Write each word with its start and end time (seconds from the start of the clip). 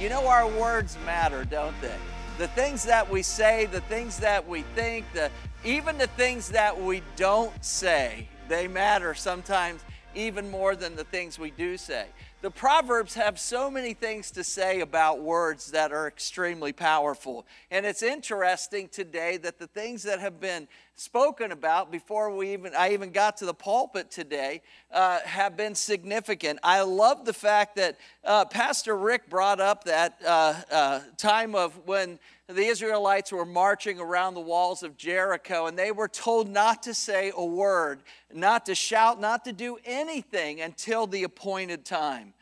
You 0.00 0.08
know, 0.08 0.26
our 0.28 0.48
words 0.48 0.96
matter, 1.04 1.44
don't 1.44 1.78
they? 1.82 1.94
The 2.38 2.48
things 2.48 2.84
that 2.84 3.10
we 3.10 3.20
say, 3.20 3.66
the 3.66 3.82
things 3.82 4.18
that 4.20 4.48
we 4.48 4.62
think, 4.74 5.04
the, 5.12 5.30
even 5.62 5.98
the 5.98 6.06
things 6.06 6.48
that 6.52 6.80
we 6.80 7.02
don't 7.16 7.62
say, 7.62 8.26
they 8.48 8.66
matter 8.66 9.12
sometimes 9.12 9.82
even 10.14 10.50
more 10.50 10.74
than 10.74 10.96
the 10.96 11.04
things 11.04 11.38
we 11.38 11.50
do 11.50 11.76
say. 11.76 12.06
The 12.42 12.50
Proverbs 12.50 13.12
have 13.16 13.38
so 13.38 13.70
many 13.70 13.92
things 13.92 14.30
to 14.30 14.42
say 14.42 14.80
about 14.80 15.20
words 15.20 15.72
that 15.72 15.92
are 15.92 16.08
extremely 16.08 16.72
powerful. 16.72 17.44
And 17.70 17.84
it's 17.84 18.02
interesting 18.02 18.88
today 18.88 19.36
that 19.36 19.58
the 19.58 19.66
things 19.66 20.04
that 20.04 20.20
have 20.20 20.40
been 20.40 20.66
spoken 20.94 21.52
about 21.52 21.92
before 21.92 22.34
we 22.34 22.54
even 22.54 22.74
I 22.74 22.94
even 22.94 23.10
got 23.10 23.36
to 23.38 23.44
the 23.44 23.52
pulpit 23.52 24.10
today 24.10 24.62
uh, 24.90 25.20
have 25.20 25.54
been 25.54 25.74
significant. 25.74 26.60
I 26.62 26.80
love 26.80 27.26
the 27.26 27.34
fact 27.34 27.76
that 27.76 27.98
uh, 28.24 28.46
Pastor 28.46 28.96
Rick 28.96 29.28
brought 29.28 29.60
up 29.60 29.84
that 29.84 30.18
uh, 30.26 30.54
uh 30.70 31.00
time 31.18 31.54
of 31.54 31.78
when 31.86 32.18
the 32.54 32.66
Israelites 32.66 33.32
were 33.32 33.44
marching 33.44 34.00
around 34.00 34.34
the 34.34 34.40
walls 34.40 34.82
of 34.82 34.96
Jericho 34.96 35.66
and 35.66 35.78
they 35.78 35.92
were 35.92 36.08
told 36.08 36.48
not 36.48 36.82
to 36.84 36.94
say 36.94 37.32
a 37.34 37.44
word, 37.44 38.00
not 38.32 38.66
to 38.66 38.74
shout, 38.74 39.20
not 39.20 39.44
to 39.44 39.52
do 39.52 39.78
anything 39.84 40.60
until 40.60 41.06
the 41.06 41.24
appointed 41.24 41.84
time. 41.84 42.34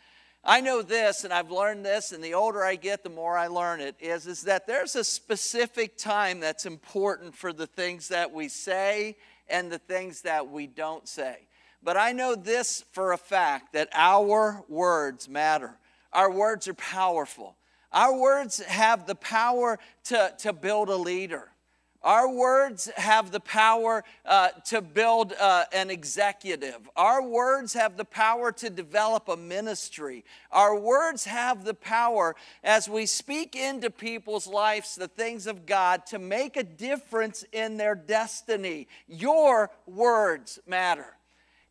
I 0.44 0.60
know 0.60 0.82
this, 0.82 1.24
and 1.24 1.32
I've 1.32 1.50
learned 1.50 1.84
this, 1.84 2.12
and 2.12 2.22
the 2.22 2.34
older 2.34 2.64
I 2.64 2.76
get, 2.76 3.02
the 3.02 3.10
more 3.10 3.36
I 3.36 3.48
learn 3.48 3.80
it, 3.80 3.96
is, 4.00 4.26
is 4.26 4.42
that 4.42 4.66
there's 4.66 4.96
a 4.96 5.04
specific 5.04 5.98
time 5.98 6.40
that's 6.40 6.64
important 6.64 7.34
for 7.34 7.52
the 7.52 7.66
things 7.66 8.08
that 8.08 8.32
we 8.32 8.48
say 8.48 9.16
and 9.48 9.70
the 9.70 9.78
things 9.78 10.22
that 10.22 10.48
we 10.48 10.66
don't 10.66 11.06
say. 11.06 11.48
But 11.82 11.96
I 11.96 12.12
know 12.12 12.34
this 12.34 12.84
for 12.92 13.12
a 13.12 13.18
fact 13.18 13.72
that 13.74 13.88
our 13.92 14.64
words 14.68 15.28
matter. 15.28 15.76
Our 16.12 16.30
words 16.30 16.66
are 16.68 16.74
powerful. 16.74 17.56
Our 17.92 18.18
words 18.18 18.62
have 18.62 19.06
the 19.06 19.14
power 19.14 19.78
to, 20.04 20.34
to 20.38 20.52
build 20.52 20.88
a 20.88 20.96
leader. 20.96 21.48
Our 22.02 22.30
words 22.30 22.88
have 22.96 23.32
the 23.32 23.40
power 23.40 24.04
uh, 24.24 24.50
to 24.66 24.80
build 24.80 25.32
uh, 25.32 25.64
an 25.72 25.90
executive. 25.90 26.88
Our 26.94 27.22
words 27.26 27.72
have 27.74 27.96
the 27.96 28.04
power 28.04 28.52
to 28.52 28.70
develop 28.70 29.28
a 29.28 29.36
ministry. 29.36 30.24
Our 30.52 30.78
words 30.78 31.24
have 31.24 31.64
the 31.64 31.74
power, 31.74 32.36
as 32.62 32.88
we 32.88 33.06
speak 33.06 33.56
into 33.56 33.90
people's 33.90 34.46
lives 34.46 34.94
the 34.94 35.08
things 35.08 35.48
of 35.48 35.66
God, 35.66 36.06
to 36.06 36.20
make 36.20 36.56
a 36.56 36.62
difference 36.62 37.44
in 37.52 37.78
their 37.78 37.96
destiny. 37.96 38.86
Your 39.08 39.70
words 39.86 40.60
matter. 40.68 41.16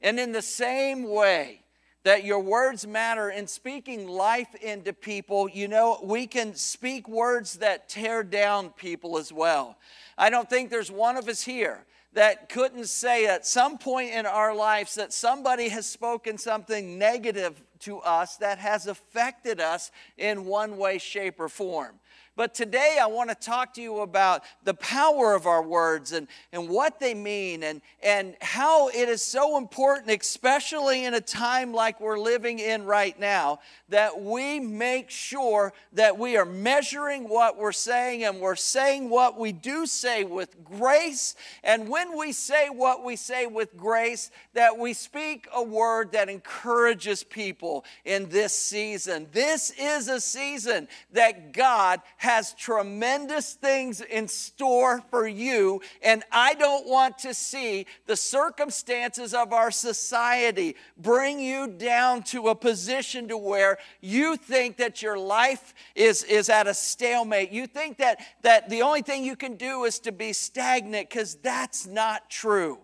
And 0.02 0.20
in 0.20 0.34
the 0.34 0.42
same 0.42 1.10
way, 1.10 1.62
that 2.08 2.24
your 2.24 2.40
words 2.40 2.88
matter 2.88 3.32
in 3.32 3.46
speaking 3.46 4.08
life 4.08 4.56
into 4.62 4.94
people. 4.94 5.50
You 5.50 5.68
know, 5.68 6.00
we 6.02 6.26
can 6.26 6.56
speak 6.56 7.10
words 7.10 7.56
that 7.56 7.90
tear 7.90 8.24
down 8.24 8.70
people 8.70 9.18
as 9.18 9.34
well. 9.34 9.78
I 10.18 10.30
don't 10.30 10.50
think 10.50 10.70
there's 10.70 10.90
one 10.90 11.18
of 11.18 11.28
us 11.28 11.44
here 11.44 11.84
that 12.14 12.48
couldn't 12.48 12.88
say 12.88 13.26
at 13.26 13.46
some 13.46 13.78
point 13.78 14.12
in 14.12 14.26
our 14.26 14.56
lives 14.56 14.96
that 14.96 15.12
somebody 15.12 15.68
has 15.68 15.86
spoken 15.86 16.38
something 16.38 16.98
negative 16.98 17.62
to 17.80 18.00
us 18.00 18.38
that 18.38 18.58
has 18.58 18.88
affected 18.88 19.60
us 19.60 19.92
in 20.18 20.46
one 20.46 20.78
way, 20.78 21.00
shape, 21.00 21.42
or 21.42 21.50
form. 21.50 22.00
But 22.38 22.54
today 22.54 23.00
I 23.02 23.08
want 23.08 23.32
to 23.32 23.36
talk 23.36 23.74
to 23.74 23.82
you 23.82 24.02
about 24.02 24.44
the 24.64 24.76
power 24.76 25.34
of 25.34 25.48
our 25.48 25.64
words 25.64 26.12
and, 26.12 26.28
and 26.54 26.70
what 26.70 27.00
they 27.00 27.16
mean 27.16 27.64
and, 27.64 27.82
and 28.04 28.36
how 28.42 28.90
it 28.90 29.10
is 29.10 29.24
so 29.24 29.58
important, 29.58 30.22
especially 30.22 31.06
in 31.06 31.16
a 31.16 31.20
time 31.20 31.74
like 31.74 32.00
we're 32.00 32.20
living 32.20 32.60
in 32.60 32.86
right 32.86 33.20
now, 33.20 33.60
that 33.90 34.22
we 34.22 34.60
make 34.60 35.10
sure 35.10 35.74
that 35.94 36.20
we 36.20 36.38
are 36.38 36.46
measuring 36.46 37.28
what 37.28 37.58
we're 37.58 37.72
saying 37.72 38.24
and 38.24 38.40
we're 38.40 38.56
saying 38.56 39.10
what 39.10 39.40
we 39.40 39.52
do 39.52 39.88
say 39.88 40.24
with 40.24 40.64
grace. 40.64 41.34
And 41.64 41.90
when 41.90 42.16
we 42.16 42.34
say 42.34 42.70
what 42.70 43.04
we 43.04 43.16
say 43.16 43.48
with 43.48 43.76
grace, 43.76 44.30
that 44.54 44.78
we 44.78 44.94
speak 44.94 45.48
a 45.56 45.64
word 45.64 46.12
that 46.12 46.30
encourages 46.30 47.24
people 47.24 47.84
in 48.06 48.30
this 48.30 48.54
season. 48.54 49.26
This 49.32 49.72
is 49.72 50.08
a 50.08 50.22
season 50.22 50.88
that 51.14 51.52
God 51.52 52.00
has 52.18 52.27
tremendous 52.58 53.54
things 53.54 54.02
in 54.02 54.28
store 54.28 55.02
for 55.10 55.28
you, 55.28 55.82
and 56.02 56.24
I 56.32 56.54
don't 56.56 56.88
want 56.88 57.18
to 57.20 57.34
see 57.34 57.86
the 58.06 58.16
circumstances 58.16 59.34
of 59.34 59.54
our 59.54 59.72
society 59.72 60.76
bring 60.98 61.40
you 61.40 61.68
down 61.68 62.24
to 62.24 62.50
a 62.50 62.56
position 62.56 63.28
to 63.30 63.38
where 63.38 63.78
you 64.02 64.36
think 64.36 64.78
that 64.78 65.02
your 65.02 65.18
life 65.18 65.74
is, 65.96 66.24
is 66.24 66.50
at 66.50 66.68
a 66.68 66.74
stalemate. 66.74 67.52
You 67.52 67.68
think 67.68 67.98
that, 67.98 68.20
that 68.42 68.70
the 68.70 68.82
only 68.82 69.02
thing 69.02 69.24
you 69.24 69.36
can 69.36 69.56
do 69.56 69.86
is 69.86 70.00
to 70.00 70.12
be 70.12 70.34
stagnant, 70.34 71.10
because 71.10 71.36
that's 71.36 71.88
not 71.88 72.30
true. 72.30 72.80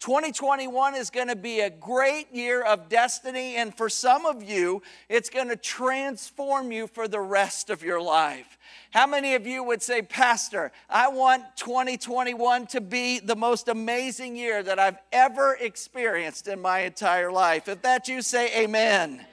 2021 0.00 0.94
is 0.94 1.08
going 1.08 1.28
to 1.28 1.36
be 1.36 1.60
a 1.60 1.70
great 1.70 2.32
year 2.32 2.62
of 2.62 2.88
destiny, 2.88 3.56
and 3.56 3.74
for 3.74 3.88
some 3.88 4.26
of 4.26 4.42
you, 4.42 4.82
it's 5.08 5.30
going 5.30 5.48
to 5.48 5.56
transform 5.56 6.70
you 6.70 6.86
for 6.86 7.08
the 7.08 7.20
rest 7.20 7.70
of 7.70 7.82
your 7.82 8.00
life. 8.00 8.58
How 8.90 9.06
many 9.06 9.34
of 9.34 9.46
you 9.46 9.62
would 9.64 9.82
say, 9.82 10.02
Pastor, 10.02 10.70
I 10.90 11.08
want 11.08 11.44
2021 11.56 12.66
to 12.68 12.80
be 12.80 13.20
the 13.20 13.36
most 13.36 13.68
amazing 13.68 14.36
year 14.36 14.62
that 14.62 14.78
I've 14.78 14.98
ever 15.12 15.56
experienced 15.58 16.46
in 16.46 16.60
my 16.60 16.80
entire 16.80 17.32
life? 17.32 17.66
If 17.66 17.82
that 17.82 18.06
you 18.06 18.20
say, 18.20 18.64
Amen. 18.64 19.24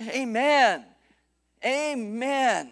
Amen. 0.00 0.84
Amen. 1.64 2.70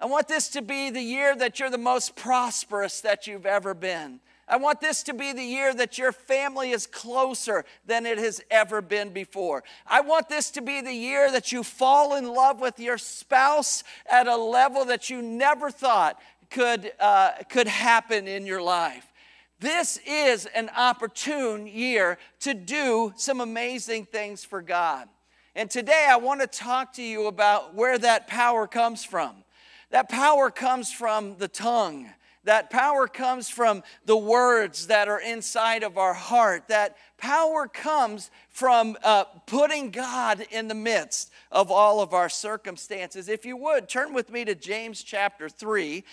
I 0.00 0.06
want 0.06 0.28
this 0.28 0.48
to 0.50 0.62
be 0.62 0.90
the 0.90 1.00
year 1.00 1.36
that 1.36 1.60
you're 1.60 1.70
the 1.70 1.78
most 1.78 2.16
prosperous 2.16 3.00
that 3.02 3.26
you've 3.26 3.46
ever 3.46 3.74
been. 3.74 4.20
I 4.46 4.56
want 4.56 4.80
this 4.80 5.02
to 5.04 5.14
be 5.14 5.32
the 5.32 5.42
year 5.42 5.72
that 5.74 5.96
your 5.96 6.12
family 6.12 6.70
is 6.70 6.86
closer 6.86 7.64
than 7.86 8.04
it 8.04 8.18
has 8.18 8.42
ever 8.50 8.82
been 8.82 9.10
before. 9.10 9.64
I 9.86 10.00
want 10.02 10.28
this 10.28 10.50
to 10.52 10.60
be 10.60 10.80
the 10.80 10.92
year 10.92 11.30
that 11.32 11.50
you 11.50 11.62
fall 11.62 12.16
in 12.16 12.26
love 12.26 12.60
with 12.60 12.78
your 12.78 12.98
spouse 12.98 13.84
at 14.10 14.26
a 14.26 14.36
level 14.36 14.84
that 14.86 15.08
you 15.08 15.22
never 15.22 15.70
thought 15.70 16.20
could, 16.50 16.92
uh, 17.00 17.32
could 17.48 17.68
happen 17.68 18.28
in 18.28 18.44
your 18.44 18.62
life. 18.62 19.10
This 19.60 19.98
is 20.06 20.46
an 20.46 20.68
opportune 20.76 21.66
year 21.66 22.18
to 22.40 22.52
do 22.52 23.14
some 23.16 23.40
amazing 23.40 24.04
things 24.04 24.44
for 24.44 24.60
God. 24.60 25.08
And 25.54 25.70
today 25.70 26.06
I 26.10 26.16
want 26.16 26.42
to 26.42 26.46
talk 26.46 26.92
to 26.94 27.02
you 27.02 27.28
about 27.28 27.74
where 27.74 27.96
that 27.98 28.26
power 28.26 28.66
comes 28.66 29.04
from. 29.04 29.36
That 29.90 30.08
power 30.08 30.50
comes 30.50 30.92
from 30.92 31.36
the 31.38 31.48
tongue. 31.48 32.10
That 32.44 32.70
power 32.70 33.08
comes 33.08 33.48
from 33.48 33.82
the 34.04 34.16
words 34.16 34.86
that 34.88 35.08
are 35.08 35.20
inside 35.20 35.82
of 35.82 35.96
our 35.96 36.14
heart. 36.14 36.68
That 36.68 36.96
power 37.16 37.66
comes 37.66 38.30
from 38.50 38.96
uh, 39.02 39.24
putting 39.46 39.90
God 39.90 40.46
in 40.50 40.68
the 40.68 40.74
midst 40.74 41.30
of 41.50 41.70
all 41.70 42.00
of 42.00 42.12
our 42.12 42.28
circumstances. 42.28 43.28
If 43.28 43.46
you 43.46 43.56
would, 43.56 43.88
turn 43.88 44.12
with 44.12 44.30
me 44.30 44.44
to 44.44 44.54
James 44.54 45.02
chapter 45.02 45.48
3. 45.48 46.04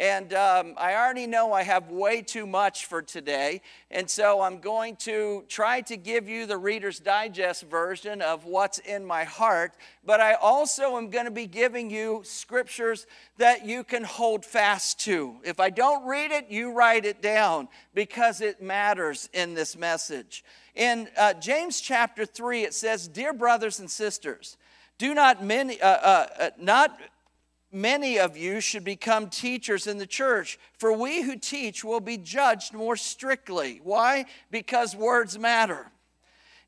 And 0.00 0.32
um, 0.32 0.72
I 0.78 0.94
already 0.94 1.26
know 1.26 1.52
I 1.52 1.62
have 1.62 1.90
way 1.90 2.22
too 2.22 2.46
much 2.46 2.86
for 2.86 3.02
today. 3.02 3.60
And 3.90 4.08
so 4.08 4.40
I'm 4.40 4.58
going 4.58 4.96
to 4.96 5.44
try 5.46 5.82
to 5.82 5.96
give 5.98 6.26
you 6.26 6.46
the 6.46 6.56
Reader's 6.56 6.98
Digest 6.98 7.64
version 7.64 8.22
of 8.22 8.46
what's 8.46 8.78
in 8.78 9.04
my 9.04 9.24
heart. 9.24 9.74
But 10.02 10.22
I 10.22 10.34
also 10.34 10.96
am 10.96 11.10
going 11.10 11.26
to 11.26 11.30
be 11.30 11.46
giving 11.46 11.90
you 11.90 12.22
scriptures 12.24 13.06
that 13.36 13.66
you 13.66 13.84
can 13.84 14.02
hold 14.02 14.46
fast 14.46 15.00
to. 15.00 15.36
If 15.44 15.60
I 15.60 15.68
don't 15.68 16.06
read 16.06 16.30
it, 16.30 16.46
you 16.48 16.72
write 16.72 17.04
it 17.04 17.20
down 17.20 17.68
because 17.92 18.40
it 18.40 18.62
matters 18.62 19.28
in 19.34 19.52
this 19.52 19.76
message. 19.76 20.42
In 20.74 21.08
uh, 21.18 21.34
James 21.34 21.78
chapter 21.78 22.24
3, 22.24 22.62
it 22.62 22.72
says, 22.72 23.06
Dear 23.06 23.34
brothers 23.34 23.80
and 23.80 23.90
sisters, 23.90 24.56
do 24.96 25.12
not 25.12 25.44
many, 25.44 25.78
uh, 25.78 25.88
uh, 25.88 26.26
uh 26.38 26.50
not 26.58 26.98
many 27.72 28.18
of 28.18 28.36
you 28.36 28.60
should 28.60 28.84
become 28.84 29.28
teachers 29.28 29.86
in 29.86 29.98
the 29.98 30.06
church, 30.06 30.58
for 30.78 30.92
we 30.92 31.22
who 31.22 31.36
teach 31.36 31.84
will 31.84 32.00
be 32.00 32.16
judged 32.16 32.74
more 32.74 32.96
strictly. 32.96 33.80
Why? 33.82 34.26
Because 34.50 34.96
words 34.96 35.38
matter. 35.38 35.90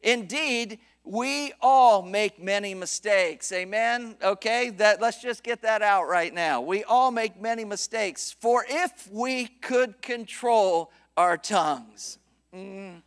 Indeed, 0.02 0.78
we 1.04 1.52
all 1.60 2.02
make 2.02 2.43
many 2.43 2.75
mistakes. 2.75 3.50
Amen. 3.52 4.16
Okay, 4.22 4.70
that 4.70 5.00
let's 5.00 5.20
just 5.20 5.43
get 5.43 5.62
that 5.62 5.82
out 5.82 6.08
right 6.08 6.32
now. 6.32 6.60
We 6.60 6.84
all 6.84 7.10
make 7.10 7.40
many 7.40 7.64
mistakes. 7.64 8.34
For 8.40 8.64
if 8.69 9.08
we 9.10 9.46
could 9.46 10.00
control 10.00 10.93
our 11.16 11.37
tongues. 11.37 12.19
Mm, 12.55 13.02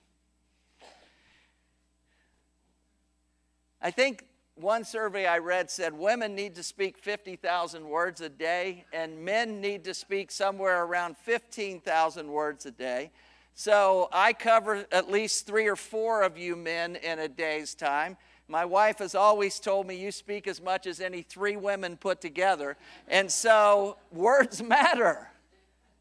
I 3.82 3.92
think 3.92 4.26
one 4.56 4.86
survey 4.86 5.26
I 5.26 5.40
read 5.40 5.70
said 5.70 5.94
women 5.94 6.34
need 6.34 6.56
to 6.56 6.64
speak 6.64 6.98
50,000 6.98 7.88
words 7.88 8.22
a 8.22 8.30
day, 8.30 8.86
and 8.94 9.20
men 9.20 9.60
need 9.60 9.84
to 9.84 9.94
speak 9.94 10.32
somewhere 10.32 10.84
around 10.84 11.18
15,000 11.18 12.28
words 12.28 12.66
a 12.66 12.72
day. 12.72 13.12
So 13.54 14.10
I 14.14 14.34
cover 14.34 14.86
at 14.92 15.12
least 15.12 15.46
three 15.46 15.68
or 15.68 15.76
four 15.76 16.24
of 16.24 16.38
you 16.38 16.56
men 16.56 16.96
in 16.96 17.20
a 17.20 17.28
day's 17.28 17.76
time. 17.76 18.18
My 18.48 18.64
wife 18.64 19.00
has 19.00 19.14
always 19.14 19.60
told 19.60 19.88
me 19.88 19.96
you 19.96 20.12
speak 20.12 20.48
as 20.48 20.62
much 20.62 20.88
as 20.88 21.02
any 21.02 21.22
three 21.22 21.58
women 21.58 21.98
put 21.98 22.22
together. 22.22 22.78
And 23.10 23.30
so 23.32 23.98
words 24.12 24.62
matter. 24.64 25.30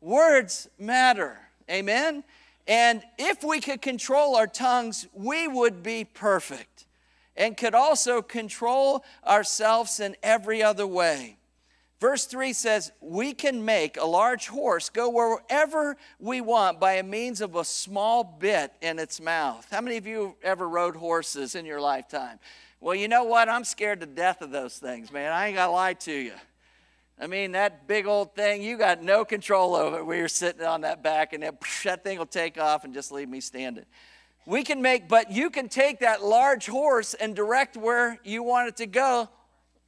Words 0.00 0.69
matter. 0.79 1.39
Amen? 1.69 2.23
And 2.69 3.03
if 3.19 3.43
we 3.43 3.61
could 3.61 3.83
control 3.83 4.37
our 4.37 4.47
tongues, 4.47 5.09
we 5.12 5.49
would 5.49 5.83
be 5.83 6.05
perfect 6.05 6.84
and 7.37 7.57
could 7.57 7.75
also 7.75 8.23
control 8.23 9.05
ourselves 9.27 10.01
in 10.01 10.17
every 10.23 10.63
other 10.63 10.87
way. 10.87 11.39
Verse 12.01 12.27
3 12.27 12.53
says, 12.53 12.93
We 13.01 13.33
can 13.33 13.65
make 13.65 13.97
a 13.97 14.05
large 14.05 14.49
horse 14.49 14.91
go 14.91 15.09
wherever 15.09 15.97
we 16.19 16.41
want 16.41 16.79
by 16.79 16.95
a 16.95 17.03
means 17.03 17.41
of 17.41 17.57
a 17.57 17.65
small 17.65 18.25
bit 18.25 18.73
in 18.83 18.99
its 18.99 19.21
mouth. 19.21 19.67
How 19.71 19.81
many 19.81 19.97
of 19.97 20.07
you 20.07 20.37
ever 20.43 20.69
rode 20.69 20.97
horses 20.97 21.55
in 21.55 21.65
your 21.65 21.81
lifetime? 21.81 22.39
Well, 22.81 22.95
you 22.95 23.09
know 23.09 23.25
what? 23.25 23.49
I'm 23.49 23.65
scared 23.65 24.01
to 24.01 24.07
death 24.07 24.43
of 24.43 24.51
those 24.51 24.77
things, 24.77 25.11
man. 25.11 25.33
I 25.33 25.47
ain't 25.47 25.57
going 25.57 25.69
to 25.69 25.73
lie 25.73 25.95
to 25.95 26.13
you. 26.13 26.33
I 27.19 27.29
mean, 27.29 27.53
that 27.53 27.87
big 27.87 28.07
old 28.07 28.35
thing, 28.35 28.63
you 28.63 28.77
got 28.77 29.03
no 29.03 29.25
control 29.25 29.75
over 29.75 29.99
it. 29.99 30.05
We 30.05 30.21
were 30.21 30.29
sitting 30.29 30.67
on 30.67 30.83
that 30.83 31.03
back, 31.03 31.33
and 31.33 31.45
it, 31.45 31.55
that 31.85 32.05
thing 32.05 32.19
will 32.19 32.27
take 32.27 32.59
off 32.59 32.85
and 32.85 32.93
just 32.93 33.13
leave 33.13 33.29
me 33.29 33.41
standing. 33.41 33.87
We 34.46 34.62
can 34.62 34.82
make, 34.82 35.08
but 35.08 35.32
you 35.32 35.49
can 35.50 35.69
take 35.69 36.00
that 36.00 36.23
large 36.23 36.67
horse 36.67 37.14
and 37.14 37.35
direct 37.35 37.76
where 37.76 38.19
you 38.25 38.43
want 38.43 38.69
it 38.69 38.76
to 38.76 38.87
go 38.87 39.29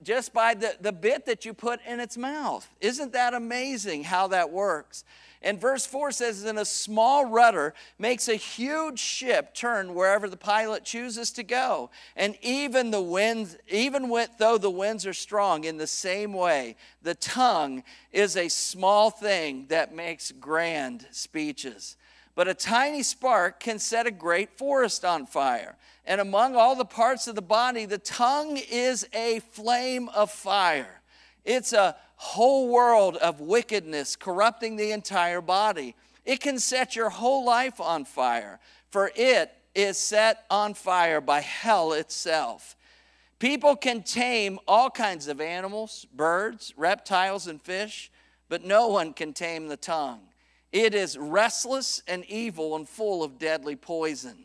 just 0.02 0.32
by 0.32 0.54
the, 0.54 0.76
the 0.80 0.92
bit 0.92 1.26
that 1.26 1.44
you 1.44 1.54
put 1.54 1.80
in 1.86 2.00
its 2.00 2.16
mouth. 2.16 2.68
Isn't 2.80 3.12
that 3.12 3.34
amazing 3.34 4.04
how 4.04 4.28
that 4.28 4.50
works? 4.50 5.04
And 5.42 5.60
verse 5.60 5.86
4 5.86 6.10
says, 6.10 6.44
"In 6.44 6.58
a 6.58 6.64
small 6.64 7.24
rudder 7.26 7.74
makes 7.98 8.28
a 8.28 8.36
huge 8.36 8.98
ship 8.98 9.54
turn 9.54 9.94
wherever 9.94 10.28
the 10.28 10.36
pilot 10.36 10.84
chooses 10.84 11.30
to 11.32 11.42
go. 11.42 11.90
And 12.16 12.36
even 12.42 12.90
the 12.90 13.02
winds, 13.02 13.56
even 13.68 14.08
with, 14.08 14.30
though 14.38 14.58
the 14.58 14.70
winds 14.70 15.06
are 15.06 15.14
strong, 15.14 15.64
in 15.64 15.76
the 15.76 15.86
same 15.86 16.32
way, 16.32 16.76
the 17.02 17.14
tongue 17.14 17.84
is 18.12 18.36
a 18.36 18.48
small 18.48 19.10
thing 19.10 19.66
that 19.68 19.94
makes 19.94 20.32
grand 20.32 21.06
speeches. 21.10 21.96
But 22.36 22.46
a 22.46 22.54
tiny 22.54 23.02
spark 23.02 23.58
can 23.58 23.80
set 23.80 24.06
a 24.06 24.12
great 24.12 24.56
forest 24.56 25.04
on 25.04 25.26
fire. 25.26 25.74
And 26.04 26.20
among 26.20 26.54
all 26.54 26.76
the 26.76 26.84
parts 26.84 27.26
of 27.26 27.34
the 27.34 27.42
body, 27.42 27.86
the 27.86 27.98
tongue 27.98 28.58
is 28.70 29.08
a 29.12 29.40
flame 29.50 30.08
of 30.10 30.30
fire. 30.30 31.00
It's 31.44 31.72
a 31.72 31.96
whole 32.16 32.68
world 32.68 33.16
of 33.16 33.40
wickedness 33.40 34.16
corrupting 34.16 34.76
the 34.76 34.92
entire 34.92 35.40
body. 35.40 35.96
It 36.24 36.40
can 36.40 36.58
set 36.58 36.94
your 36.94 37.08
whole 37.08 37.44
life 37.44 37.80
on 37.80 38.04
fire, 38.04 38.60
for 38.90 39.10
it 39.16 39.52
is 39.74 39.98
set 39.98 40.44
on 40.50 40.74
fire 40.74 41.20
by 41.20 41.40
hell 41.40 41.92
itself. 41.94 42.76
People 43.38 43.76
can 43.76 44.02
tame 44.02 44.58
all 44.68 44.90
kinds 44.90 45.26
of 45.28 45.40
animals, 45.40 46.06
birds, 46.14 46.74
reptiles, 46.76 47.46
and 47.46 47.60
fish, 47.62 48.10
but 48.48 48.64
no 48.64 48.88
one 48.88 49.12
can 49.12 49.32
tame 49.32 49.68
the 49.68 49.76
tongue. 49.76 50.20
It 50.76 50.94
is 50.94 51.16
restless 51.16 52.02
and 52.06 52.22
evil 52.26 52.76
and 52.76 52.86
full 52.86 53.24
of 53.24 53.38
deadly 53.38 53.76
poison. 53.76 54.44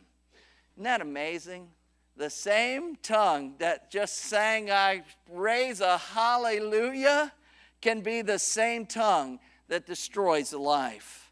Isn't 0.74 0.84
that 0.84 1.02
amazing? 1.02 1.68
The 2.16 2.30
same 2.30 2.96
tongue 2.96 3.56
that 3.58 3.90
just 3.90 4.14
sang, 4.16 4.70
I 4.70 5.02
raise 5.30 5.82
a 5.82 5.98
hallelujah, 5.98 7.34
can 7.82 8.00
be 8.00 8.22
the 8.22 8.38
same 8.38 8.86
tongue 8.86 9.40
that 9.68 9.84
destroys 9.84 10.54
a 10.54 10.58
life. 10.58 11.30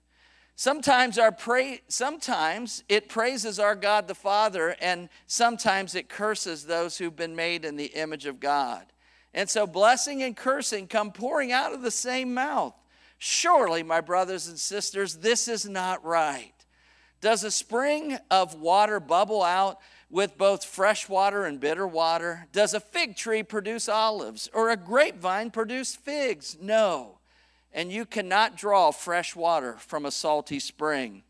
Sometimes, 0.54 1.18
our 1.18 1.32
pray, 1.32 1.80
sometimes 1.88 2.84
it 2.90 3.08
praises 3.08 3.58
our 3.58 3.74
God 3.74 4.06
the 4.06 4.14
Father, 4.14 4.76
and 4.82 5.08
sometimes 5.26 5.94
it 5.94 6.10
curses 6.10 6.66
those 6.66 6.98
who've 6.98 7.16
been 7.16 7.34
made 7.34 7.64
in 7.64 7.76
the 7.76 7.86
image 7.86 8.26
of 8.26 8.38
God. 8.38 8.84
And 9.32 9.48
so, 9.48 9.66
blessing 9.66 10.22
and 10.22 10.36
cursing 10.36 10.88
come 10.88 11.10
pouring 11.10 11.52
out 11.52 11.72
of 11.72 11.80
the 11.80 11.90
same 11.90 12.34
mouth. 12.34 12.74
Surely, 13.22 13.82
my 13.82 14.00
brothers 14.00 14.48
and 14.48 14.58
sisters, 14.58 15.16
this 15.16 15.46
is 15.46 15.68
not 15.68 16.02
right. 16.02 16.54
Does 17.20 17.44
a 17.44 17.50
spring 17.50 18.16
of 18.30 18.54
water 18.54 18.98
bubble 18.98 19.42
out 19.42 19.78
with 20.08 20.38
both 20.38 20.64
fresh 20.64 21.06
water 21.06 21.44
and 21.44 21.60
bitter 21.60 21.86
water? 21.86 22.46
Does 22.50 22.72
a 22.72 22.80
fig 22.80 23.16
tree 23.16 23.42
produce 23.42 23.90
olives 23.90 24.48
or 24.54 24.70
a 24.70 24.76
grapevine 24.76 25.50
produce 25.50 25.94
figs? 25.94 26.56
No. 26.62 27.18
And 27.74 27.92
you 27.92 28.06
cannot 28.06 28.56
draw 28.56 28.90
fresh 28.90 29.36
water 29.36 29.76
from 29.76 30.06
a 30.06 30.10
salty 30.10 30.58
spring. 30.58 31.22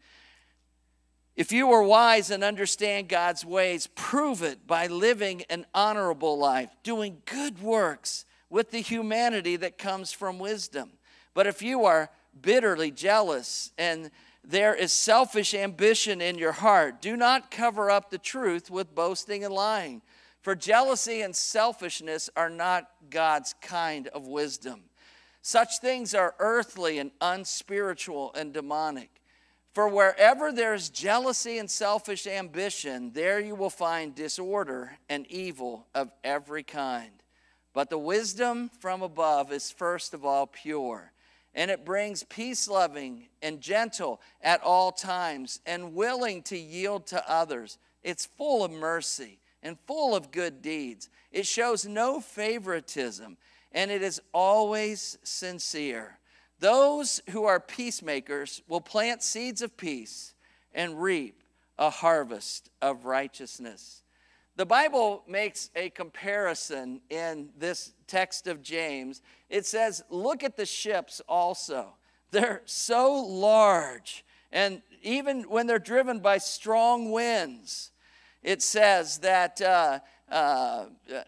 If 1.34 1.50
you 1.50 1.72
are 1.72 1.82
wise 1.82 2.30
and 2.30 2.44
understand 2.44 3.08
God's 3.08 3.44
ways, 3.44 3.88
prove 3.96 4.44
it 4.44 4.64
by 4.64 4.86
living 4.86 5.42
an 5.50 5.66
honorable 5.74 6.38
life, 6.38 6.70
doing 6.84 7.22
good 7.24 7.60
works 7.60 8.26
with 8.48 8.70
the 8.70 8.80
humanity 8.80 9.56
that 9.56 9.76
comes 9.76 10.12
from 10.12 10.38
wisdom. 10.38 10.92
But 11.34 11.46
if 11.46 11.62
you 11.62 11.84
are 11.84 12.10
bitterly 12.40 12.90
jealous 12.90 13.72
and 13.78 14.10
there 14.42 14.74
is 14.74 14.92
selfish 14.92 15.54
ambition 15.54 16.20
in 16.20 16.38
your 16.38 16.52
heart. 16.52 17.02
Do 17.02 17.16
not 17.16 17.50
cover 17.50 17.90
up 17.90 18.10
the 18.10 18.18
truth 18.18 18.70
with 18.70 18.94
boasting 18.94 19.44
and 19.44 19.54
lying. 19.54 20.02
For 20.42 20.54
jealousy 20.54 21.20
and 21.20 21.36
selfishness 21.36 22.30
are 22.34 22.48
not 22.48 22.88
God's 23.10 23.54
kind 23.60 24.08
of 24.08 24.26
wisdom. 24.26 24.84
Such 25.42 25.78
things 25.80 26.14
are 26.14 26.34
earthly 26.38 26.98
and 26.98 27.10
unspiritual 27.20 28.32
and 28.34 28.52
demonic. 28.52 29.10
For 29.72 29.88
wherever 29.88 30.50
there 30.50 30.74
is 30.74 30.88
jealousy 30.88 31.58
and 31.58 31.70
selfish 31.70 32.26
ambition, 32.26 33.12
there 33.12 33.38
you 33.38 33.54
will 33.54 33.70
find 33.70 34.14
disorder 34.14 34.98
and 35.08 35.26
evil 35.28 35.86
of 35.94 36.10
every 36.24 36.62
kind. 36.62 37.12
But 37.72 37.88
the 37.88 37.98
wisdom 37.98 38.70
from 38.80 39.02
above 39.02 39.52
is 39.52 39.70
first 39.70 40.12
of 40.12 40.24
all 40.24 40.46
pure 40.46 41.12
and 41.54 41.70
it 41.70 41.84
brings 41.84 42.22
peace 42.22 42.68
loving 42.68 43.28
and 43.42 43.60
gentle 43.60 44.20
at 44.42 44.62
all 44.62 44.92
times 44.92 45.60
and 45.66 45.94
willing 45.94 46.42
to 46.44 46.56
yield 46.56 47.06
to 47.08 47.30
others. 47.30 47.78
It's 48.02 48.26
full 48.26 48.64
of 48.64 48.70
mercy 48.70 49.38
and 49.62 49.78
full 49.86 50.14
of 50.14 50.30
good 50.30 50.62
deeds. 50.62 51.08
It 51.32 51.46
shows 51.46 51.86
no 51.86 52.20
favoritism 52.20 53.36
and 53.72 53.90
it 53.90 54.02
is 54.02 54.20
always 54.32 55.18
sincere. 55.22 56.18
Those 56.58 57.20
who 57.30 57.44
are 57.44 57.60
peacemakers 57.60 58.62
will 58.68 58.80
plant 58.80 59.22
seeds 59.22 59.62
of 59.62 59.76
peace 59.76 60.34
and 60.74 61.00
reap 61.00 61.42
a 61.78 61.90
harvest 61.90 62.70
of 62.82 63.06
righteousness. 63.06 64.02
The 64.56 64.66
Bible 64.66 65.22
makes 65.26 65.70
a 65.74 65.88
comparison 65.88 67.00
in 67.08 67.48
this 67.56 67.94
text 68.06 68.46
of 68.46 68.62
James. 68.62 69.22
It 69.50 69.66
says, 69.66 70.02
Look 70.08 70.42
at 70.42 70.56
the 70.56 70.64
ships 70.64 71.20
also. 71.28 71.94
They're 72.30 72.62
so 72.64 73.14
large, 73.14 74.24
and 74.52 74.80
even 75.02 75.42
when 75.42 75.66
they're 75.66 75.78
driven 75.78 76.20
by 76.20 76.38
strong 76.38 77.10
winds, 77.10 77.90
it 78.42 78.62
says 78.62 79.18
that. 79.18 79.60
Uh, 79.60 79.98
uh, 80.30 80.86
uh, 81.12 81.22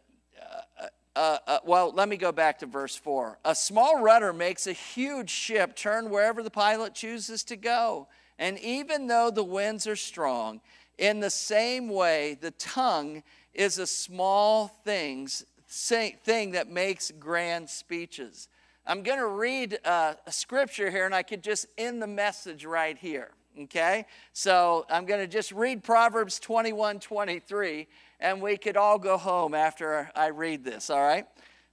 uh, 1.15 1.39
uh, 1.47 1.59
well, 1.65 1.93
let 1.95 2.09
me 2.09 2.17
go 2.17 2.33
back 2.33 2.59
to 2.59 2.67
verse 2.67 2.97
4. 2.97 3.39
A 3.45 3.55
small 3.55 4.01
rudder 4.01 4.33
makes 4.33 4.67
a 4.67 4.73
huge 4.73 5.29
ship 5.29 5.77
turn 5.77 6.09
wherever 6.09 6.43
the 6.43 6.51
pilot 6.51 6.95
chooses 6.95 7.45
to 7.45 7.57
go. 7.57 8.09
And 8.39 8.59
even 8.61 9.09
though 9.09 9.31
the 9.31 9.45
winds 9.45 9.87
are 9.87 9.97
strong, 9.97 10.63
in 10.97 11.21
the 11.21 11.31
same 11.31 11.89
way, 11.89 12.39
the 12.41 12.53
tongue 12.53 13.23
is 13.53 13.79
a 13.79 13.87
small 13.87 14.69
things, 14.69 15.45
thing 15.73 16.53
that 16.53 16.71
makes 16.71 17.11
grand 17.19 17.69
speeches. 17.71 18.49
I'm 18.87 19.03
going 19.03 19.19
to 19.19 19.27
read 19.27 19.79
a, 19.85 20.17
a 20.27 20.33
scripture 20.33 20.91
here, 20.91 21.07
and 21.07 21.15
I 21.15 21.23
could 21.23 21.43
just 21.43 21.67
end 21.79 22.03
the 22.03 22.07
message 22.07 22.65
right 22.65 22.99
here. 22.99 23.31
Okay? 23.59 24.07
So 24.33 24.87
I'm 24.91 25.07
going 25.07 25.21
to 25.21 25.27
just 25.27 25.53
read 25.53 25.83
Proverbs 25.83 26.39
21 26.41 27.01
23, 27.01 27.87
and 28.21 28.43
we 28.43 28.57
could 28.57 28.77
all 28.77 28.99
go 28.99 29.17
home 29.17 29.55
after 29.55 30.11
I 30.15 30.29
read 30.29 30.65
this, 30.65 30.91
all 30.91 31.03
right? 31.03 31.27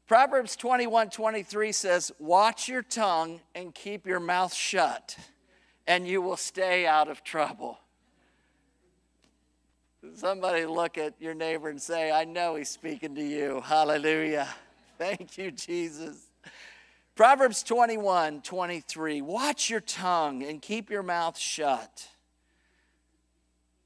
Proverbs 0.08 0.56
21 0.56 1.10
23 1.10 1.72
says, 1.72 2.12
Watch 2.20 2.68
your 2.68 2.84
tongue 2.84 3.42
and 3.54 3.74
keep 3.76 4.08
your 4.08 4.20
mouth 4.20 4.54
shut, 4.54 5.18
and 5.88 6.08
you 6.08 6.22
will 6.22 6.38
stay 6.38 6.88
out 6.88 7.10
of 7.10 7.24
trouble. 7.24 7.80
Somebody 10.20 10.66
look 10.66 10.98
at 10.98 11.14
your 11.22 11.34
neighbor 11.34 11.70
and 11.70 11.82
say, 11.82 12.12
I 12.12 12.26
know 12.26 12.56
he's 12.56 12.68
speaking 12.68 13.16
to 13.16 13.24
you. 13.24 13.62
Hallelujah. 13.64 14.50
Thank 14.98 15.38
you, 15.38 15.50
Jesus. 15.50 16.28
Proverbs 17.16 17.64
21 17.64 18.42
23. 18.42 19.22
Watch 19.22 19.70
your 19.70 19.80
tongue 19.80 20.44
and 20.44 20.62
keep 20.62 20.90
your 20.90 21.04
mouth 21.04 21.38
shut, 21.38 22.10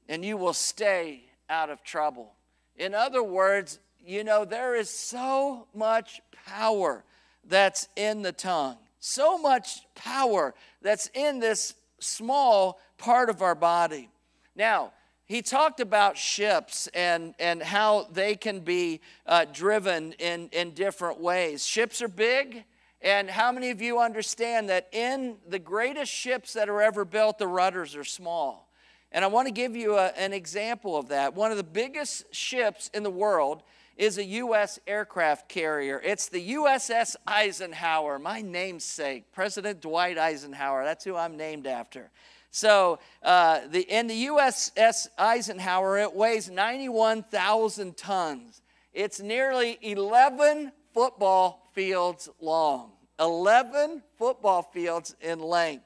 and 0.08 0.24
you 0.24 0.36
will 0.36 0.54
stay 0.54 1.22
out 1.48 1.70
of 1.70 1.84
trouble. 1.84 2.32
In 2.76 2.96
other 2.96 3.22
words, 3.22 3.78
you 4.04 4.24
know, 4.24 4.44
there 4.44 4.74
is 4.74 4.90
so 4.90 5.68
much 5.72 6.20
power 6.46 7.04
that's 7.44 7.86
in 7.94 8.22
the 8.22 8.32
tongue, 8.32 8.78
so 8.98 9.38
much 9.38 9.82
power 9.94 10.52
that's 10.82 11.08
in 11.14 11.38
this 11.38 11.74
small 12.00 12.80
part 12.98 13.30
of 13.30 13.40
our 13.40 13.54
body. 13.54 14.08
Now, 14.56 14.90
he 15.26 15.40
talked 15.40 15.80
about 15.80 16.18
ships 16.18 16.86
and, 16.88 17.34
and 17.38 17.62
how 17.62 18.08
they 18.12 18.34
can 18.34 18.60
be 18.60 19.00
uh, 19.26 19.46
driven 19.46 20.12
in, 20.14 20.48
in 20.52 20.72
different 20.72 21.18
ways. 21.18 21.66
Ships 21.66 22.02
are 22.02 22.08
big, 22.08 22.64
and 23.00 23.30
how 23.30 23.50
many 23.50 23.70
of 23.70 23.80
you 23.80 24.00
understand 24.00 24.68
that 24.68 24.88
in 24.92 25.36
the 25.48 25.58
greatest 25.58 26.12
ships 26.12 26.52
that 26.52 26.68
are 26.68 26.82
ever 26.82 27.04
built, 27.04 27.38
the 27.38 27.46
rudders 27.46 27.96
are 27.96 28.04
small? 28.04 28.68
And 29.12 29.24
I 29.24 29.28
want 29.28 29.46
to 29.46 29.52
give 29.52 29.76
you 29.76 29.96
a, 29.96 30.08
an 30.08 30.32
example 30.32 30.96
of 30.96 31.08
that. 31.08 31.34
One 31.34 31.50
of 31.50 31.56
the 31.56 31.62
biggest 31.62 32.34
ships 32.34 32.90
in 32.92 33.02
the 33.02 33.10
world 33.10 33.62
is 33.96 34.18
a 34.18 34.24
U.S. 34.24 34.78
aircraft 34.86 35.48
carrier. 35.48 36.00
It's 36.04 36.28
the 36.28 36.54
USS 36.54 37.14
Eisenhower, 37.26 38.18
my 38.18 38.42
namesake, 38.42 39.32
President 39.32 39.80
Dwight 39.80 40.18
Eisenhower. 40.18 40.84
That's 40.84 41.04
who 41.04 41.16
I'm 41.16 41.36
named 41.36 41.66
after. 41.66 42.10
So, 42.54 43.00
uh, 43.20 43.62
the, 43.68 43.80
in 43.80 44.06
the 44.06 44.26
USS 44.26 45.08
Eisenhower, 45.18 45.98
it 45.98 46.14
weighs 46.14 46.48
91,000 46.48 47.96
tons. 47.96 48.62
It's 48.92 49.18
nearly 49.18 49.76
11 49.82 50.70
football 50.92 51.66
fields 51.72 52.28
long. 52.40 52.92
11 53.18 54.04
football 54.16 54.62
fields 54.62 55.16
in 55.20 55.40
length. 55.40 55.84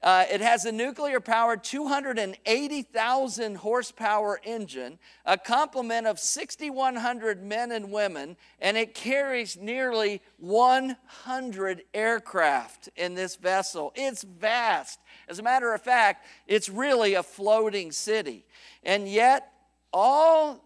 Uh, 0.00 0.24
it 0.30 0.40
has 0.40 0.64
a 0.64 0.70
nuclear 0.70 1.18
powered 1.18 1.64
280,000 1.64 3.56
horsepower 3.56 4.40
engine, 4.44 4.96
a 5.24 5.36
complement 5.36 6.06
of 6.06 6.20
6,100 6.20 7.42
men 7.42 7.72
and 7.72 7.90
women, 7.90 8.36
and 8.60 8.76
it 8.76 8.94
carries 8.94 9.56
nearly 9.56 10.22
100 10.38 11.82
aircraft 11.92 12.88
in 12.94 13.16
this 13.16 13.34
vessel. 13.34 13.92
It's 13.96 14.22
vast. 14.22 15.00
As 15.28 15.40
a 15.40 15.42
matter 15.42 15.74
of 15.74 15.82
fact, 15.82 16.24
it's 16.46 16.68
really 16.68 17.14
a 17.14 17.24
floating 17.24 17.90
city. 17.90 18.44
And 18.84 19.08
yet, 19.08 19.52
all 19.92 20.64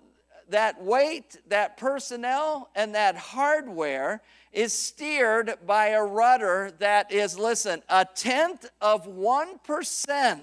that 0.53 0.83
weight, 0.83 1.37
that 1.49 1.77
personnel, 1.77 2.71
and 2.75 2.95
that 2.95 3.17
hardware 3.17 4.23
is 4.53 4.73
steered 4.73 5.55
by 5.67 5.89
a 5.89 6.03
rudder 6.03 6.73
that 6.79 7.11
is, 7.11 7.39
listen, 7.39 7.83
a 7.89 8.07
tenth 8.15 8.67
of 8.81 9.07
1%, 9.07 10.43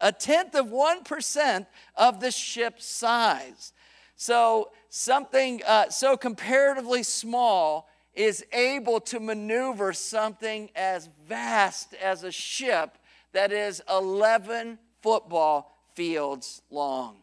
a 0.00 0.12
tenth 0.12 0.54
of 0.54 0.66
1% 0.66 1.66
of 1.96 2.20
the 2.20 2.30
ship's 2.30 2.86
size. 2.86 3.72
So, 4.16 4.70
something 4.88 5.62
uh, 5.66 5.90
so 5.90 6.16
comparatively 6.16 7.02
small 7.02 7.88
is 8.14 8.44
able 8.52 8.98
to 9.00 9.20
maneuver 9.20 9.92
something 9.92 10.70
as 10.74 11.10
vast 11.28 11.92
as 11.94 12.24
a 12.24 12.32
ship 12.32 12.96
that 13.32 13.52
is 13.52 13.82
11 13.90 14.78
football 15.02 15.76
fields 15.94 16.62
long. 16.70 17.18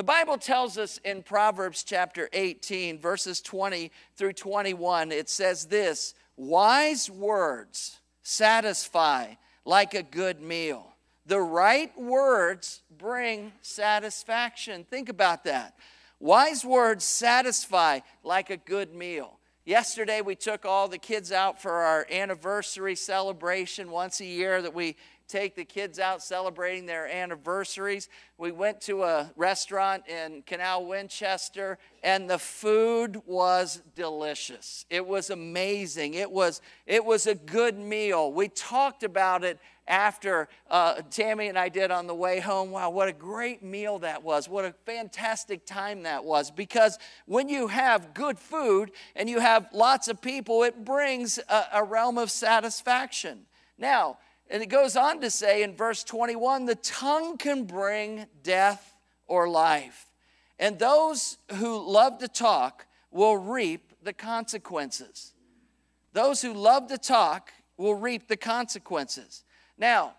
The 0.00 0.04
Bible 0.04 0.38
tells 0.38 0.78
us 0.78 0.96
in 1.04 1.22
Proverbs 1.22 1.84
chapter 1.84 2.30
18, 2.32 3.00
verses 3.00 3.42
20 3.42 3.92
through 4.16 4.32
21, 4.32 5.12
it 5.12 5.28
says 5.28 5.66
this 5.66 6.14
Wise 6.38 7.10
words 7.10 8.00
satisfy 8.22 9.34
like 9.66 9.92
a 9.92 10.02
good 10.02 10.40
meal. 10.40 10.94
The 11.26 11.42
right 11.42 11.92
words 12.00 12.80
bring 12.96 13.52
satisfaction. 13.60 14.86
Think 14.88 15.10
about 15.10 15.44
that. 15.44 15.74
Wise 16.18 16.64
words 16.64 17.04
satisfy 17.04 18.00
like 18.24 18.48
a 18.48 18.56
good 18.56 18.94
meal. 18.94 19.38
Yesterday, 19.66 20.22
we 20.22 20.34
took 20.34 20.64
all 20.64 20.88
the 20.88 20.96
kids 20.96 21.30
out 21.30 21.60
for 21.60 21.72
our 21.72 22.06
anniversary 22.10 22.94
celebration 22.94 23.90
once 23.90 24.22
a 24.22 24.24
year 24.24 24.62
that 24.62 24.72
we 24.72 24.96
take 25.30 25.54
the 25.54 25.64
kids 25.64 25.98
out 25.98 26.22
celebrating 26.22 26.86
their 26.86 27.06
anniversaries. 27.06 28.08
We 28.38 28.52
went 28.52 28.80
to 28.82 29.04
a 29.04 29.30
restaurant 29.36 30.08
in 30.08 30.42
Canal 30.42 30.86
Winchester, 30.86 31.78
and 32.02 32.28
the 32.28 32.38
food 32.38 33.22
was 33.26 33.82
delicious. 33.94 34.86
It 34.90 35.06
was 35.06 35.30
amazing. 35.30 36.14
It 36.14 36.30
was, 36.30 36.60
it 36.86 37.04
was 37.04 37.26
a 37.26 37.34
good 37.34 37.78
meal. 37.78 38.32
We 38.32 38.48
talked 38.48 39.02
about 39.02 39.44
it 39.44 39.58
after 39.86 40.48
uh, 40.70 41.02
Tammy 41.10 41.48
and 41.48 41.58
I 41.58 41.68
did 41.68 41.90
on 41.90 42.06
the 42.06 42.14
way 42.14 42.38
home. 42.40 42.70
Wow, 42.70 42.90
what 42.90 43.08
a 43.08 43.12
great 43.12 43.62
meal 43.62 43.98
that 43.98 44.22
was. 44.22 44.48
What 44.48 44.64
a 44.64 44.72
fantastic 44.86 45.66
time 45.66 46.04
that 46.04 46.24
was. 46.24 46.50
Because 46.50 46.98
when 47.26 47.48
you 47.48 47.66
have 47.66 48.14
good 48.14 48.38
food 48.38 48.92
and 49.16 49.28
you 49.28 49.40
have 49.40 49.68
lots 49.72 50.08
of 50.08 50.20
people, 50.20 50.62
it 50.62 50.84
brings 50.84 51.38
a, 51.48 51.64
a 51.74 51.84
realm 51.84 52.18
of 52.18 52.30
satisfaction. 52.30 53.46
Now, 53.78 54.18
and 54.50 54.62
it 54.62 54.66
goes 54.68 54.96
on 54.96 55.20
to 55.20 55.30
say 55.30 55.62
in 55.62 55.76
verse 55.76 56.02
21 56.04 56.66
the 56.66 56.74
tongue 56.74 57.38
can 57.38 57.64
bring 57.64 58.26
death 58.42 58.94
or 59.26 59.48
life. 59.48 60.06
And 60.58 60.78
those 60.78 61.38
who 61.54 61.78
love 61.78 62.18
to 62.18 62.28
talk 62.28 62.86
will 63.10 63.36
reap 63.36 63.92
the 64.02 64.12
consequences. 64.12 65.32
Those 66.12 66.42
who 66.42 66.52
love 66.52 66.88
to 66.88 66.98
talk 66.98 67.52
will 67.76 67.94
reap 67.94 68.28
the 68.28 68.36
consequences. 68.36 69.44
Now, 69.78 70.14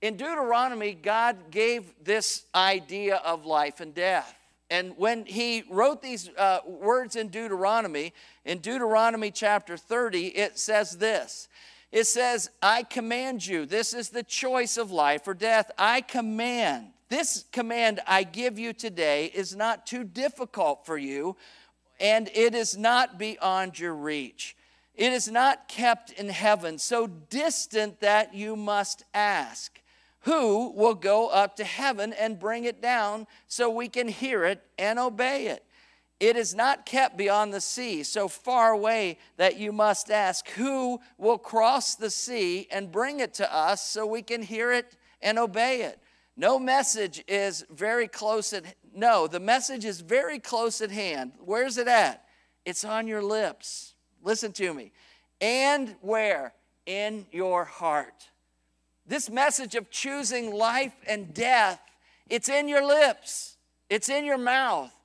in 0.00 0.16
Deuteronomy, 0.16 0.94
God 0.94 1.50
gave 1.50 1.92
this 2.02 2.44
idea 2.54 3.16
of 3.16 3.44
life 3.44 3.80
and 3.80 3.94
death. 3.94 4.34
And 4.70 4.96
when 4.96 5.26
he 5.26 5.64
wrote 5.70 6.02
these 6.02 6.30
uh, 6.36 6.60
words 6.66 7.16
in 7.16 7.28
Deuteronomy, 7.28 8.12
in 8.44 8.58
Deuteronomy 8.58 9.30
chapter 9.30 9.76
30, 9.76 10.28
it 10.28 10.58
says 10.58 10.98
this 10.98 11.48
it 11.96 12.06
says, 12.06 12.50
I 12.60 12.82
command 12.82 13.46
you. 13.46 13.64
This 13.64 13.94
is 13.94 14.10
the 14.10 14.22
choice 14.22 14.76
of 14.76 14.90
life 14.90 15.26
or 15.26 15.32
death. 15.32 15.70
I 15.78 16.02
command. 16.02 16.88
This 17.08 17.46
command 17.52 18.00
I 18.06 18.22
give 18.22 18.58
you 18.58 18.74
today 18.74 19.32
is 19.34 19.56
not 19.56 19.86
too 19.86 20.04
difficult 20.04 20.84
for 20.84 20.98
you, 20.98 21.36
and 21.98 22.28
it 22.34 22.54
is 22.54 22.76
not 22.76 23.18
beyond 23.18 23.78
your 23.78 23.94
reach. 23.94 24.58
It 24.94 25.14
is 25.14 25.28
not 25.28 25.68
kept 25.68 26.10
in 26.12 26.28
heaven, 26.28 26.76
so 26.76 27.06
distant 27.06 28.00
that 28.00 28.34
you 28.34 28.56
must 28.56 29.02
ask. 29.14 29.80
Who 30.20 30.72
will 30.72 30.96
go 30.96 31.28
up 31.28 31.56
to 31.56 31.64
heaven 31.64 32.12
and 32.12 32.38
bring 32.38 32.64
it 32.64 32.82
down 32.82 33.26
so 33.48 33.70
we 33.70 33.88
can 33.88 34.08
hear 34.08 34.44
it 34.44 34.62
and 34.78 34.98
obey 34.98 35.46
it? 35.46 35.64
It 36.18 36.36
is 36.36 36.54
not 36.54 36.86
kept 36.86 37.16
beyond 37.16 37.52
the 37.52 37.60
sea, 37.60 38.02
so 38.02 38.26
far 38.26 38.72
away 38.72 39.18
that 39.36 39.58
you 39.58 39.70
must 39.70 40.10
ask, 40.10 40.48
Who 40.50 41.00
will 41.18 41.38
cross 41.38 41.94
the 41.94 42.10
sea 42.10 42.66
and 42.70 42.90
bring 42.90 43.20
it 43.20 43.34
to 43.34 43.54
us 43.54 43.86
so 43.86 44.06
we 44.06 44.22
can 44.22 44.42
hear 44.42 44.72
it 44.72 44.96
and 45.20 45.38
obey 45.38 45.82
it? 45.82 46.00
No 46.36 46.58
message 46.58 47.22
is 47.28 47.64
very 47.70 48.08
close 48.08 48.52
at 48.52 48.64
no, 48.96 49.26
the 49.26 49.40
message 49.40 49.84
is 49.84 50.00
very 50.00 50.38
close 50.38 50.80
at 50.80 50.90
hand. 50.90 51.32
Where's 51.44 51.76
it 51.76 51.86
at? 51.86 52.24
It's 52.64 52.82
on 52.82 53.06
your 53.06 53.22
lips. 53.22 53.94
Listen 54.22 54.52
to 54.52 54.72
me. 54.72 54.92
And 55.38 55.96
where? 56.00 56.54
In 56.86 57.26
your 57.30 57.66
heart. 57.66 58.30
This 59.06 59.28
message 59.28 59.74
of 59.74 59.90
choosing 59.90 60.52
life 60.52 60.94
and 61.06 61.34
death, 61.34 61.80
it's 62.30 62.48
in 62.48 62.68
your 62.68 62.86
lips. 62.86 63.58
It's 63.90 64.08
in 64.08 64.24
your 64.24 64.38
mouth. 64.38 64.95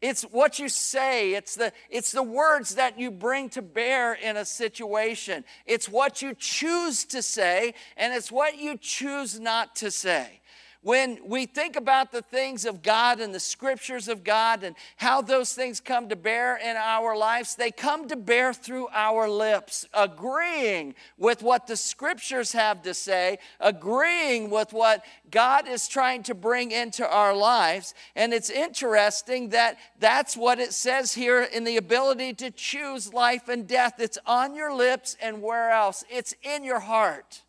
It's 0.00 0.22
what 0.22 0.58
you 0.58 0.68
say. 0.68 1.34
It's 1.34 1.56
the, 1.56 1.72
it's 1.90 2.12
the 2.12 2.22
words 2.22 2.76
that 2.76 2.98
you 2.98 3.10
bring 3.10 3.48
to 3.50 3.62
bear 3.62 4.14
in 4.14 4.36
a 4.36 4.44
situation. 4.44 5.44
It's 5.66 5.88
what 5.88 6.22
you 6.22 6.34
choose 6.34 7.04
to 7.06 7.22
say, 7.22 7.74
and 7.96 8.14
it's 8.14 8.30
what 8.30 8.58
you 8.58 8.76
choose 8.76 9.40
not 9.40 9.74
to 9.76 9.90
say 9.90 10.37
when 10.82 11.18
we 11.26 11.44
think 11.44 11.74
about 11.74 12.12
the 12.12 12.22
things 12.22 12.64
of 12.64 12.82
God 12.82 13.20
and 13.20 13.34
the 13.34 13.40
scriptures 13.40 14.06
of 14.06 14.22
God 14.22 14.62
and 14.62 14.76
how 14.96 15.20
those 15.20 15.52
things 15.52 15.80
come 15.80 16.08
to 16.08 16.14
bear 16.14 16.56
in 16.56 16.76
our 16.76 17.16
lives, 17.16 17.56
they 17.56 17.72
come 17.72 18.06
to 18.08 18.16
bear 18.16 18.54
through 18.54 18.86
our 18.92 19.28
lips, 19.28 19.84
agreeing 19.92 20.94
with 21.16 21.42
what 21.42 21.66
the 21.66 21.76
scriptures 21.76 22.52
have 22.52 22.82
to 22.82 22.94
say, 22.94 23.38
agreeing 23.58 24.50
with 24.50 24.72
what 24.72 25.04
God 25.32 25.66
is 25.66 25.88
trying 25.88 26.22
to 26.24 26.34
bring 26.34 26.70
into 26.70 27.06
our 27.08 27.34
lives. 27.34 27.92
And 28.14 28.32
it's 28.32 28.50
interesting 28.50 29.48
that 29.48 29.78
that's 29.98 30.36
what 30.36 30.60
it 30.60 30.72
says 30.72 31.12
here 31.12 31.42
in 31.42 31.64
the 31.64 31.76
ability 31.76 32.34
to 32.34 32.52
choose 32.52 33.12
life 33.12 33.48
and 33.48 33.66
death. 33.66 33.94
It's 33.98 34.18
on 34.26 34.54
your 34.54 34.72
lips 34.72 35.16
and 35.20 35.42
where 35.42 35.70
else? 35.70 36.04
It's 36.08 36.36
in 36.44 36.62
your 36.62 36.80
heart. 36.80 37.42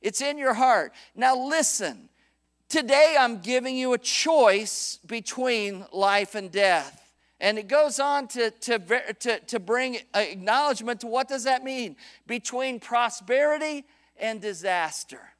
It's 0.00 0.22
in 0.22 0.38
your 0.38 0.54
heart. 0.54 0.94
Now, 1.14 1.36
listen. 1.36 2.08
Today, 2.68 3.16
I'm 3.18 3.38
giving 3.38 3.78
you 3.78 3.94
a 3.94 3.98
choice 3.98 4.98
between 5.06 5.86
life 5.90 6.34
and 6.34 6.52
death. 6.52 7.14
And 7.40 7.56
it 7.56 7.66
goes 7.66 7.98
on 7.98 8.28
to, 8.28 8.50
to, 8.50 8.78
to, 9.20 9.40
to 9.40 9.58
bring 9.58 10.00
acknowledgement 10.14 11.00
to 11.00 11.06
what 11.06 11.28
does 11.28 11.44
that 11.44 11.64
mean? 11.64 11.96
Between 12.26 12.78
prosperity 12.78 13.86
and 14.18 14.42
disaster. 14.42 15.30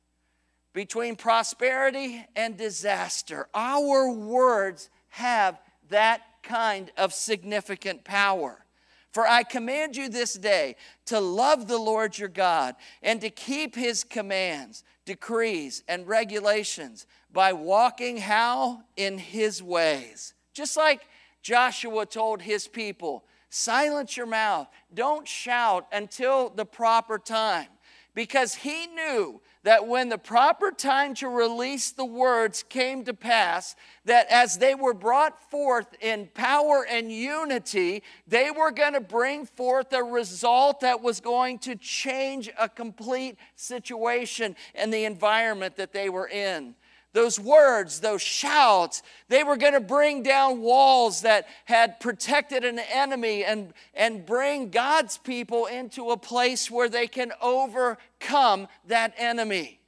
Between 0.73 1.16
prosperity 1.16 2.25
and 2.35 2.56
disaster. 2.56 3.49
Our 3.52 4.11
words 4.11 4.88
have 5.11 5.61
that 5.90 6.23
kind 6.42 6.90
of 6.97 7.12
significant 7.12 8.04
power. 8.04 8.64
For 9.12 9.26
I 9.26 9.42
command 9.42 9.97
you 9.97 10.08
this 10.08 10.35
day 10.35 10.76
to 11.06 11.20
love 11.20 11.68
the 11.68 11.78
Lord 11.78 12.16
your 12.16 12.28
God 12.28 12.75
and 13.02 13.20
to 13.20 13.28
keep 13.28 13.75
his 13.75 14.04
commands, 14.04 14.85
decrees, 15.04 15.82
and 15.88 16.06
regulations 16.06 17.06
by 17.32 17.52
walking 17.52 18.16
how? 18.16 18.82
In 18.97 19.18
his 19.18 19.62
ways. 19.62 20.35
Just 20.54 20.76
like 20.76 21.02
Joshua 21.42 22.06
told 22.06 22.42
his 22.42 22.66
people, 22.66 23.25
silence 23.50 24.16
your 24.16 24.26
mouth, 24.26 24.68
don't 24.92 25.26
shout 25.26 25.87
until 25.92 26.50
the 26.50 26.64
proper 26.64 27.18
time. 27.18 27.68
Because 28.14 28.54
he 28.54 28.88
knew 28.88 29.40
that 29.62 29.87
when 29.87 30.08
the 30.08 30.18
proper 30.18 30.73
time 30.73 31.14
to 31.14 31.28
release 31.28 31.92
the 31.92 32.04
words 32.04 32.64
came 32.68 33.04
to 33.04 33.14
pass, 33.14 33.76
that 34.06 34.26
as 34.28 34.58
they 34.58 34.75
were 34.75 34.94
brought 34.94 35.50
forth 35.50 35.94
in 36.00 36.28
power 36.35 36.85
and 36.90 37.12
unity, 37.12 38.02
they 38.26 38.50
were 38.50 38.73
going 38.73 38.94
to 38.94 39.00
bring 39.00 39.47
forth 39.47 39.92
a 39.92 40.02
result 40.02 40.80
that 40.80 41.00
was 41.00 41.20
going 41.20 41.58
to 41.61 41.76
change 41.76 42.50
a 42.58 42.68
complete 42.68 43.37
situation 43.54 44.56
and 44.75 44.92
the 44.92 45.04
environment 45.04 45.76
that 45.76 45.92
they 45.92 46.08
were 46.08 46.28
in 46.28 46.75
those 47.18 47.40
words, 47.40 47.98
those 47.98 48.22
shouts, 48.22 49.02
they 49.28 49.42
were 49.42 49.56
going 49.56 49.72
to 49.72 49.80
bring 49.80 50.22
down 50.22 50.60
walls 50.60 51.22
that 51.22 51.48
had 51.64 51.98
protected 51.98 52.64
an 52.64 52.78
enemy 52.78 53.44
and, 53.44 53.75
and 53.92 54.25
bring 54.25 54.70
God's 54.70 55.18
people 55.18 55.66
into 55.66 56.10
a 56.10 56.16
place 56.16 56.70
where 56.70 56.88
they 56.88 57.08
can 57.08 57.32
overcome 57.42 58.68
that 58.87 59.14
enemy. 59.16 59.80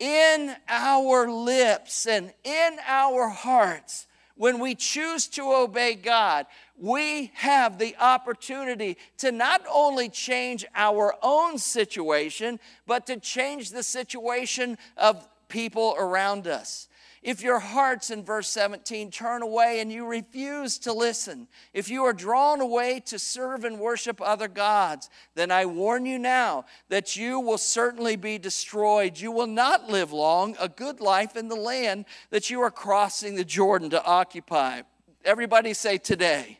In 0.00 0.56
our 0.68 1.30
lips 1.30 2.06
and 2.06 2.32
in 2.42 2.76
our 2.88 3.28
hearts, 3.28 4.08
when 4.34 4.58
we 4.58 4.74
choose 4.74 5.28
to 5.28 5.52
obey 5.52 5.94
God, 5.94 6.46
we 6.76 7.30
have 7.34 7.78
the 7.78 7.94
opportunity 8.00 8.98
to 9.18 9.30
not 9.30 9.62
only 9.72 10.08
change 10.08 10.66
our 10.74 11.14
own 11.22 11.56
situation, 11.56 12.58
but 12.84 13.06
to 13.06 13.16
change 13.20 13.70
the 13.70 13.84
situation 13.84 14.76
of 14.96 15.28
people 15.54 15.94
around 15.96 16.48
us. 16.48 16.88
If 17.22 17.40
your 17.40 17.60
hearts, 17.60 18.10
in 18.10 18.24
verse 18.24 18.48
17, 18.48 19.12
turn 19.12 19.40
away 19.40 19.78
and 19.78 19.90
you 19.90 20.04
refuse 20.04 20.78
to 20.80 20.92
listen, 20.92 21.46
if 21.72 21.88
you 21.88 22.02
are 22.02 22.12
drawn 22.12 22.60
away 22.60 23.00
to 23.06 23.20
serve 23.20 23.64
and 23.64 23.78
worship 23.78 24.20
other 24.20 24.48
gods, 24.48 25.08
then 25.36 25.52
I 25.52 25.64
warn 25.64 26.06
you 26.06 26.18
now 26.18 26.64
that 26.88 27.14
you 27.14 27.38
will 27.38 27.56
certainly 27.56 28.16
be 28.16 28.36
destroyed. 28.36 29.20
You 29.20 29.30
will 29.30 29.46
not 29.46 29.88
live 29.88 30.12
long, 30.12 30.56
a 30.60 30.68
good 30.68 31.00
life 31.00 31.36
in 31.36 31.46
the 31.46 31.54
land 31.54 32.06
that 32.30 32.50
you 32.50 32.60
are 32.60 32.70
crossing 32.72 33.36
the 33.36 33.44
Jordan 33.44 33.90
to 33.90 34.04
occupy. 34.04 34.82
Everybody 35.24 35.72
say 35.72 35.98
today. 35.98 36.58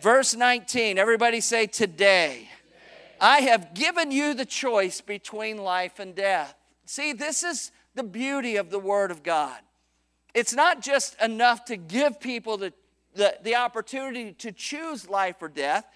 Verse 0.00 0.34
19, 0.34 0.96
everybody 0.96 1.42
say 1.42 1.66
today. 1.66 2.48
I 3.20 3.40
have 3.40 3.74
given 3.74 4.10
you 4.10 4.32
the 4.32 4.46
choice 4.46 5.02
between 5.02 5.58
life 5.58 5.98
and 5.98 6.14
death. 6.14 6.54
See, 6.86 7.12
this 7.12 7.42
is 7.42 7.70
the 7.94 8.02
beauty 8.02 8.56
of 8.56 8.70
the 8.70 8.78
Word 8.78 9.10
of 9.10 9.22
God. 9.22 9.58
It's 10.34 10.54
not 10.54 10.82
just 10.82 11.20
enough 11.20 11.64
to 11.66 11.76
give 11.76 12.20
people 12.20 12.56
the, 12.56 12.72
the, 13.14 13.38
the 13.42 13.54
opportunity 13.54 14.32
to 14.32 14.52
choose 14.52 15.08
life 15.08 15.36
or 15.40 15.48
death. 15.48 15.86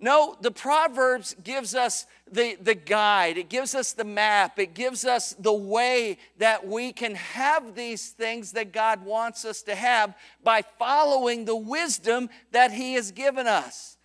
No, 0.00 0.36
the 0.40 0.50
Proverbs 0.50 1.36
gives 1.44 1.76
us 1.76 2.06
the, 2.30 2.56
the 2.60 2.74
guide, 2.74 3.36
it 3.36 3.48
gives 3.48 3.74
us 3.74 3.92
the 3.92 4.04
map, 4.04 4.58
it 4.58 4.74
gives 4.74 5.04
us 5.04 5.32
the 5.38 5.52
way 5.52 6.18
that 6.38 6.66
we 6.66 6.92
can 6.92 7.14
have 7.14 7.76
these 7.76 8.08
things 8.08 8.52
that 8.52 8.72
God 8.72 9.04
wants 9.04 9.44
us 9.44 9.62
to 9.62 9.76
have 9.76 10.14
by 10.42 10.62
following 10.62 11.44
the 11.44 11.54
wisdom 11.54 12.30
that 12.50 12.72
He 12.72 12.94
has 12.94 13.12
given 13.12 13.46
us. 13.46 13.96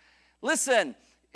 Listen, 0.43 0.93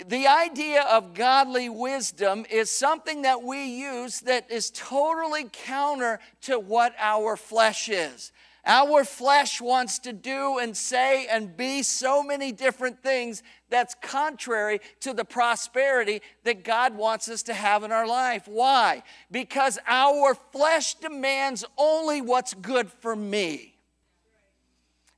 the 0.08 0.26
idea 0.26 0.82
of 0.82 1.14
godly 1.14 1.68
wisdom 1.68 2.44
is 2.50 2.70
something 2.70 3.22
that 3.22 3.42
we 3.42 3.64
use 3.64 4.20
that 4.20 4.50
is 4.50 4.70
totally 4.70 5.48
counter 5.52 6.20
to 6.42 6.58
what 6.58 6.94
our 6.98 7.36
flesh 7.36 7.88
is. 7.88 8.32
Our 8.64 9.02
flesh 9.02 9.60
wants 9.60 9.98
to 10.00 10.12
do 10.12 10.58
and 10.58 10.76
say 10.76 11.26
and 11.26 11.56
be 11.56 11.82
so 11.82 12.22
many 12.22 12.52
different 12.52 13.02
things 13.02 13.42
that's 13.70 13.96
contrary 14.00 14.80
to 15.00 15.12
the 15.12 15.24
prosperity 15.24 16.22
that 16.44 16.62
God 16.62 16.94
wants 16.96 17.28
us 17.28 17.42
to 17.44 17.54
have 17.54 17.82
in 17.82 17.90
our 17.90 18.06
life. 18.06 18.46
Why? 18.46 19.02
Because 19.32 19.80
our 19.88 20.34
flesh 20.52 20.94
demands 20.94 21.64
only 21.76 22.20
what's 22.20 22.54
good 22.54 22.90
for 22.92 23.16
me. 23.16 23.71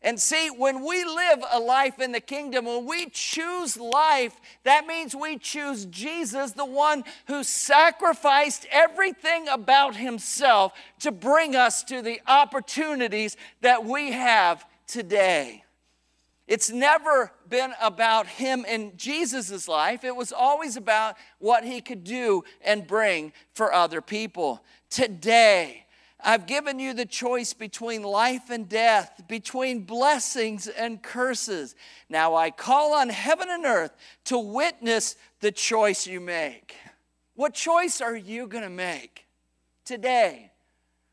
And 0.05 0.21
see, 0.21 0.51
when 0.51 0.85
we 0.85 1.03
live 1.03 1.43
a 1.51 1.59
life 1.59 1.99
in 1.99 2.13
the 2.13 2.21
kingdom, 2.21 2.67
when 2.67 2.85
we 2.85 3.09
choose 3.09 3.79
life, 3.79 4.39
that 4.65 4.87
means 4.87 5.17
we 5.17 5.39
choose 5.39 5.87
Jesus, 5.87 6.53
the 6.53 6.67
one 6.67 7.05
who 7.27 7.43
sacrificed 7.43 8.67
everything 8.71 9.49
about 9.49 9.97
himself 9.97 10.75
to 11.01 11.11
bring 11.11 11.57
us 11.57 11.83
to 11.85 12.03
the 12.03 12.21
opportunities 12.27 13.39
that 13.63 13.87
we 13.87 14.13
have 14.13 14.67
today. 14.87 15.65
It's 16.47 16.71
never 16.71 17.33
been 17.49 17.73
about 17.81 18.27
him 18.27 18.67
in 18.67 18.99
Jesus' 18.99 19.67
life. 19.67 20.05
It 20.05 20.15
was 20.15 20.33
always 20.33 20.77
about 20.77 21.17
what 21.39 21.65
he 21.65 21.81
could 21.81 22.05
do 22.05 22.45
and 22.61 22.87
bring 22.87 23.33
for 23.55 23.73
other 23.73 24.03
people. 24.03 24.63
Today, 24.91 25.84
I've 26.27 26.47
given 26.47 26.79
you 26.79 26.95
the 26.95 27.05
choice 27.05 27.53
between 27.53 28.03
life 28.03 28.49
and 28.49 28.67
death, 28.67 29.25
between 29.29 29.83
blessings 29.83 30.67
and 30.67 31.03
curses. 31.03 31.75
Now 32.09 32.35
I 32.35 32.51
call 32.51 32.95
on 32.95 33.11
heaven 33.11 33.49
and 33.51 33.67
earth 33.67 33.95
to 34.25 34.39
witness 34.39 35.17
the 35.41 35.53
choice 35.53 36.07
you 36.07 36.21
make. 36.21 36.75
What 37.35 37.53
choice 37.53 38.01
are 38.01 38.17
you 38.17 38.47
going 38.47 38.65
to 38.65 38.71
make 38.71 39.27
today 39.85 40.51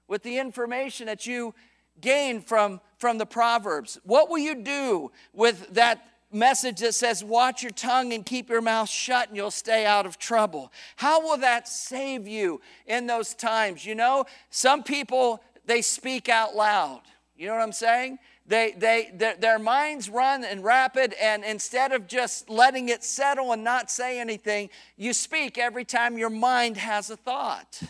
with 0.08 0.24
the 0.24 0.38
information 0.38 1.08
that 1.08 1.26
you 1.26 1.54
gain 2.00 2.41
from, 2.41 2.80
from 2.97 3.17
the 3.17 3.26
Proverbs? 3.26 4.00
What 4.04 4.30
will 4.30 4.38
you 4.38 4.56
do 4.56 5.12
with 5.34 5.74
that 5.74 6.11
message 6.32 6.80
that 6.80 6.94
says, 6.94 7.24
Watch 7.24 7.63
your 7.63 7.72
tongue 7.72 8.13
and 8.13 8.26
keep 8.26 8.50
your 8.50 8.62
mouth 8.62 8.89
shut, 8.89 9.30
and 9.30 9.38
you'll 9.38 9.52
stay 9.52 9.86
out 9.86 10.06
of 10.06 10.17
trouble. 10.17 10.72
How 10.96 11.22
will 11.22 11.38
that 11.38 11.67
save 11.67 12.28
you 12.28 12.62
in 12.86 13.08
those 13.08 13.34
times? 13.34 13.86
You 13.86 13.96
know, 13.96 14.26
some 14.50 14.84
people, 14.84 15.44
they 15.65 15.82
speak 15.82 16.30
out 16.30 16.56
loud. 16.56 17.02
You 17.36 17.48
know 17.48 17.54
what 17.54 17.63
I'm 17.63 17.72
saying? 17.72 18.20
They, 18.46 18.74
they, 18.78 19.12
their, 19.13 19.36
their 19.36 19.60
minds 19.60 20.10
run 20.10 20.44
and 20.44 20.63
rapid, 20.63 21.13
and 21.13 21.44
instead 21.44 21.91
of 21.91 22.08
just 22.08 22.50
letting 22.50 22.89
it 22.89 23.04
settle 23.04 23.52
and 23.52 23.63
not 23.63 23.89
say 23.89 24.20
anything, 24.20 24.70
you 24.98 25.13
speak 25.13 25.58
every 25.58 25.86
time 25.86 26.17
your 26.17 26.30
mind 26.30 26.78
has 26.78 27.10
a 27.10 27.17
thought. 27.17 27.82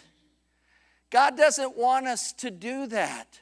God 1.09 1.35
doesn't 1.35 1.75
want 1.75 2.07
us 2.07 2.31
to 2.33 2.49
do 2.49 2.87
that. 2.87 3.40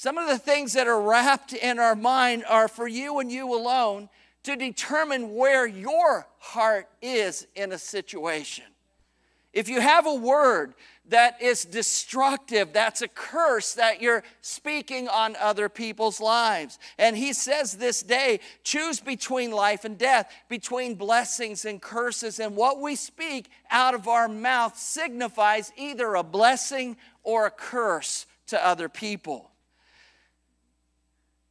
Some 0.00 0.16
of 0.16 0.28
the 0.28 0.38
things 0.38 0.72
that 0.72 0.86
are 0.86 0.98
wrapped 0.98 1.52
in 1.52 1.78
our 1.78 1.94
mind 1.94 2.46
are 2.48 2.68
for 2.68 2.88
you 2.88 3.18
and 3.18 3.30
you 3.30 3.54
alone 3.54 4.08
to 4.44 4.56
determine 4.56 5.34
where 5.34 5.66
your 5.66 6.26
heart 6.38 6.88
is 7.02 7.46
in 7.54 7.70
a 7.70 7.76
situation. 7.76 8.64
If 9.52 9.68
you 9.68 9.82
have 9.82 10.06
a 10.06 10.14
word 10.14 10.72
that 11.10 11.42
is 11.42 11.66
destructive, 11.66 12.72
that's 12.72 13.02
a 13.02 13.08
curse 13.08 13.74
that 13.74 14.00
you're 14.00 14.24
speaking 14.40 15.06
on 15.06 15.36
other 15.36 15.68
people's 15.68 16.18
lives. 16.18 16.78
And 16.98 17.14
he 17.14 17.34
says 17.34 17.74
this 17.74 18.02
day 18.02 18.40
choose 18.64 19.00
between 19.00 19.50
life 19.50 19.84
and 19.84 19.98
death, 19.98 20.32
between 20.48 20.94
blessings 20.94 21.66
and 21.66 21.78
curses. 21.78 22.40
And 22.40 22.56
what 22.56 22.80
we 22.80 22.96
speak 22.96 23.50
out 23.70 23.92
of 23.92 24.08
our 24.08 24.28
mouth 24.28 24.78
signifies 24.78 25.74
either 25.76 26.14
a 26.14 26.22
blessing 26.22 26.96
or 27.22 27.44
a 27.44 27.50
curse 27.50 28.24
to 28.46 28.66
other 28.66 28.88
people. 28.88 29.49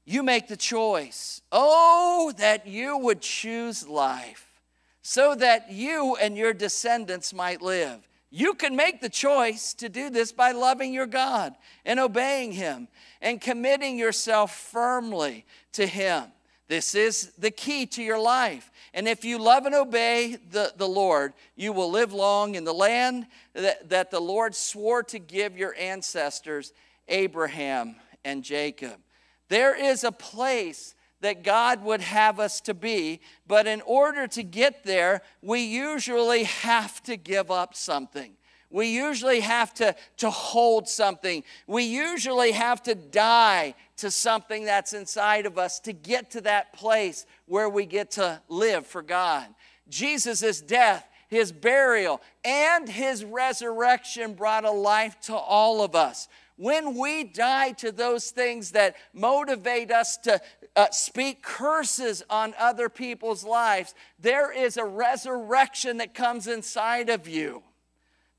You 0.10 0.24
make 0.24 0.48
the 0.48 0.58
choice. 0.58 1.43
Oh, 1.52 2.34
that 2.39 2.65
you 2.65 2.98
would 2.98 3.22
choose 3.22 3.88
life 3.88 4.60
so 5.04 5.36
that 5.36 5.72
you 5.72 6.15
and 6.19 6.36
your 6.36 6.52
descendants 6.52 7.32
might 7.32 7.62
live. 7.62 8.10
You 8.32 8.56
can 8.56 8.76
make 8.76 9.02
the 9.02 9.10
choice 9.10 9.76
to 9.76 9.88
do 9.88 10.10
this 10.10 10.32
by 10.32 10.52
loving 10.52 10.93
your 10.93 11.06
God 11.06 11.54
and 11.86 12.00
obeying 12.00 12.54
Him 12.54 12.88
and 13.22 13.39
committing 13.39 14.00
yourself 14.00 14.58
firmly 14.58 15.45
to 15.74 15.86
Him. 15.86 16.24
This 16.67 16.95
is 16.95 17.32
the 17.38 17.52
key 17.52 17.86
to 17.86 18.02
your 18.02 18.19
life. 18.19 18.72
And 18.95 19.08
if 19.08 19.24
you 19.24 19.38
love 19.38 19.67
and 19.67 19.76
obey 19.76 20.38
the, 20.50 20.74
the 20.76 20.89
Lord, 20.89 21.34
you 21.56 21.72
will 21.72 21.91
live 21.91 22.13
long 22.13 22.56
in 22.56 22.63
the 22.63 22.74
land 22.74 23.28
that, 23.54 23.89
that 23.89 24.10
the 24.10 24.19
Lord 24.19 24.56
swore 24.56 25.04
to 25.04 25.19
give 25.19 25.56
your 25.56 25.76
ancestors, 25.76 26.74
Abraham 27.08 27.95
and 28.26 28.43
Jacob. 28.43 29.00
There 29.49 29.75
is 29.75 30.03
a 30.03 30.12
place 30.12 30.95
that 31.21 31.43
God 31.43 31.83
would 31.83 32.01
have 32.01 32.39
us 32.39 32.62
to 32.62 32.73
be, 32.73 33.19
but 33.45 33.67
in 33.67 33.81
order 33.81 34.25
to 34.27 34.43
get 34.43 34.83
there, 34.83 35.21
we 35.41 35.62
usually 35.62 36.43
have 36.43 37.03
to 37.03 37.17
give 37.17 37.51
up 37.51 37.75
something. 37.75 38.33
We 38.71 38.88
usually 38.88 39.39
have 39.39 39.73
to, 39.75 39.95
to 40.17 40.29
hold 40.29 40.88
something. 40.88 41.43
We 41.65 41.83
usually 41.83 42.51
have 42.51 42.83
to 42.83 42.93
die 42.93 43.73
to 43.97 44.12
something 44.12 44.65
that's 44.65 44.93
inside 44.93 45.45
of 45.45 45.57
us 45.57 45.79
to 45.81 45.93
get 45.93 46.31
to 46.31 46.41
that 46.41 46.71
place 46.73 47.25
where 47.47 47.67
we 47.67 47.85
get 47.85 48.12
to 48.12 48.41
live 48.47 48.85
for 48.85 49.01
God. 49.01 49.47
Jesus' 49.89 50.62
death, 50.62 51.07
his 51.29 51.51
burial, 51.51 52.21
and 52.45 52.88
his 52.88 53.25
resurrection 53.25 54.35
brought 54.35 54.65
a 54.65 54.71
life 54.71 55.19
to 55.21 55.35
all 55.35 55.81
of 55.83 55.95
us. 55.95 56.27
When 56.60 56.98
we 56.98 57.24
die 57.24 57.72
to 57.78 57.89
those 57.89 58.32
things 58.32 58.72
that 58.72 58.98
motivate 59.13 59.91
us 59.91 60.17
to 60.17 60.41
uh, 60.76 60.88
speak 60.91 61.41
curses 61.41 62.22
on 62.30 62.54
other 62.60 62.89
people's 62.89 63.45
lives, 63.45 63.95
there 64.19 64.52
is 64.52 64.76
a 64.76 64.84
resurrection 64.84 66.00
that 66.00 66.13
comes 66.13 66.48
inside 66.48 67.08
of 67.08 67.30
you. 67.30 67.63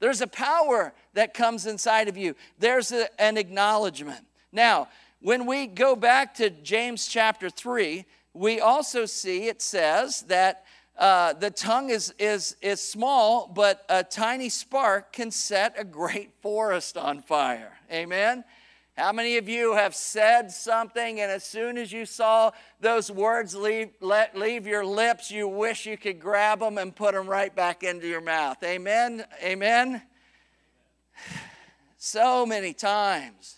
There's 0.00 0.20
a 0.20 0.26
power 0.26 0.92
that 1.14 1.32
comes 1.32 1.64
inside 1.64 2.08
of 2.08 2.18
you. 2.18 2.36
There's 2.58 2.92
a, 2.92 3.08
an 3.18 3.38
acknowledgement. 3.38 4.26
Now, 4.52 4.88
when 5.22 5.46
we 5.46 5.66
go 5.66 5.96
back 5.96 6.34
to 6.34 6.50
James 6.50 7.08
chapter 7.08 7.48
3, 7.48 8.04
we 8.34 8.60
also 8.60 9.06
see 9.06 9.48
it 9.48 9.62
says 9.62 10.24
that 10.28 10.66
uh, 11.00 11.32
the 11.32 11.50
tongue 11.50 11.88
is, 11.88 12.12
is, 12.18 12.56
is 12.60 12.78
small, 12.78 13.50
but 13.52 13.86
a 13.88 14.04
tiny 14.04 14.50
spark 14.50 15.14
can 15.14 15.30
set 15.30 15.74
a 15.78 15.84
great 15.84 16.30
forest 16.42 16.98
on 16.98 17.22
fire. 17.22 17.72
Amen? 17.90 18.44
How 18.98 19.10
many 19.10 19.38
of 19.38 19.48
you 19.48 19.72
have 19.72 19.94
said 19.94 20.52
something 20.52 21.20
and 21.20 21.30
as 21.30 21.42
soon 21.42 21.78
as 21.78 21.90
you 21.90 22.04
saw 22.04 22.50
those 22.80 23.10
words 23.10 23.54
leave, 23.54 23.88
let, 24.00 24.36
leave 24.36 24.66
your 24.66 24.84
lips, 24.84 25.30
you 25.30 25.48
wish 25.48 25.86
you 25.86 25.96
could 25.96 26.20
grab 26.20 26.60
them 26.60 26.76
and 26.76 26.94
put 26.94 27.14
them 27.14 27.26
right 27.26 27.54
back 27.54 27.82
into 27.82 28.06
your 28.06 28.20
mouth? 28.20 28.62
Amen? 28.62 29.24
Amen? 29.42 30.02
So 31.96 32.44
many 32.44 32.74
times. 32.74 33.56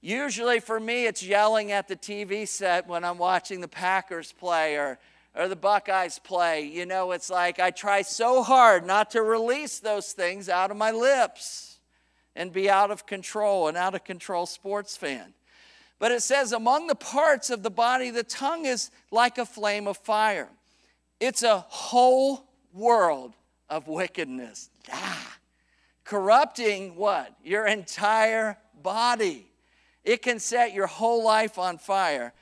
Usually 0.00 0.58
for 0.58 0.80
me, 0.80 1.06
it's 1.06 1.22
yelling 1.22 1.70
at 1.70 1.86
the 1.86 1.94
TV 1.94 2.48
set 2.48 2.88
when 2.88 3.04
I'm 3.04 3.18
watching 3.18 3.60
the 3.60 3.68
Packers 3.68 4.32
play 4.32 4.74
or, 4.76 4.98
or 5.34 5.48
the 5.48 5.56
Buckeyes 5.56 6.18
play. 6.18 6.62
You 6.62 6.86
know, 6.86 7.12
it's 7.12 7.30
like 7.30 7.60
I 7.60 7.70
try 7.70 8.02
so 8.02 8.42
hard 8.42 8.86
not 8.86 9.10
to 9.12 9.22
release 9.22 9.78
those 9.78 10.12
things 10.12 10.48
out 10.48 10.70
of 10.70 10.76
my 10.76 10.90
lips 10.90 11.78
and 12.36 12.52
be 12.52 12.70
out 12.70 12.90
of 12.90 13.06
control, 13.06 13.68
an 13.68 13.76
out 13.76 13.94
of 13.94 14.04
control 14.04 14.46
sports 14.46 14.96
fan. 14.96 15.34
But 15.98 16.12
it 16.12 16.22
says, 16.22 16.52
among 16.52 16.86
the 16.86 16.94
parts 16.94 17.50
of 17.50 17.62
the 17.62 17.70
body, 17.70 18.10
the 18.10 18.22
tongue 18.22 18.64
is 18.64 18.90
like 19.10 19.36
a 19.36 19.44
flame 19.44 19.86
of 19.86 19.98
fire. 19.98 20.48
It's 21.20 21.42
a 21.42 21.58
whole 21.58 22.48
world 22.72 23.34
of 23.68 23.86
wickedness. 23.86 24.70
Ah, 24.90 25.36
corrupting 26.04 26.96
what? 26.96 27.34
Your 27.44 27.66
entire 27.66 28.56
body. 28.82 29.46
It 30.02 30.22
can 30.22 30.38
set 30.38 30.72
your 30.72 30.86
whole 30.86 31.22
life 31.22 31.58
on 31.58 31.76
fire, 31.76 32.32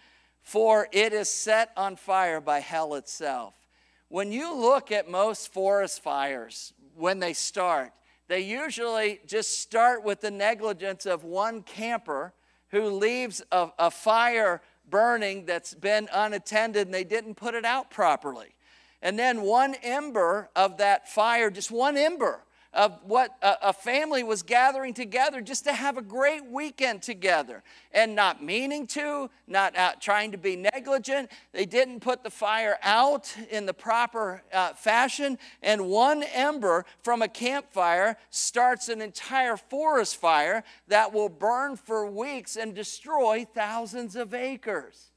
for 0.49 0.89
it 0.93 1.13
is 1.13 1.29
set 1.29 1.71
on 1.77 1.95
fire 1.95 2.41
by 2.41 2.59
hell 2.59 2.95
itself. 2.95 3.53
When 4.09 4.33
you 4.33 4.55
look 4.57 4.91
at 4.91 5.07
most 5.07 5.53
forest 5.53 6.03
fires, 6.03 6.73
when 6.97 7.19
they 7.19 7.35
start, 7.35 7.93
they 8.29 8.41
usually 8.41 9.21
just 9.27 9.61
start 9.61 10.03
with 10.05 10.23
the 10.23 10.31
negligence 10.31 11.05
of 11.05 11.23
one 11.23 11.63
camper 11.63 12.33
who 12.71 12.89
leaves 12.89 13.43
a, 13.53 13.69
a 13.79 13.91
fire 13.91 14.63
burning 14.89 15.45
that's 15.45 15.75
been 15.75 16.09
unattended 16.15 16.87
and 16.87 16.95
they 16.95 17.05
didn't 17.05 17.35
put 17.35 17.55
it 17.55 17.67
out 17.67 17.91
properly. 17.91 18.55
And 19.03 19.19
then 19.19 19.43
one 19.43 19.75
ember 19.83 20.49
of 20.57 20.79
that 20.79 21.11
fire, 21.11 21.51
just 21.51 21.71
one 21.71 21.99
ember, 21.99 22.41
of 22.79 22.97
what 23.03 23.37
a, 23.43 23.73
family 23.73 24.23
was 24.23 24.45
gathering 24.45 24.95
together 24.95 25.41
just 25.41 25.65
to 25.65 25.73
have 25.73 25.99
a 25.99 26.03
great 26.03 26.47
weekend 26.47 27.03
together 27.03 27.65
and 27.93 28.15
not 28.15 28.41
meaning 28.41 28.87
to, 28.87 29.29
not 29.49 29.77
out 29.77 30.01
trying 30.01 30.31
to 30.31 30.39
be 30.39 30.55
negligent. 30.55 31.29
They 31.53 31.67
didn't 31.67 32.01
put 32.01 32.23
the 32.23 32.31
fire 32.31 32.79
out 32.85 33.35
in 33.51 33.67
the 33.67 33.75
proper 33.75 34.43
uh, 34.53 34.75
fashion, 34.75 35.39
and 35.61 35.89
one 35.89 36.23
ember 36.23 36.87
from 37.03 37.21
a 37.21 37.29
campfire 37.29 38.17
starts 38.31 38.89
an 38.89 39.03
entire 39.03 39.57
forest 39.57 40.17
fire 40.17 40.63
that 40.87 41.13
will 41.13 41.29
burn 41.29 41.75
for 41.75 42.09
weeks 42.09 42.55
and 42.55 42.77
destroy 42.77 43.45
thousands 43.55 44.15
of 44.15 44.33
acres. 44.33 45.11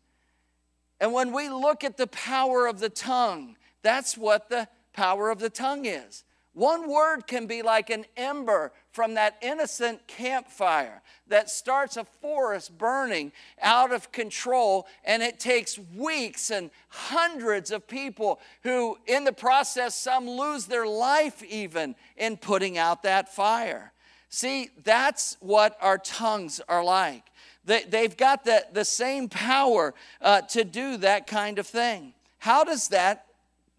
And 1.00 1.14
when 1.14 1.32
we 1.32 1.48
look 1.48 1.84
at 1.84 1.98
the 1.98 2.08
power 2.08 2.66
of 2.66 2.80
the 2.80 2.90
tongue, 2.90 3.56
that's 3.84 4.18
what 4.18 4.50
the 4.50 4.68
power 4.94 5.30
of 5.30 5.38
the 5.38 5.50
tongue 5.52 5.86
is. 5.86 6.24
One 6.54 6.90
word 6.90 7.28
can 7.28 7.48
be 7.48 7.62
like 7.62 7.90
an 7.90 8.06
ember 8.18 8.74
from 8.92 9.14
that 9.14 9.38
innocent 9.42 10.06
campfire 10.08 11.02
that 11.28 11.50
starts 11.50 11.96
a 11.96 12.04
forest 12.04 12.78
burning 12.78 13.32
out 13.62 13.94
of 13.94 14.12
control, 14.12 14.86
and 15.06 15.24
it 15.24 15.40
takes 15.40 15.80
weeks 15.96 16.52
and 16.52 16.70
hundreds 16.90 17.72
of 17.72 17.88
people 17.88 18.42
who, 18.64 18.98
in 19.08 19.24
the 19.24 19.32
process, 19.32 19.96
some 19.96 20.30
lose 20.30 20.66
their 20.66 20.86
life 20.86 21.42
even 21.44 21.96
in 22.18 22.36
putting 22.36 22.78
out 22.78 23.04
that 23.04 23.34
fire. 23.34 23.94
See, 24.28 24.72
that's 24.84 25.38
what 25.40 25.78
our 25.82 25.98
tongues 25.98 26.60
are 26.68 26.84
like. 26.84 27.24
They, 27.64 28.02
have 28.02 28.18
got 28.18 28.44
the, 28.44 28.66
the 28.74 28.86
same 28.86 29.30
power 29.30 29.94
uh, 30.22 30.42
to 30.42 30.66
do 30.66 30.98
that 30.98 31.28
kind 31.28 31.60
of 31.60 31.68
thing. 31.68 32.14
How 32.40 32.66
does 32.66 32.90
that, 32.90 33.28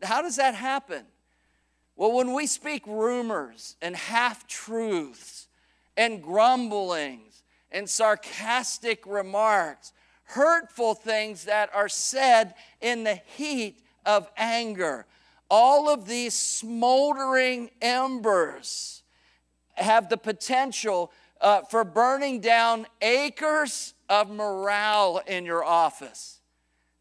how 0.02 0.22
does 0.22 0.36
that 0.36 0.54
happen? 0.54 1.04
Well, 2.02 2.10
when 2.10 2.32
we 2.32 2.48
speak 2.48 2.84
rumors 2.88 3.76
and 3.80 3.94
half 3.94 4.48
truths 4.48 5.46
and 5.96 6.20
grumblings 6.20 7.44
and 7.70 7.88
sarcastic 7.88 9.06
remarks, 9.06 9.92
hurtful 10.24 10.96
things 10.96 11.44
that 11.44 11.72
are 11.72 11.88
said 11.88 12.54
in 12.80 13.04
the 13.04 13.20
heat 13.36 13.84
of 14.04 14.28
anger, 14.36 15.06
all 15.48 15.88
of 15.88 16.08
these 16.08 16.34
smoldering 16.34 17.70
embers 17.80 19.04
have 19.74 20.08
the 20.08 20.16
potential 20.16 21.12
uh, 21.40 21.60
for 21.70 21.84
burning 21.84 22.40
down 22.40 22.88
acres 23.00 23.94
of 24.08 24.28
morale 24.28 25.22
in 25.28 25.46
your 25.46 25.62
office. 25.62 26.40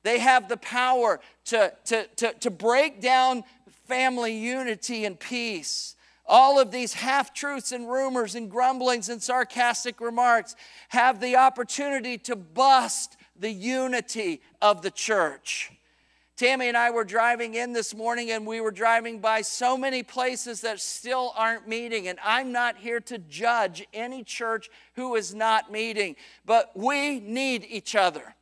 They 0.03 0.19
have 0.19 0.47
the 0.47 0.57
power 0.57 1.19
to, 1.45 1.73
to, 1.85 2.07
to, 2.17 2.33
to 2.33 2.51
break 2.51 3.01
down 3.01 3.43
family 3.91 4.37
unity 4.37 5.03
and 5.03 5.19
peace. 5.19 5.97
All 6.25 6.61
of 6.61 6.71
these 6.71 6.93
half 6.93 7.33
truths 7.33 7.73
and 7.73 7.91
rumors 7.91 8.35
and 8.35 8.49
grumblings 8.49 9.09
and 9.09 9.21
sarcastic 9.21 9.99
remarks 9.99 10.55
have 10.89 11.19
the 11.19 11.35
opportunity 11.35 12.17
to 12.19 12.37
bust 12.37 13.17
the 13.37 13.51
unity 13.51 14.41
of 14.61 14.81
the 14.81 14.91
church. 14.91 15.73
Tammy 16.37 16.69
and 16.69 16.77
I 16.77 16.91
were 16.91 17.03
driving 17.03 17.55
in 17.55 17.73
this 17.73 17.93
morning 17.93 18.31
and 18.31 18.47
we 18.47 18.61
were 18.61 18.71
driving 18.71 19.19
by 19.19 19.41
so 19.41 19.77
many 19.77 20.03
places 20.03 20.61
that 20.61 20.79
still 20.79 21.33
aren't 21.35 21.67
meeting. 21.67 22.07
And 22.07 22.17
I'm 22.23 22.53
not 22.53 22.77
here 22.77 23.01
to 23.01 23.17
judge 23.17 23.85
any 23.93 24.23
church 24.23 24.69
who 24.95 25.15
is 25.15 25.35
not 25.35 25.69
meeting, 25.69 26.15
but 26.45 26.71
we 26.75 27.19
need 27.19 27.65
each 27.67 27.93
other. 27.93 28.35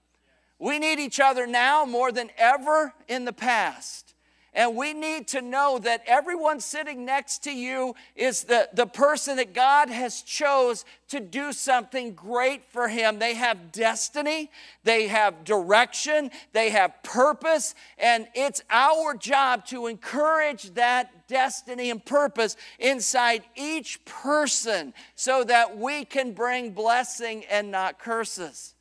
We 0.60 0.78
need 0.78 1.00
each 1.00 1.20
other 1.20 1.48
now 1.48 1.86
more 1.86 2.12
than 2.12 2.30
ever 2.38 2.94
in 3.08 3.26
the 3.26 3.34
past. 3.34 4.09
And 4.54 4.76
we 4.76 4.94
need 4.94 5.28
to 5.30 5.42
know 5.42 5.78
that 5.80 6.02
everyone 6.08 6.60
sitting 6.60 7.06
next 7.06 7.44
to 7.44 7.52
you 7.52 7.96
is 8.16 8.44
the, 8.44 8.68
the 8.74 8.88
person 8.88 9.38
that 9.38 9.54
God 9.54 9.90
has 9.90 10.22
chose 10.22 10.86
to 11.10 11.20
do 11.20 11.54
something 11.54 12.14
great 12.14 12.64
for 12.66 12.88
him. 12.88 13.20
They 13.20 13.36
have 13.36 13.72
destiny, 13.72 14.50
they 14.84 15.08
have 15.08 15.44
direction, 15.44 16.32
they 16.52 16.72
have 16.72 17.04
purpose, 17.04 17.76
and 17.98 18.28
it's 18.34 18.62
our 18.70 19.16
job 19.16 19.66
to 19.68 19.88
encourage 19.88 20.74
that 20.74 21.28
destiny 21.28 21.92
and 21.92 22.04
purpose 22.04 22.58
inside 22.80 23.44
each 23.56 24.04
person 24.06 24.94
so 25.16 25.44
that 25.44 25.78
we 25.78 26.06
can 26.06 26.34
bring 26.34 26.72
blessing 26.72 27.46
and 27.46 27.70
not 27.70 28.00
curses. 28.00 28.74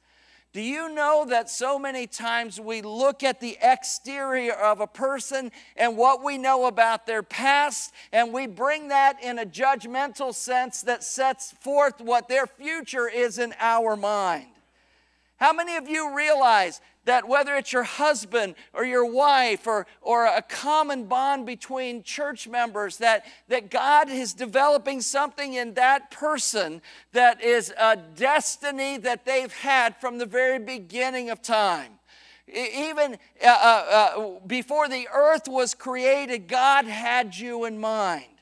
Do 0.54 0.62
you 0.62 0.94
know 0.94 1.26
that 1.28 1.50
so 1.50 1.78
many 1.78 2.06
times 2.06 2.58
we 2.58 2.80
look 2.80 3.22
at 3.22 3.38
the 3.38 3.58
exterior 3.60 4.54
of 4.54 4.80
a 4.80 4.86
person 4.86 5.52
and 5.76 5.96
what 5.96 6.24
we 6.24 6.38
know 6.38 6.66
about 6.66 7.06
their 7.06 7.22
past, 7.22 7.92
and 8.12 8.32
we 8.32 8.46
bring 8.46 8.88
that 8.88 9.22
in 9.22 9.38
a 9.38 9.44
judgmental 9.44 10.34
sense 10.34 10.80
that 10.82 11.04
sets 11.04 11.52
forth 11.60 12.00
what 12.00 12.28
their 12.28 12.46
future 12.46 13.08
is 13.08 13.38
in 13.38 13.54
our 13.60 13.94
mind? 13.94 14.46
How 15.36 15.52
many 15.52 15.76
of 15.76 15.86
you 15.86 16.16
realize 16.16 16.80
that 17.08 17.26
whether 17.26 17.56
it's 17.56 17.72
your 17.72 17.84
husband 17.84 18.54
or 18.74 18.84
your 18.84 19.10
wife 19.10 19.66
or, 19.66 19.86
or 20.02 20.26
a 20.26 20.42
common 20.42 21.06
bond 21.06 21.46
between 21.46 22.02
church 22.02 22.46
members, 22.46 22.98
that, 22.98 23.24
that 23.48 23.70
God 23.70 24.10
is 24.10 24.34
developing 24.34 25.00
something 25.00 25.54
in 25.54 25.72
that 25.74 26.10
person 26.10 26.82
that 27.12 27.42
is 27.42 27.72
a 27.78 27.96
destiny 27.96 28.98
that 28.98 29.24
they've 29.24 29.52
had 29.52 29.96
from 29.96 30.18
the 30.18 30.26
very 30.26 30.58
beginning 30.58 31.30
of 31.30 31.40
time. 31.40 31.92
Even 32.46 33.16
uh, 33.42 33.46
uh, 33.46 33.84
uh, 33.90 34.40
before 34.46 34.86
the 34.86 35.08
earth 35.10 35.48
was 35.48 35.74
created, 35.74 36.46
God 36.46 36.84
had 36.84 37.36
you 37.36 37.64
in 37.64 37.78
mind. 37.78 38.37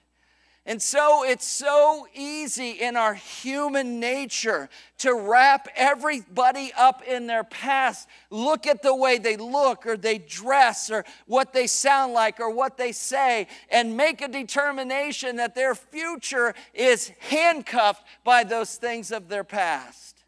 And 0.69 0.83
so 0.83 1.23
it's 1.23 1.47
so 1.47 2.09
easy 2.13 2.73
in 2.73 2.97
our 2.97 3.15
human 3.15 4.01
nature 4.01 4.69
to 4.99 5.15
wrap 5.15 5.69
everybody 5.77 6.73
up 6.77 7.05
in 7.05 7.29
their 7.29 7.45
past. 7.45 8.09
Look 8.31 8.67
at 8.67 8.83
the 8.83 8.95
way 8.95 9.19
they 9.19 9.37
look 9.37 9.87
or 9.87 9.97
they 9.97 10.19
dress 10.19 10.91
or 10.91 11.05
what 11.27 11.53
they 11.53 11.69
sound 11.69 12.15
like 12.15 12.41
or 12.41 12.51
what 12.51 12.77
they 12.77 12.91
say 12.91 13.47
and 13.71 13.97
make 13.97 14.21
a 14.21 14.27
determination 14.27 15.37
that 15.37 15.55
their 15.55 15.77
future 15.77 16.53
is 16.75 17.13
handcuffed 17.21 18.05
by 18.25 18.43
those 18.43 18.75
things 18.75 19.13
of 19.13 19.29
their 19.29 19.45
past. 19.45 20.25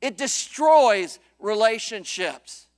It 0.00 0.16
destroys 0.16 1.18
relationships. 1.38 2.68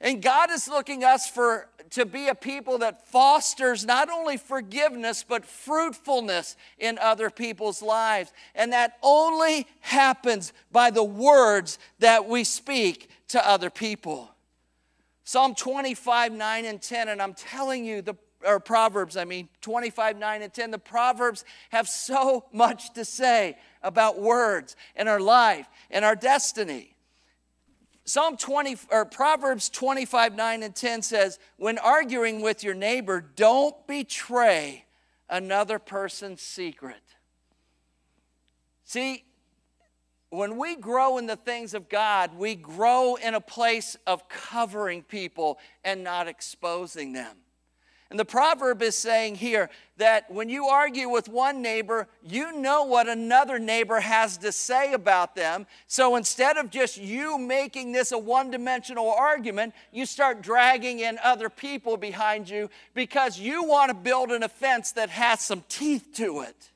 And 0.00 0.22
God 0.22 0.50
is 0.50 0.68
looking 0.68 1.04
us 1.04 1.28
for 1.28 1.68
to 1.90 2.04
be 2.04 2.28
a 2.28 2.34
people 2.34 2.78
that 2.78 3.08
fosters 3.08 3.84
not 3.84 4.10
only 4.10 4.36
forgiveness 4.36 5.24
but 5.26 5.44
fruitfulness 5.44 6.56
in 6.78 6.98
other 6.98 7.30
people's 7.30 7.82
lives. 7.82 8.32
And 8.54 8.72
that 8.72 8.98
only 9.02 9.66
happens 9.80 10.52
by 10.70 10.90
the 10.90 11.04
words 11.04 11.78
that 11.98 12.28
we 12.28 12.44
speak 12.44 13.10
to 13.28 13.48
other 13.48 13.70
people. 13.70 14.30
Psalm 15.24 15.54
25, 15.54 16.32
9 16.32 16.64
and 16.64 16.80
10, 16.80 17.08
and 17.08 17.20
I'm 17.20 17.34
telling 17.34 17.84
you, 17.84 18.00
the 18.00 18.14
or 18.44 18.60
Proverbs, 18.60 19.16
I 19.16 19.24
mean, 19.24 19.48
25, 19.60 20.16
9 20.16 20.42
and 20.42 20.52
10. 20.52 20.70
The 20.70 20.78
Proverbs 20.78 21.44
have 21.70 21.88
so 21.88 22.44
much 22.52 22.92
to 22.94 23.04
say 23.04 23.58
about 23.82 24.20
words 24.20 24.76
and 24.96 25.08
our 25.08 25.20
life 25.20 25.68
and 25.90 26.04
our 26.04 26.16
destiny. 26.16 26.94
Psalm 28.08 28.38
20 28.38 28.78
or 28.90 29.04
Proverbs 29.04 29.68
25, 29.68 30.34
9 30.34 30.62
and 30.62 30.74
10 30.74 31.02
says, 31.02 31.38
when 31.58 31.76
arguing 31.76 32.40
with 32.40 32.64
your 32.64 32.72
neighbor, 32.72 33.20
don't 33.20 33.86
betray 33.86 34.86
another 35.28 35.78
person's 35.78 36.40
secret. 36.40 37.02
See, 38.84 39.24
when 40.30 40.56
we 40.56 40.74
grow 40.74 41.18
in 41.18 41.26
the 41.26 41.36
things 41.36 41.74
of 41.74 41.90
God, 41.90 42.34
we 42.34 42.54
grow 42.54 43.16
in 43.16 43.34
a 43.34 43.42
place 43.42 43.94
of 44.06 44.26
covering 44.30 45.02
people 45.02 45.58
and 45.84 46.02
not 46.02 46.28
exposing 46.28 47.12
them. 47.12 47.36
And 48.10 48.18
the 48.18 48.24
proverb 48.24 48.80
is 48.80 48.96
saying 48.96 49.34
here 49.34 49.68
that 49.98 50.30
when 50.30 50.48
you 50.48 50.66
argue 50.66 51.10
with 51.10 51.28
one 51.28 51.60
neighbor, 51.60 52.08
you 52.22 52.52
know 52.58 52.84
what 52.84 53.06
another 53.06 53.58
neighbor 53.58 54.00
has 54.00 54.38
to 54.38 54.50
say 54.50 54.94
about 54.94 55.36
them. 55.36 55.66
So 55.88 56.16
instead 56.16 56.56
of 56.56 56.70
just 56.70 56.96
you 56.96 57.36
making 57.36 57.92
this 57.92 58.10
a 58.12 58.18
one 58.18 58.50
dimensional 58.50 59.10
argument, 59.10 59.74
you 59.92 60.06
start 60.06 60.40
dragging 60.40 61.00
in 61.00 61.18
other 61.22 61.50
people 61.50 61.98
behind 61.98 62.48
you 62.48 62.70
because 62.94 63.38
you 63.38 63.64
want 63.64 63.90
to 63.90 63.94
build 63.94 64.30
an 64.30 64.42
offense 64.42 64.92
that 64.92 65.10
has 65.10 65.42
some 65.42 65.62
teeth 65.68 66.08
to 66.14 66.40
it. 66.40 66.70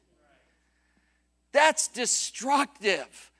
That's 1.52 1.88
destructive. 1.88 3.31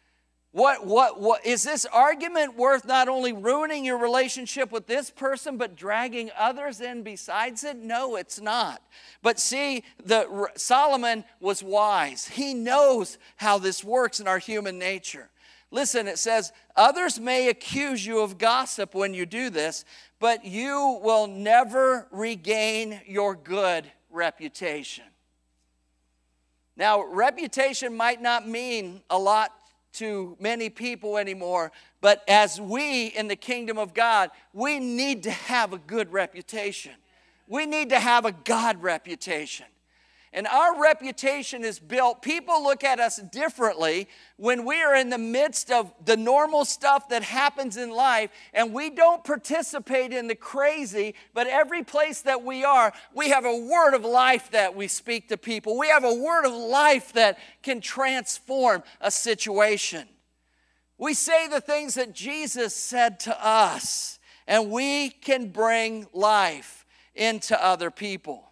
What, 0.53 0.87
what, 0.87 1.19
what 1.19 1.47
is 1.47 1.63
this 1.63 1.87
argument 1.87 2.59
worth 2.59 2.85
not 2.85 3.09
only 3.09 3.33
ruining 3.33 3.87
your 3.87 3.97
relationship 3.97 4.71
with 4.71 4.87
this 4.87 5.11
person, 5.11 5.57
but 5.57 5.77
dragging 5.77 6.31
others 6.39 6.83
in 6.83 7.03
besides 7.03 7.65
it? 7.65 7.79
No, 7.79 8.17
it's 8.17 8.39
not. 8.39 8.83
But 9.23 9.41
see, 9.41 9.83
the, 10.05 10.49
Solomon 10.55 11.25
was 11.41 11.63
wise. 11.63 12.27
He 12.27 12.53
knows 12.53 13.17
how 13.37 13.59
this 13.59 13.83
works 13.83 14.21
in 14.21 14.29
our 14.29 14.39
human 14.39 14.79
nature. 14.79 15.31
Listen, 15.71 16.07
it 16.07 16.19
says, 16.19 16.53
Others 16.77 17.19
may 17.19 17.49
accuse 17.49 18.05
you 18.05 18.21
of 18.21 18.37
gossip 18.37 18.95
when 18.95 19.15
you 19.15 19.25
do 19.25 19.49
this, 19.49 19.87
but 20.19 20.45
you 20.45 21.01
will 21.03 21.27
never 21.27 22.09
regain 22.11 23.01
your 23.07 23.35
good 23.35 23.91
reputation. 24.11 25.05
Now, 26.77 27.03
reputation 27.03 27.97
might 27.97 28.21
not 28.21 28.47
mean 28.47 29.01
a 29.09 29.19
lot 29.19 29.53
to 29.95 30.37
many 30.41 30.69
people 30.71 31.19
anymore. 31.19 31.73
But 32.01 32.23
as 32.29 32.61
we 32.61 33.07
in 33.07 33.29
the 33.29 33.37
kingdom 33.37 33.79
of 33.79 33.95
God, 33.95 34.31
we 34.53 34.79
need 34.79 35.23
to 35.25 35.31
have 35.31 35.73
a 35.73 35.79
good 35.79 36.13
reputation. 36.13 36.93
We 37.49 37.67
need 37.67 37.91
to 37.91 38.01
have 38.01 38.25
a 38.25 38.33
God 38.33 38.83
reputation. 38.83 39.67
And 40.35 40.47
our 40.47 40.81
reputation 40.81 41.63
is 41.63 41.79
built. 41.79 42.23
People 42.23 42.63
look 42.63 42.85
at 42.85 42.99
us 42.99 43.19
differently 43.19 44.09
when 44.37 44.65
we 44.65 44.83
are 44.83 44.95
in 44.95 45.11
the 45.11 45.19
midst 45.19 45.71
of 45.71 45.93
the 46.03 46.17
normal 46.17 46.65
stuff 46.65 47.11
that 47.11 47.23
happens 47.23 47.77
in 47.77 47.91
life 47.91 48.31
and 48.55 48.73
we 48.73 48.89
don't 48.89 49.23
participate 49.25 50.11
in 50.11 50.29
the 50.29 50.35
crazy, 50.35 51.15
but 51.35 51.47
every 51.47 51.85
place 51.85 52.23
that 52.23 52.43
we 52.43 52.65
are, 52.65 52.95
we 53.15 53.29
have 53.29 53.45
a 53.45 53.57
word 53.57 53.93
of 53.93 54.07
life 54.07 54.51
that 54.53 54.75
we 54.75 54.89
speak 54.89 55.29
to 55.29 55.37
people. 55.37 55.77
We 55.77 55.89
have 55.89 56.05
a 56.05 56.15
word 56.15 56.47
of 56.47 56.55
life 56.55 57.13
that 57.13 57.39
can 57.63 57.83
transform 57.83 58.83
a 59.03 59.11
situation. 59.11 60.09
We 60.97 61.13
say 61.13 61.47
the 61.47 61.61
things 61.61 61.95
that 61.95 62.15
Jesus 62.15 62.75
said 62.75 63.21
to 63.21 63.47
us, 63.47 64.19
and 64.47 64.71
we 64.71 65.11
can 65.11 65.49
bring 65.49 66.07
life 66.15 66.87
into 67.15 67.63
other 67.63 67.91
people 67.91 68.52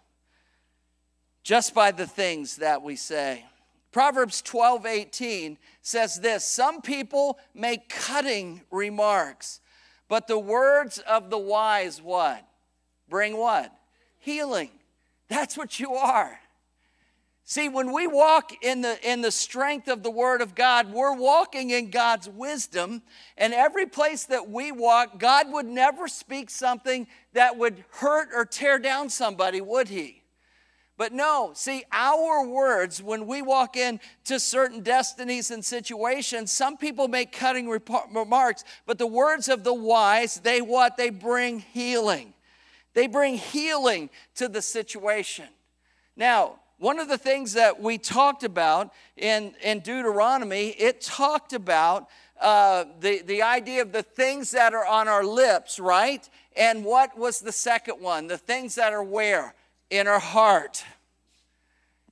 just 1.43 1.73
by 1.73 1.91
the 1.91 2.07
things 2.07 2.57
that 2.57 2.81
we 2.81 2.95
say. 2.95 3.45
Proverbs 3.91 4.41
12 4.41 4.85
18 4.85 5.57
says 5.81 6.19
this 6.19 6.45
Some 6.45 6.81
people 6.81 7.39
make 7.53 7.89
cutting 7.89 8.61
remarks, 8.71 9.59
but 10.07 10.27
the 10.27 10.39
words 10.39 10.99
of 10.99 11.29
the 11.29 11.37
wise, 11.37 12.01
what? 12.01 12.45
Bring 13.09 13.37
what? 13.37 13.73
Healing. 14.19 14.71
That's 15.27 15.57
what 15.57 15.79
you 15.79 15.95
are. 15.95 16.39
See, 17.43 17.67
when 17.67 17.91
we 17.91 18.07
walk 18.07 18.53
in 18.61 18.81
the, 18.81 18.97
in 19.09 19.21
the 19.21 19.31
strength 19.31 19.89
of 19.89 20.03
the 20.03 20.11
Word 20.11 20.41
of 20.41 20.55
God, 20.55 20.93
we're 20.93 21.15
walking 21.15 21.71
in 21.71 21.89
God's 21.89 22.29
wisdom. 22.29 23.01
And 23.37 23.53
every 23.53 23.85
place 23.87 24.23
that 24.25 24.49
we 24.49 24.71
walk, 24.71 25.19
God 25.19 25.51
would 25.51 25.65
never 25.65 26.07
speak 26.07 26.49
something 26.49 27.07
that 27.33 27.57
would 27.57 27.83
hurt 27.89 28.29
or 28.33 28.45
tear 28.45 28.79
down 28.79 29.09
somebody, 29.09 29.59
would 29.59 29.89
He? 29.89 30.20
But 31.01 31.13
no, 31.13 31.53
see, 31.55 31.83
our 31.91 32.45
words, 32.45 33.01
when 33.01 33.25
we 33.25 33.41
walk 33.41 33.75
into 33.75 34.39
certain 34.39 34.81
destinies 34.81 35.49
and 35.49 35.65
situations, 35.65 36.51
some 36.51 36.77
people 36.77 37.07
make 37.07 37.31
cutting 37.31 37.67
remarks, 38.13 38.63
but 38.85 38.99
the 38.99 39.07
words 39.07 39.49
of 39.49 39.63
the 39.63 39.73
wise, 39.73 40.35
they 40.35 40.61
what? 40.61 40.97
They 40.97 41.09
bring 41.09 41.61
healing. 41.61 42.35
They 42.93 43.07
bring 43.07 43.33
healing 43.33 44.11
to 44.35 44.47
the 44.47 44.61
situation. 44.61 45.47
Now, 46.15 46.59
one 46.77 46.99
of 46.99 47.07
the 47.07 47.17
things 47.17 47.53
that 47.53 47.81
we 47.81 47.97
talked 47.97 48.43
about 48.43 48.93
in, 49.17 49.55
in 49.63 49.79
Deuteronomy, 49.79 50.67
it 50.67 51.01
talked 51.01 51.53
about 51.53 52.09
uh, 52.39 52.85
the, 52.99 53.23
the 53.23 53.41
idea 53.41 53.81
of 53.81 53.91
the 53.91 54.03
things 54.03 54.51
that 54.51 54.75
are 54.75 54.85
on 54.85 55.07
our 55.07 55.23
lips, 55.23 55.79
right? 55.79 56.29
And 56.55 56.85
what 56.85 57.17
was 57.17 57.39
the 57.39 57.51
second 57.51 57.99
one? 57.99 58.27
The 58.27 58.37
things 58.37 58.75
that 58.75 58.93
are 58.93 59.03
where? 59.03 59.55
In 59.91 60.07
our 60.07 60.19
heart. 60.19 60.83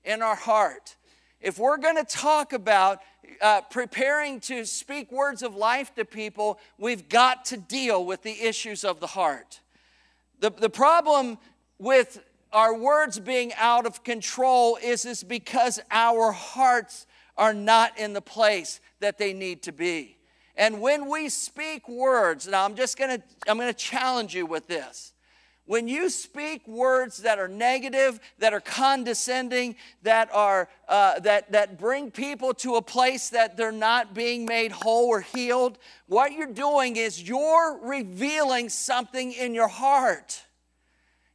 In 0.03 0.21
our 0.21 0.35
heart. 0.35 0.95
If 1.41 1.57
we're 1.57 1.77
going 1.77 1.95
to 1.95 2.03
talk 2.03 2.53
about 2.53 2.99
uh, 3.41 3.61
preparing 3.61 4.41
to 4.41 4.65
speak 4.65 5.11
words 5.11 5.41
of 5.41 5.55
life 5.55 5.95
to 5.95 6.05
people, 6.05 6.59
we've 6.77 7.09
got 7.09 7.45
to 7.45 7.57
deal 7.57 8.05
with 8.05 8.21
the 8.21 8.41
issues 8.41 8.83
of 8.83 8.99
the 8.99 9.07
heart. 9.07 9.61
The, 10.41 10.51
the 10.51 10.69
problem 10.69 11.37
with 11.79 12.21
our 12.51 12.77
words 12.77 13.19
being 13.19 13.53
out 13.57 13.85
of 13.85 14.03
control 14.03 14.77
is, 14.83 15.05
is 15.05 15.23
because 15.23 15.79
our 15.89 16.31
hearts 16.31 17.07
are 17.37 17.53
not 17.53 17.97
in 17.97 18.11
the 18.11 18.21
place 18.21 18.81
that 18.99 19.17
they 19.17 19.31
need 19.33 19.63
to 19.63 19.71
be. 19.71 20.17
And 20.57 20.81
when 20.81 21.09
we 21.09 21.29
speak 21.29 21.87
words, 21.87 22.47
now 22.47 22.65
I'm 22.65 22.75
just 22.75 22.97
gonna, 22.97 23.19
I'm 23.47 23.57
gonna 23.57 23.71
challenge 23.71 24.35
you 24.35 24.45
with 24.45 24.67
this. 24.67 25.13
When 25.69 25.87
you 25.87 26.09
speak 26.09 26.67
words 26.67 27.19
that 27.19 27.37
are 27.37 27.47
negative, 27.47 28.19
that 28.39 28.53
are 28.53 28.59
condescending, 28.59 29.75
that, 30.01 30.33
are, 30.33 30.67
uh, 30.87 31.19
that, 31.19 31.51
that 31.51 31.77
bring 31.77 32.09
people 32.09 32.55
to 32.55 32.77
a 32.77 32.81
place 32.81 33.29
that 33.29 33.55
they're 33.55 33.71
not 33.71 34.15
being 34.15 34.45
made 34.45 34.71
whole 34.71 35.05
or 35.05 35.21
healed, 35.21 35.77
what 36.07 36.31
you're 36.31 36.47
doing 36.47 36.95
is 36.95 37.21
you're 37.21 37.77
revealing 37.83 38.69
something 38.69 39.31
in 39.31 39.53
your 39.53 39.67
heart. 39.67 40.41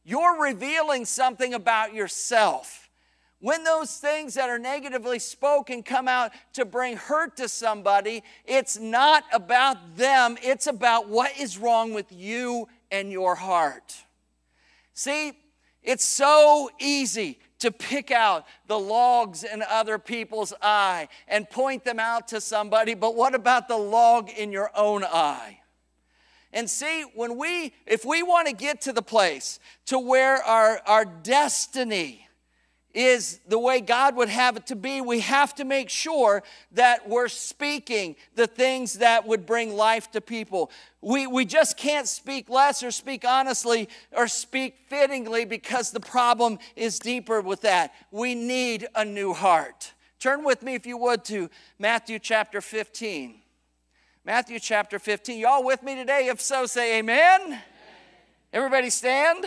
You're 0.03 0.41
revealing 0.41 1.05
something 1.05 1.53
about 1.53 1.93
yourself. 1.93 2.89
When 3.39 3.63
those 3.63 3.95
things 3.95 4.33
that 4.33 4.49
are 4.49 4.59
negatively 4.59 5.19
spoken 5.19 5.81
come 5.81 6.09
out 6.09 6.33
to 6.55 6.65
bring 6.65 6.97
hurt 6.97 7.37
to 7.37 7.47
somebody, 7.47 8.21
it's 8.43 8.77
not 8.77 9.23
about 9.31 9.95
them, 9.95 10.37
it's 10.43 10.67
about 10.67 11.07
what 11.07 11.39
is 11.39 11.57
wrong 11.57 11.93
with 11.93 12.11
you 12.11 12.67
and 12.91 13.13
your 13.13 13.35
heart. 13.35 14.01
See, 14.95 15.33
it's 15.83 16.03
so 16.03 16.71
easy 16.79 17.37
to 17.59 17.71
pick 17.71 18.11
out 18.11 18.45
the 18.67 18.79
logs 18.79 19.43
in 19.43 19.61
other 19.69 19.99
people's 19.99 20.53
eye 20.61 21.09
and 21.27 21.49
point 21.49 21.83
them 21.83 21.99
out 21.99 22.29
to 22.29 22.41
somebody, 22.41 22.95
but 22.95 23.15
what 23.15 23.35
about 23.35 23.67
the 23.67 23.77
log 23.77 24.29
in 24.29 24.51
your 24.51 24.71
own 24.75 25.03
eye? 25.03 25.59
And 26.51 26.69
see, 26.69 27.03
when 27.13 27.37
we, 27.37 27.73
if 27.85 28.05
we 28.05 28.23
want 28.23 28.47
to 28.47 28.53
get 28.53 28.81
to 28.81 28.93
the 28.93 29.01
place 29.01 29.59
to 29.87 29.99
where 29.99 30.41
our, 30.41 30.81
our 30.87 31.03
destiny 31.03 32.24
is 32.95 33.39
the 33.47 33.59
way 33.59 33.81
God 33.81 34.15
would 34.15 34.29
have 34.29 34.55
it 34.55 34.67
to 34.67 34.75
be, 34.75 35.01
we 35.01 35.19
have 35.19 35.53
to 35.55 35.65
make 35.65 35.89
sure 35.89 36.41
that 36.71 37.07
we're 37.07 37.27
speaking 37.27 38.15
the 38.35 38.47
things 38.47 38.93
that 38.95 39.27
would 39.27 39.45
bring 39.45 39.75
life 39.75 40.09
to 40.11 40.21
people. 40.21 40.71
We, 41.01 41.27
we 41.27 41.45
just 41.45 41.77
can't 41.77 42.07
speak 42.07 42.49
less 42.49 42.81
or 42.81 42.91
speak 42.91 43.25
honestly 43.25 43.89
or 44.11 44.27
speak 44.27 44.77
fittingly 44.87 45.43
because 45.43 45.91
the 45.91 45.99
problem 45.99 46.57
is 46.75 46.97
deeper 46.97 47.41
with 47.41 47.61
that. 47.61 47.93
We 48.11 48.33
need 48.33 48.87
a 48.95 49.03
new 49.03 49.33
heart. 49.33 49.93
Turn 50.19 50.43
with 50.43 50.63
me, 50.63 50.73
if 50.73 50.87
you 50.87 50.97
would, 50.97 51.25
to 51.25 51.49
Matthew 51.77 52.17
chapter 52.17 52.61
15. 52.61 53.35
Matthew 54.23 54.57
chapter 54.57 54.97
15. 54.97 55.37
Y'all 55.37 55.63
with 55.63 55.83
me 55.83 55.95
today? 55.95 56.27
If 56.27 56.39
so, 56.41 56.65
say 56.65 56.97
amen. 56.97 57.41
amen. 57.41 57.61
Everybody 58.53 58.89
stand. 58.89 59.45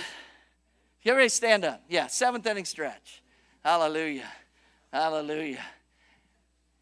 Everybody 1.04 1.30
stand 1.30 1.64
up. 1.64 1.82
Yeah, 1.88 2.06
seventh 2.08 2.46
inning 2.46 2.66
stretch. 2.66 3.22
Hallelujah. 3.68 4.30
Hallelujah. 4.90 5.62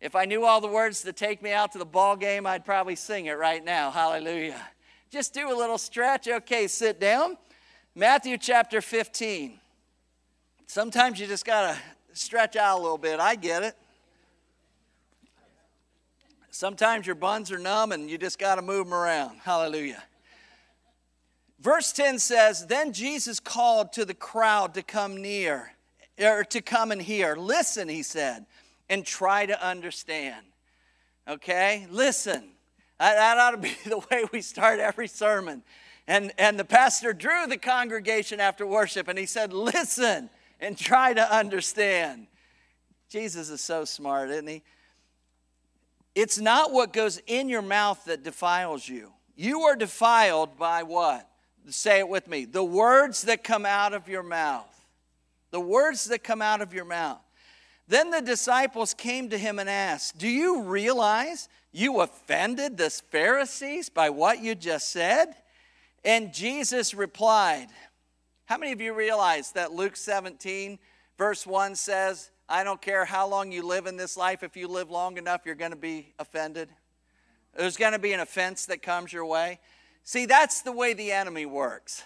If 0.00 0.14
I 0.14 0.24
knew 0.24 0.44
all 0.44 0.60
the 0.60 0.68
words 0.68 1.02
to 1.02 1.12
take 1.12 1.42
me 1.42 1.50
out 1.50 1.72
to 1.72 1.78
the 1.78 1.84
ball 1.84 2.14
game, 2.14 2.46
I'd 2.46 2.64
probably 2.64 2.94
sing 2.94 3.26
it 3.26 3.32
right 3.32 3.64
now. 3.64 3.90
Hallelujah. 3.90 4.64
Just 5.10 5.34
do 5.34 5.50
a 5.50 5.56
little 5.56 5.78
stretch. 5.78 6.28
Okay, 6.28 6.68
sit 6.68 7.00
down. 7.00 7.38
Matthew 7.96 8.38
chapter 8.38 8.80
15. 8.80 9.58
Sometimes 10.68 11.18
you 11.18 11.26
just 11.26 11.44
got 11.44 11.74
to 11.74 11.78
stretch 12.12 12.54
out 12.54 12.78
a 12.78 12.80
little 12.80 12.98
bit. 12.98 13.18
I 13.18 13.34
get 13.34 13.64
it. 13.64 13.74
Sometimes 16.52 17.04
your 17.04 17.16
buns 17.16 17.50
are 17.50 17.58
numb 17.58 17.90
and 17.90 18.08
you 18.08 18.16
just 18.16 18.38
got 18.38 18.54
to 18.54 18.62
move 18.62 18.86
them 18.86 18.94
around. 18.94 19.38
Hallelujah. 19.42 20.04
Verse 21.58 21.90
10 21.90 22.20
says 22.20 22.68
Then 22.68 22.92
Jesus 22.92 23.40
called 23.40 23.92
to 23.94 24.04
the 24.04 24.14
crowd 24.14 24.74
to 24.74 24.84
come 24.84 25.16
near 25.20 25.72
or 26.20 26.44
to 26.44 26.60
come 26.60 26.92
and 26.92 27.00
hear. 27.00 27.36
Listen, 27.36 27.88
he 27.88 28.02
said, 28.02 28.46
and 28.88 29.04
try 29.04 29.46
to 29.46 29.66
understand. 29.66 30.44
Okay? 31.28 31.86
Listen. 31.90 32.50
That, 32.98 33.38
ought 33.38 33.50
to 33.50 33.56
be 33.58 33.76
the 33.84 33.98
way 34.10 34.24
we 34.32 34.40
start 34.40 34.80
every 34.80 35.08
sermon. 35.08 35.62
And, 36.06 36.32
and 36.38 36.58
the 36.58 36.64
pastor 36.64 37.12
drew 37.12 37.46
the 37.46 37.58
congregation 37.58 38.40
after 38.40 38.66
worship 38.66 39.08
and 39.08 39.18
he 39.18 39.26
said, 39.26 39.52
Listen 39.52 40.30
and 40.60 40.78
try 40.78 41.12
to 41.12 41.36
understand. 41.36 42.28
Jesus 43.08 43.50
is 43.50 43.60
so 43.60 43.84
smart, 43.84 44.30
isn't 44.30 44.46
he? 44.46 44.62
It's 46.14 46.38
not 46.38 46.72
what 46.72 46.92
goes 46.92 47.20
in 47.26 47.48
your 47.48 47.62
mouth 47.62 48.04
that 48.06 48.22
defiles 48.22 48.88
you. 48.88 49.12
You 49.34 49.62
are 49.62 49.76
defiled 49.76 50.56
by 50.56 50.82
what? 50.82 51.28
Say 51.68 51.98
it 51.98 52.08
with 52.08 52.26
me. 52.26 52.46
The 52.46 52.64
words 52.64 53.22
that 53.22 53.44
come 53.44 53.66
out 53.66 53.92
of 53.92 54.08
your 54.08 54.22
mouth 54.22 54.75
the 55.50 55.60
words 55.60 56.06
that 56.06 56.24
come 56.24 56.42
out 56.42 56.60
of 56.60 56.72
your 56.72 56.84
mouth. 56.84 57.20
Then 57.88 58.10
the 58.10 58.20
disciples 58.20 58.94
came 58.94 59.30
to 59.30 59.38
him 59.38 59.58
and 59.58 59.68
asked, 59.68 60.18
Do 60.18 60.28
you 60.28 60.62
realize 60.62 61.48
you 61.72 62.00
offended 62.00 62.76
the 62.76 62.90
Pharisees 62.90 63.88
by 63.88 64.10
what 64.10 64.42
you 64.42 64.54
just 64.54 64.90
said? 64.90 65.34
And 66.04 66.32
Jesus 66.32 66.94
replied, 66.94 67.68
How 68.46 68.58
many 68.58 68.72
of 68.72 68.80
you 68.80 68.94
realize 68.94 69.52
that 69.52 69.72
Luke 69.72 69.96
17, 69.96 70.78
verse 71.16 71.46
1 71.46 71.76
says, 71.76 72.30
I 72.48 72.64
don't 72.64 72.80
care 72.80 73.04
how 73.04 73.28
long 73.28 73.50
you 73.52 73.66
live 73.66 73.86
in 73.86 73.96
this 73.96 74.16
life, 74.16 74.42
if 74.42 74.56
you 74.56 74.68
live 74.68 74.90
long 74.90 75.18
enough, 75.18 75.42
you're 75.44 75.54
going 75.54 75.72
to 75.72 75.76
be 75.76 76.12
offended? 76.18 76.68
There's 77.56 77.76
going 77.76 77.92
to 77.92 77.98
be 77.98 78.12
an 78.12 78.20
offense 78.20 78.66
that 78.66 78.82
comes 78.82 79.12
your 79.12 79.26
way. 79.26 79.60
See, 80.04 80.26
that's 80.26 80.62
the 80.62 80.72
way 80.72 80.92
the 80.92 81.10
enemy 81.10 81.46
works. 81.46 82.02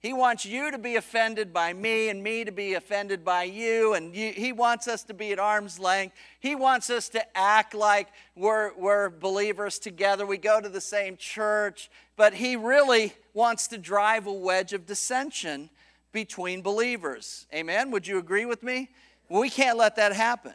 He 0.00 0.12
wants 0.12 0.44
you 0.44 0.70
to 0.70 0.78
be 0.78 0.96
offended 0.96 1.52
by 1.52 1.72
me 1.72 2.08
and 2.10 2.22
me 2.22 2.44
to 2.44 2.52
be 2.52 2.74
offended 2.74 3.24
by 3.24 3.44
you. 3.44 3.94
And 3.94 4.14
you, 4.14 4.32
he 4.32 4.52
wants 4.52 4.86
us 4.86 5.02
to 5.04 5.14
be 5.14 5.32
at 5.32 5.38
arm's 5.38 5.78
length. 5.78 6.14
He 6.38 6.54
wants 6.54 6.90
us 6.90 7.08
to 7.10 7.36
act 7.36 7.74
like 7.74 8.08
we're, 8.34 8.72
we're 8.74 9.08
believers 9.08 9.78
together. 9.78 10.26
We 10.26 10.36
go 10.36 10.60
to 10.60 10.68
the 10.68 10.80
same 10.80 11.16
church. 11.16 11.90
But 12.16 12.34
he 12.34 12.56
really 12.56 13.14
wants 13.34 13.68
to 13.68 13.78
drive 13.78 14.26
a 14.26 14.32
wedge 14.32 14.72
of 14.72 14.86
dissension 14.86 15.70
between 16.12 16.62
believers. 16.62 17.46
Amen? 17.54 17.90
Would 17.90 18.06
you 18.06 18.18
agree 18.18 18.44
with 18.44 18.62
me? 18.62 18.90
we 19.28 19.50
can't 19.50 19.76
let 19.76 19.96
that 19.96 20.12
happen. 20.12 20.54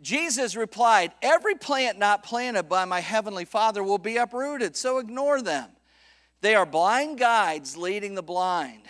Jesus 0.00 0.54
replied, 0.54 1.12
Every 1.22 1.54
plant 1.54 1.98
not 1.98 2.22
planted 2.22 2.64
by 2.64 2.84
my 2.84 3.00
heavenly 3.00 3.44
Father 3.44 3.82
will 3.82 3.98
be 3.98 4.16
uprooted, 4.16 4.76
so 4.76 4.98
ignore 4.98 5.42
them. 5.42 5.70
They 6.40 6.54
are 6.54 6.66
blind 6.66 7.18
guides 7.18 7.76
leading 7.76 8.14
the 8.14 8.22
blind. 8.22 8.82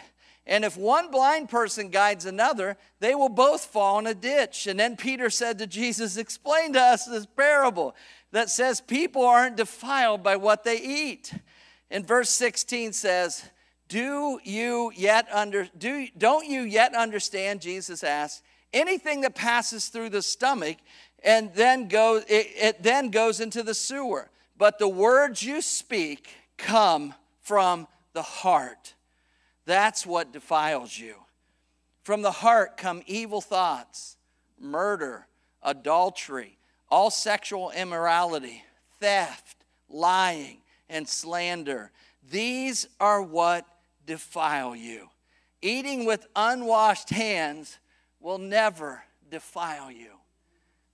And 0.47 0.65
if 0.65 0.77
one 0.79 1.11
blind 1.11 1.51
person 1.51 1.91
guides 1.91 2.25
another, 2.25 2.79
they 3.01 3.15
will 3.15 3.29
both 3.29 3.67
fall 3.67 3.99
in 3.99 4.07
a 4.07 4.15
ditch. 4.15 4.67
And 4.67 4.81
then 4.81 4.97
Peter 4.97 5.29
said 5.29 5.59
to 5.59 5.67
Jesus, 5.67 6.17
Explain 6.17 6.73
to 6.73 6.81
us 6.81 7.05
this 7.05 7.27
parable 7.27 7.95
that 8.33 8.49
says 8.49 8.81
people 8.81 9.25
aren't 9.25 9.57
defiled 9.57 10.23
by 10.23 10.37
what 10.37 10.65
they 10.65 10.81
eat. 10.81 11.35
And 11.91 12.07
verse 12.07 12.31
16 12.31 12.95
says, 12.95 13.45
Do 13.89 14.41
you 14.43 14.91
yet 14.97 15.29
under 15.33 15.69
do 15.77 16.07
don't 16.17 16.47
you 16.47 16.63
yet 16.63 16.95
understand? 16.95 17.61
Jesus 17.61 18.03
asked, 18.03 18.43
anything 18.73 19.23
that 19.23 19.35
passes 19.35 19.89
through 19.89 20.11
the 20.11 20.23
stomach 20.23 20.77
and 21.25 21.53
then 21.55 21.89
goes 21.89 22.25
it, 22.29 22.49
it 22.57 22.83
then 22.83 23.11
goes 23.11 23.41
into 23.41 23.63
the 23.63 23.75
sewer. 23.75 24.31
But 24.57 24.79
the 24.79 24.89
words 24.89 25.43
you 25.43 25.61
speak 25.61 26.29
come 26.57 27.15
from 27.49 27.89
the 28.13 28.21
heart. 28.21 28.93
That's 29.65 30.05
what 30.05 30.33
defiles 30.35 30.99
you. 30.99 31.15
From 32.03 32.21
the 32.21 32.31
heart 32.31 32.77
come 32.77 33.03
evil 33.07 33.41
thoughts, 33.41 34.19
murder, 34.61 35.27
adultery, 35.63 36.59
all 36.91 37.11
sexual 37.11 37.71
immorality, 37.71 38.63
theft, 39.01 39.65
lying, 39.89 40.59
and 40.91 41.09
slander. 41.09 41.91
These 42.31 42.87
are 43.01 43.23
what 43.23 43.65
defile 44.05 44.77
you. 44.77 45.09
Eating 45.63 46.05
with 46.05 46.27
unwashed 46.37 47.09
hands 47.09 47.79
will 48.21 48.39
never 48.39 49.05
defile 49.31 49.91
you. 49.91 50.11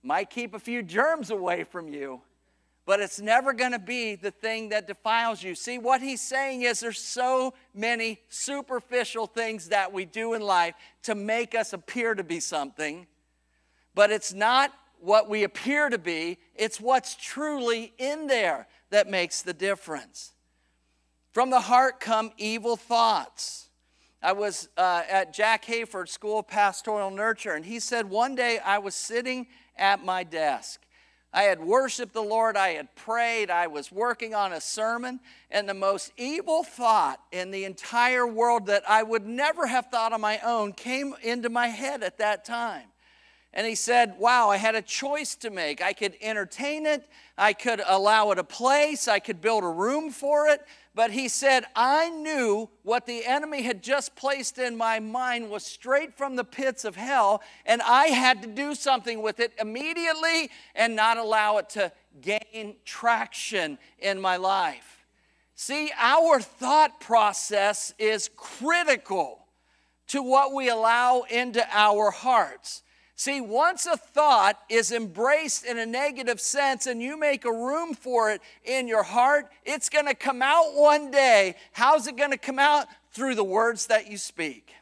Might 0.01 0.29
keep 0.29 0.53
a 0.53 0.59
few 0.59 0.83
germs 0.83 1.31
away 1.31 1.65
from 1.65 1.89
you, 1.89 2.21
but 2.85 2.99
it's 2.99 3.19
never 3.19 3.51
going 3.51 3.71
to 3.71 3.79
be 3.79 4.15
the 4.15 4.31
thing 4.31 4.69
that 4.69 4.85
defiles 4.85 5.41
you. 5.41 5.55
See, 5.55 5.79
what 5.79 6.01
he's 6.01 6.21
saying 6.21 6.61
is 6.61 6.79
there's 6.79 6.99
so 6.99 7.53
many 7.73 8.19
superficial 8.29 9.25
things 9.25 9.69
that 9.69 9.91
we 9.91 10.05
do 10.05 10.33
in 10.35 10.41
life 10.41 10.75
to 11.03 11.15
make 11.15 11.55
us 11.55 11.73
appear 11.73 12.13
to 12.13 12.23
be 12.23 12.39
something, 12.39 13.07
but 13.95 14.11
it's 14.11 14.33
not 14.33 14.71
what 14.99 15.29
we 15.29 15.43
appear 15.43 15.89
to 15.89 15.97
be, 15.97 16.37
it's 16.55 16.79
what's 16.79 17.15
truly 17.15 17.93
in 17.97 18.27
there 18.27 18.67
that 18.91 19.09
makes 19.09 19.41
the 19.41 19.53
difference. 19.53 20.33
From 21.31 21.49
the 21.49 21.61
heart 21.61 21.99
come 21.99 22.31
evil 22.37 22.75
thoughts. 22.75 23.69
I 24.23 24.31
was 24.31 24.69
uh, 24.77 25.03
at 25.09 25.33
Jack 25.33 25.65
Hayford 25.65 26.09
School 26.09 26.39
of 26.39 26.47
Pastoral 26.47 27.11
Nurture, 27.11 27.53
and 27.53 27.65
he 27.65 27.79
said 27.79 28.09
one 28.09 28.33
day 28.33 28.57
I 28.57 28.79
was 28.79 28.95
sitting 28.95 29.47
at 29.77 30.03
my 30.03 30.23
desk 30.23 30.84
I 31.35 31.43
had 31.43 31.59
worshiped 31.59 32.13
the 32.13 32.23
Lord, 32.23 32.55
I 32.55 32.69
had 32.69 32.95
prayed, 32.95 33.49
I 33.49 33.67
was 33.67 33.91
working 33.91 34.33
on 34.33 34.53
a 34.53 34.61
sermon, 34.61 35.19
and 35.51 35.67
the 35.67 35.73
most 35.73 36.13
evil 36.15 36.63
thought 36.63 37.19
in 37.33 37.51
the 37.51 37.65
entire 37.65 38.25
world 38.25 38.67
that 38.67 38.89
I 38.89 39.03
would 39.03 39.25
never 39.25 39.67
have 39.67 39.87
thought 39.87 40.13
on 40.13 40.21
my 40.21 40.39
own 40.39 40.71
came 40.71 41.13
into 41.21 41.49
my 41.49 41.67
head 41.67 42.03
at 42.03 42.19
that 42.19 42.45
time. 42.45 42.85
And 43.53 43.67
he 43.67 43.75
said, 43.75 44.15
Wow, 44.17 44.49
I 44.49 44.55
had 44.55 44.75
a 44.75 44.81
choice 44.81 45.35
to 45.35 45.49
make. 45.49 45.81
I 45.81 45.91
could 45.91 46.15
entertain 46.21 46.85
it, 46.85 47.05
I 47.37 47.51
could 47.51 47.81
allow 47.85 48.31
it 48.31 48.39
a 48.39 48.43
place, 48.45 49.09
I 49.09 49.19
could 49.19 49.41
build 49.41 49.65
a 49.65 49.69
room 49.69 50.11
for 50.11 50.47
it, 50.47 50.61
but 50.95 51.11
he 51.11 51.27
said, 51.27 51.65
I 51.75 52.09
knew 52.09 52.69
what 52.83 53.05
the 53.05 53.25
enemy 53.25 53.63
had 53.63 53.83
just 53.83 54.15
placed 54.15 54.57
in 54.57 54.77
my 54.77 55.01
mind 55.01 55.49
was 55.49 55.65
straight 55.65 56.17
from 56.17 56.37
the 56.37 56.45
pits 56.45 56.85
of 56.85 56.95
hell, 56.95 57.43
and 57.65 57.81
I 57.81 58.05
had 58.05 58.41
to 58.43 58.47
do 58.47 58.73
something 58.73 59.21
with 59.21 59.41
it 59.41 59.51
immediately 59.59 60.49
and 60.73 60.95
not 60.95 61.17
allow 61.17 61.57
it 61.57 61.69
to 61.71 61.91
gain 62.21 62.77
traction 62.85 63.77
in 63.99 64.21
my 64.21 64.37
life. 64.37 65.05
See, 65.55 65.91
our 65.97 66.39
thought 66.39 67.01
process 67.01 67.93
is 67.99 68.29
critical 68.37 69.45
to 70.07 70.23
what 70.23 70.53
we 70.53 70.69
allow 70.69 71.23
into 71.29 71.65
our 71.71 72.09
hearts. 72.11 72.83
See, 73.17 73.39
once 73.39 73.85
a 73.85 73.95
thought 73.95 74.59
is 74.69 74.91
embraced 74.91 75.65
in 75.65 75.77
a 75.77 75.85
negative 75.85 76.41
sense 76.41 76.85
and 76.85 77.01
you 77.01 77.17
make 77.17 77.45
a 77.45 77.51
room 77.51 77.93
for 77.93 78.29
it 78.29 78.41
in 78.65 78.89
your 78.89 79.03
heart, 79.03 79.49
it's 79.63 79.87
going 79.87 80.07
to 80.07 80.13
come 80.13 80.41
out 80.41 80.73
one 80.73 81.11
day. 81.11 81.55
How's 81.71 82.07
it 82.07 82.17
going 82.17 82.31
to 82.31 82.37
come 82.37 82.59
out? 82.59 82.87
Through 83.11 83.35
the 83.35 83.43
words 83.45 83.87
that 83.87 84.11
you 84.11 84.17
speak. 84.17 84.73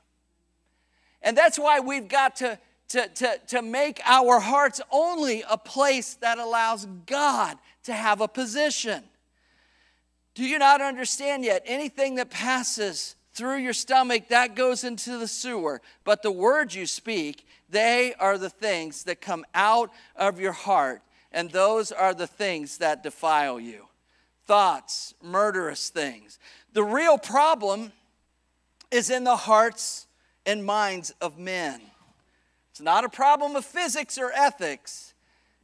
And 1.22 1.38
that's 1.38 1.60
why 1.60 1.80
we've 1.80 2.08
got 2.08 2.38
to, 2.38 2.58
to, 2.90 3.08
to, 3.08 3.40
to 3.50 3.62
make 3.62 4.02
our 4.04 4.40
hearts 4.40 4.82
only 4.92 5.44
a 5.48 5.58
place 5.58 6.16
that 6.16 6.40
allows 6.40 6.88
God 7.06 7.60
to 7.84 7.94
have 7.94 8.20
a 8.20 8.28
position. 8.28 9.04
Do 10.34 10.44
you 10.44 10.58
not 10.58 10.82
understand 10.82 11.46
yet? 11.46 11.62
Anything 11.68 12.16
that 12.16 12.32
passes 12.32 13.16
through 13.34 13.58
your 13.58 13.74
stomach, 13.74 14.28
that 14.30 14.56
goes 14.56 14.84
into 14.84 15.18
the 15.18 15.28
sewer. 15.28 15.82
But 16.04 16.22
the 16.22 16.32
words 16.32 16.76
you 16.76 16.86
speak, 16.86 17.48
they 17.70 18.14
are 18.20 18.38
the 18.38 18.50
things 18.50 19.04
that 19.04 19.22
come 19.22 19.46
out 19.56 19.90
of 20.16 20.40
your 20.40 20.52
heart, 20.52 21.02
and 21.32 21.50
those 21.50 21.92
are 21.92 22.14
the 22.14 22.28
things 22.28 22.78
that 22.78 23.04
defile 23.04 23.60
you. 23.60 23.88
Thoughts, 24.46 25.14
murderous 25.22 25.90
things. 25.90 26.38
The 26.74 26.84
real 26.84 27.18
problem 27.18 27.92
is 28.92 29.10
in 29.10 29.24
the 29.24 29.36
hearts 29.36 30.06
and 30.46 30.64
minds 30.64 31.14
of 31.22 31.40
men. 31.40 31.82
It's 32.72 32.82
not 32.82 33.04
a 33.04 33.10
problem 33.10 33.56
of 33.56 33.66
physics 33.66 34.18
or 34.18 34.32
ethics, 34.32 35.14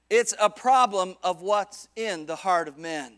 it's 0.10 0.34
a 0.40 0.50
problem 0.50 1.16
of 1.24 1.44
what's 1.44 1.88
in 1.96 2.26
the 2.26 2.38
heart 2.38 2.68
of 2.68 2.78
men. 2.78 3.14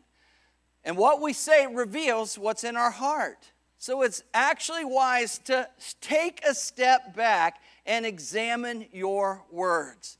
And 0.83 0.97
what 0.97 1.21
we 1.21 1.31
say 1.31 1.67
reveals 1.67 2.37
what's 2.37 2.63
in 2.63 2.75
our 2.75 2.91
heart. 2.91 3.51
So 3.81 4.03
it's 4.03 4.21
actually 4.31 4.85
wise 4.85 5.39
to 5.45 5.67
take 6.01 6.45
a 6.45 6.53
step 6.53 7.15
back 7.15 7.63
and 7.87 8.05
examine 8.05 8.85
your 8.93 9.43
words. 9.49 10.19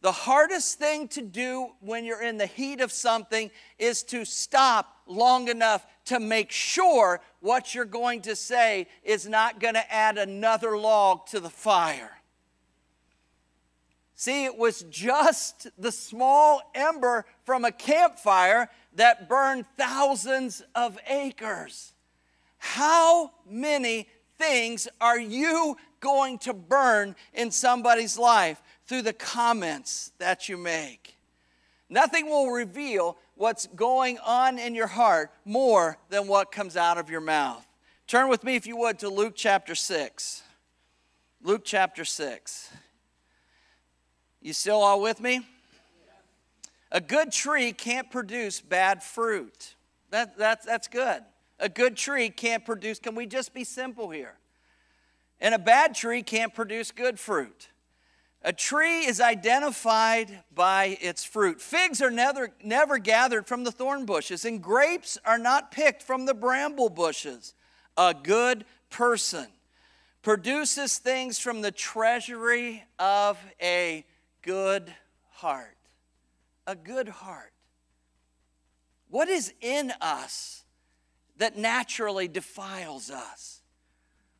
The 0.00 0.10
hardest 0.10 0.80
thing 0.80 1.06
to 1.10 1.22
do 1.22 1.68
when 1.78 2.04
you're 2.04 2.20
in 2.20 2.36
the 2.36 2.46
heat 2.46 2.80
of 2.80 2.90
something 2.90 3.52
is 3.78 4.02
to 4.04 4.24
stop 4.24 5.02
long 5.06 5.46
enough 5.46 5.86
to 6.06 6.18
make 6.18 6.50
sure 6.50 7.20
what 7.38 7.76
you're 7.76 7.84
going 7.84 8.22
to 8.22 8.34
say 8.34 8.88
is 9.04 9.28
not 9.28 9.60
going 9.60 9.74
to 9.74 9.92
add 9.94 10.18
another 10.18 10.76
log 10.76 11.28
to 11.28 11.38
the 11.38 11.48
fire. 11.48 12.18
See, 14.16 14.46
it 14.46 14.58
was 14.58 14.84
just 14.90 15.68
the 15.78 15.92
small 15.92 16.60
ember 16.74 17.24
from 17.44 17.64
a 17.64 17.70
campfire 17.70 18.68
that 18.96 19.28
burned 19.28 19.64
thousands 19.76 20.60
of 20.74 20.98
acres. 21.06 21.92
How 22.58 23.32
many 23.48 24.08
things 24.38 24.88
are 25.00 25.18
you 25.18 25.76
going 26.00 26.38
to 26.38 26.52
burn 26.52 27.16
in 27.32 27.50
somebody's 27.50 28.18
life 28.18 28.62
through 28.86 29.02
the 29.02 29.12
comments 29.12 30.12
that 30.18 30.48
you 30.48 30.56
make? 30.56 31.16
Nothing 31.88 32.26
will 32.26 32.50
reveal 32.50 33.16
what's 33.36 33.66
going 33.68 34.18
on 34.18 34.58
in 34.58 34.74
your 34.74 34.86
heart 34.88 35.30
more 35.44 35.98
than 36.08 36.26
what 36.26 36.50
comes 36.50 36.76
out 36.76 36.98
of 36.98 37.10
your 37.10 37.20
mouth. 37.20 37.64
Turn 38.06 38.28
with 38.28 38.44
me, 38.44 38.56
if 38.56 38.66
you 38.66 38.76
would, 38.76 38.98
to 39.00 39.08
Luke 39.08 39.34
chapter 39.36 39.74
6. 39.74 40.42
Luke 41.42 41.62
chapter 41.64 42.04
6. 42.04 42.70
You 44.40 44.52
still 44.52 44.80
all 44.80 45.00
with 45.00 45.20
me? 45.20 45.46
A 46.92 47.00
good 47.00 47.32
tree 47.32 47.72
can't 47.72 48.10
produce 48.10 48.60
bad 48.60 49.02
fruit. 49.02 49.74
That, 50.10 50.38
that, 50.38 50.64
that's 50.64 50.88
good. 50.88 51.22
A 51.58 51.68
good 51.68 51.96
tree 51.96 52.28
can't 52.28 52.64
produce, 52.64 52.98
can 52.98 53.14
we 53.14 53.26
just 53.26 53.54
be 53.54 53.64
simple 53.64 54.10
here? 54.10 54.34
And 55.40 55.54
a 55.54 55.58
bad 55.58 55.94
tree 55.94 56.22
can't 56.22 56.54
produce 56.54 56.90
good 56.90 57.18
fruit. 57.18 57.68
A 58.42 58.52
tree 58.52 59.06
is 59.06 59.20
identified 59.20 60.44
by 60.54 60.98
its 61.00 61.24
fruit. 61.24 61.60
Figs 61.60 62.00
are 62.00 62.10
never, 62.10 62.50
never 62.62 62.98
gathered 62.98 63.46
from 63.46 63.64
the 63.64 63.72
thorn 63.72 64.06
bushes, 64.06 64.44
and 64.44 64.62
grapes 64.62 65.18
are 65.24 65.38
not 65.38 65.72
picked 65.72 66.02
from 66.02 66.26
the 66.26 66.34
bramble 66.34 66.88
bushes. 66.88 67.54
A 67.96 68.14
good 68.14 68.64
person 68.90 69.46
produces 70.22 70.98
things 70.98 71.38
from 71.38 71.60
the 71.60 71.72
treasury 71.72 72.84
of 72.98 73.38
a 73.60 74.04
good 74.42 74.94
heart. 75.30 75.76
A 76.66 76.76
good 76.76 77.08
heart. 77.08 77.52
What 79.08 79.28
is 79.28 79.54
in 79.60 79.92
us 80.00 80.65
that 81.38 81.56
naturally 81.58 82.28
defiles 82.28 83.10
us? 83.10 83.60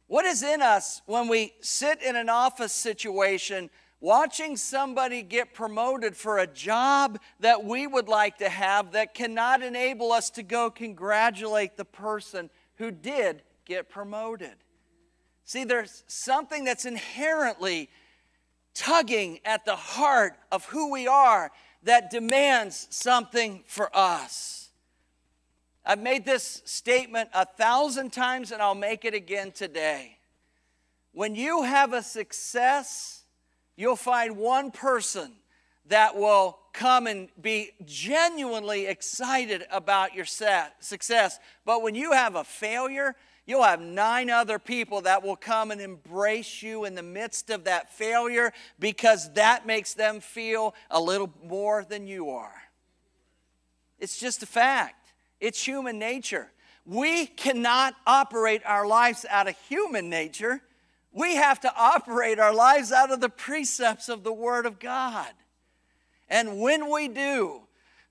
What 0.06 0.24
is 0.24 0.42
in 0.42 0.62
us 0.62 1.02
when 1.06 1.28
we 1.28 1.52
sit 1.60 2.02
in 2.02 2.16
an 2.16 2.28
office 2.28 2.72
situation 2.72 3.70
watching 4.00 4.56
somebody 4.56 5.22
get 5.22 5.52
promoted 5.52 6.16
for 6.16 6.38
a 6.38 6.46
job 6.46 7.18
that 7.40 7.64
we 7.64 7.86
would 7.86 8.08
like 8.08 8.38
to 8.38 8.48
have 8.48 8.92
that 8.92 9.14
cannot 9.14 9.62
enable 9.62 10.12
us 10.12 10.30
to 10.30 10.42
go 10.42 10.70
congratulate 10.70 11.76
the 11.76 11.84
person 11.84 12.50
who 12.76 12.90
did 12.90 13.42
get 13.64 13.88
promoted? 13.88 14.54
See, 15.44 15.64
there's 15.64 16.04
something 16.06 16.64
that's 16.64 16.84
inherently 16.84 17.88
tugging 18.74 19.40
at 19.44 19.64
the 19.64 19.76
heart 19.76 20.36
of 20.52 20.66
who 20.66 20.92
we 20.92 21.06
are 21.06 21.50
that 21.82 22.10
demands 22.10 22.86
something 22.90 23.64
for 23.66 23.90
us. 23.96 24.65
I've 25.86 26.02
made 26.02 26.24
this 26.24 26.62
statement 26.64 27.30
a 27.32 27.46
thousand 27.46 28.12
times 28.12 28.50
and 28.50 28.60
I'll 28.60 28.74
make 28.74 29.04
it 29.04 29.14
again 29.14 29.52
today. 29.52 30.18
When 31.12 31.36
you 31.36 31.62
have 31.62 31.92
a 31.92 32.02
success, 32.02 33.22
you'll 33.76 33.94
find 33.94 34.36
one 34.36 34.72
person 34.72 35.32
that 35.86 36.16
will 36.16 36.58
come 36.72 37.06
and 37.06 37.28
be 37.40 37.70
genuinely 37.84 38.86
excited 38.86 39.64
about 39.70 40.12
your 40.14 40.24
success. 40.24 41.38
But 41.64 41.82
when 41.82 41.94
you 41.94 42.12
have 42.12 42.34
a 42.34 42.42
failure, 42.42 43.14
you'll 43.46 43.62
have 43.62 43.80
nine 43.80 44.28
other 44.28 44.58
people 44.58 45.02
that 45.02 45.22
will 45.22 45.36
come 45.36 45.70
and 45.70 45.80
embrace 45.80 46.62
you 46.62 46.84
in 46.84 46.96
the 46.96 47.02
midst 47.02 47.48
of 47.48 47.64
that 47.64 47.94
failure 47.94 48.52
because 48.80 49.32
that 49.34 49.66
makes 49.66 49.94
them 49.94 50.18
feel 50.18 50.74
a 50.90 51.00
little 51.00 51.32
more 51.44 51.84
than 51.84 52.08
you 52.08 52.30
are. 52.30 52.62
It's 54.00 54.18
just 54.18 54.42
a 54.42 54.46
fact. 54.46 55.05
It's 55.40 55.62
human 55.62 55.98
nature. 55.98 56.50
We 56.84 57.26
cannot 57.26 57.94
operate 58.06 58.62
our 58.64 58.86
lives 58.86 59.26
out 59.28 59.48
of 59.48 59.56
human 59.68 60.08
nature. 60.08 60.62
We 61.12 61.36
have 61.36 61.60
to 61.60 61.72
operate 61.76 62.38
our 62.38 62.54
lives 62.54 62.92
out 62.92 63.10
of 63.10 63.20
the 63.20 63.28
precepts 63.28 64.08
of 64.08 64.22
the 64.22 64.32
Word 64.32 64.66
of 64.66 64.78
God. 64.78 65.30
And 66.28 66.60
when 66.60 66.90
we 66.90 67.08
do, 67.08 67.62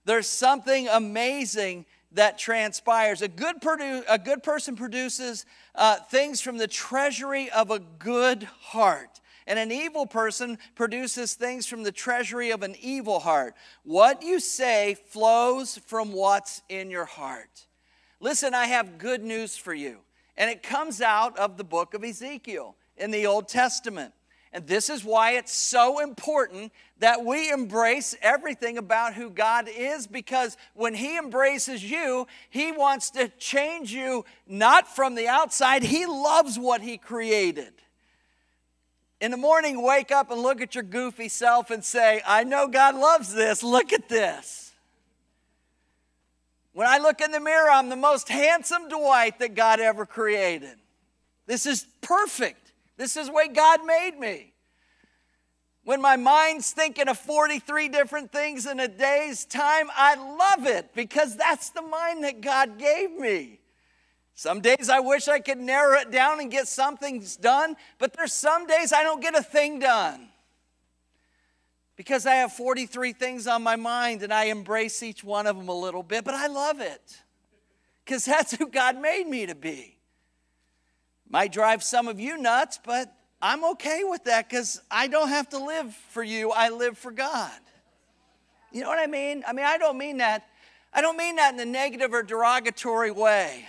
there's 0.05 0.27
something 0.27 0.87
amazing 0.87 1.85
that 2.11 2.37
transpires. 2.37 3.21
A 3.21 3.27
good, 3.27 3.61
produ- 3.61 4.03
a 4.09 4.17
good 4.17 4.41
person 4.41 4.75
produces 4.75 5.45
uh, 5.75 5.97
things 5.97 6.41
from 6.41 6.57
the 6.57 6.67
treasury 6.67 7.49
of 7.51 7.71
a 7.71 7.79
good 7.79 8.43
heart. 8.43 9.19
And 9.47 9.59
an 9.59 9.71
evil 9.71 10.07
person 10.07 10.57
produces 10.73 11.35
things 11.35 11.67
from 11.67 11.83
the 11.83 11.91
treasury 11.91 12.49
of 12.51 12.63
an 12.63 12.75
evil 12.81 13.19
heart. 13.19 13.55
What 13.83 14.23
you 14.23 14.39
say 14.39 14.95
flows 15.09 15.77
from 15.85 16.13
what's 16.13 16.61
in 16.67 16.89
your 16.89 17.05
heart. 17.05 17.67
Listen, 18.19 18.53
I 18.53 18.65
have 18.65 18.97
good 18.97 19.23
news 19.23 19.55
for 19.55 19.73
you. 19.73 19.99
And 20.37 20.49
it 20.49 20.63
comes 20.63 20.99
out 21.01 21.37
of 21.37 21.57
the 21.57 21.63
book 21.63 21.93
of 21.93 22.03
Ezekiel 22.03 22.75
in 22.97 23.11
the 23.11 23.27
Old 23.27 23.47
Testament. 23.47 24.13
And 24.51 24.65
this 24.67 24.89
is 24.89 25.03
why 25.03 25.31
it's 25.31 25.53
so 25.53 25.99
important 25.99 26.71
that 26.99 27.25
we 27.25 27.51
embrace 27.51 28.15
everything 28.21 28.77
about 28.77 29.13
who 29.13 29.29
God 29.29 29.67
is 29.67 30.07
because 30.07 30.55
when 30.73 30.93
He 30.93 31.17
embraces 31.17 31.83
you, 31.83 32.25
He 32.49 32.71
wants 32.71 33.11
to 33.11 33.27
change 33.37 33.91
you 33.91 34.23
not 34.47 34.87
from 34.87 35.15
the 35.15 35.27
outside, 35.27 35.83
He 35.83 36.05
loves 36.05 36.57
what 36.57 36.81
He 36.81 36.97
created. 36.97 37.73
In 39.21 39.31
the 39.31 39.37
morning, 39.37 39.81
wake 39.81 40.11
up 40.11 40.29
and 40.29 40.41
look 40.41 40.61
at 40.61 40.75
your 40.75 40.83
goofy 40.83 41.29
self 41.29 41.71
and 41.71 41.83
say, 41.83 42.21
I 42.25 42.43
know 42.43 42.67
God 42.67 42.95
loves 42.95 43.33
this. 43.33 43.63
Look 43.63 43.93
at 43.93 44.09
this. 44.09 44.73
When 46.73 46.87
I 46.87 46.97
look 46.97 47.21
in 47.21 47.31
the 47.31 47.39
mirror, 47.39 47.69
I'm 47.69 47.87
the 47.87 47.95
most 47.95 48.27
handsome 48.27 48.89
Dwight 48.89 49.39
that 49.39 49.55
God 49.55 49.79
ever 49.79 50.05
created. 50.05 50.75
This 51.45 51.65
is 51.65 51.85
perfect. 52.01 52.73
This 52.97 53.15
is 53.15 53.27
the 53.27 53.33
way 53.33 53.47
God 53.47 53.85
made 53.85 54.19
me. 54.19 54.51
When 55.85 56.01
my 56.01 56.17
mind's 56.17 56.71
thinking 56.71 57.07
of 57.07 57.17
43 57.17 57.89
different 57.89 58.31
things 58.31 58.65
in 58.65 58.79
a 58.79 58.87
day's 58.87 59.45
time, 59.45 59.87
I 59.95 60.15
love 60.15 60.67
it 60.67 60.93
because 60.95 61.37
that's 61.37 61.69
the 61.69 61.83
mind 61.83 62.23
that 62.23 62.41
God 62.41 62.77
gave 62.77 63.11
me. 63.11 63.59
Some 64.37 64.59
days 64.59 64.89
I 64.89 64.99
wish 64.99 65.29
I 65.29 65.39
could 65.39 65.59
narrow 65.59 65.97
it 65.97 66.11
down 66.11 66.41
and 66.41 66.51
get 66.51 66.67
something 66.67 67.25
done, 67.39 67.77
but 67.97 68.13
there's 68.13 68.33
some 68.33 68.67
days 68.67 68.91
I 68.91 69.01
don't 69.01 69.21
get 69.21 69.33
a 69.33 69.41
thing 69.41 69.79
done. 69.79 70.27
Because 71.95 72.25
I 72.25 72.35
have 72.35 72.51
43 72.51 73.13
things 73.13 73.47
on 73.47 73.63
my 73.63 73.77
mind 73.77 74.21
and 74.21 74.33
I 74.33 74.45
embrace 74.45 75.01
each 75.01 75.23
one 75.23 75.47
of 75.47 75.55
them 75.55 75.69
a 75.69 75.73
little 75.73 76.03
bit, 76.03 76.25
but 76.25 76.33
I 76.33 76.47
love 76.47 76.81
it. 76.81 77.21
Because 78.03 78.25
that's 78.25 78.53
who 78.53 78.67
God 78.67 78.99
made 78.99 79.25
me 79.25 79.45
to 79.45 79.55
be. 79.55 79.97
Might 81.29 81.53
drive 81.53 81.81
some 81.81 82.09
of 82.09 82.19
you 82.19 82.37
nuts, 82.37 82.77
but 82.83 83.15
I'm 83.41 83.63
okay 83.71 84.01
with 84.03 84.25
that 84.25 84.49
because 84.49 84.81
I 84.91 85.07
don't 85.07 85.29
have 85.29 85.47
to 85.49 85.63
live 85.63 85.95
for 86.09 86.23
you, 86.23 86.51
I 86.51 86.69
live 86.69 86.97
for 86.97 87.11
God. 87.11 87.51
You 88.73 88.81
know 88.81 88.89
what 88.89 88.99
I 88.99 89.07
mean? 89.07 89.45
I 89.47 89.53
mean, 89.53 89.65
I 89.65 89.77
don't 89.77 89.97
mean 89.97 90.17
that. 90.17 90.45
I 90.93 90.99
don't 90.99 91.15
mean 91.15 91.37
that 91.37 91.53
in 91.53 91.59
a 91.61 91.65
negative 91.65 92.13
or 92.13 92.21
derogatory 92.21 93.11
way. 93.11 93.65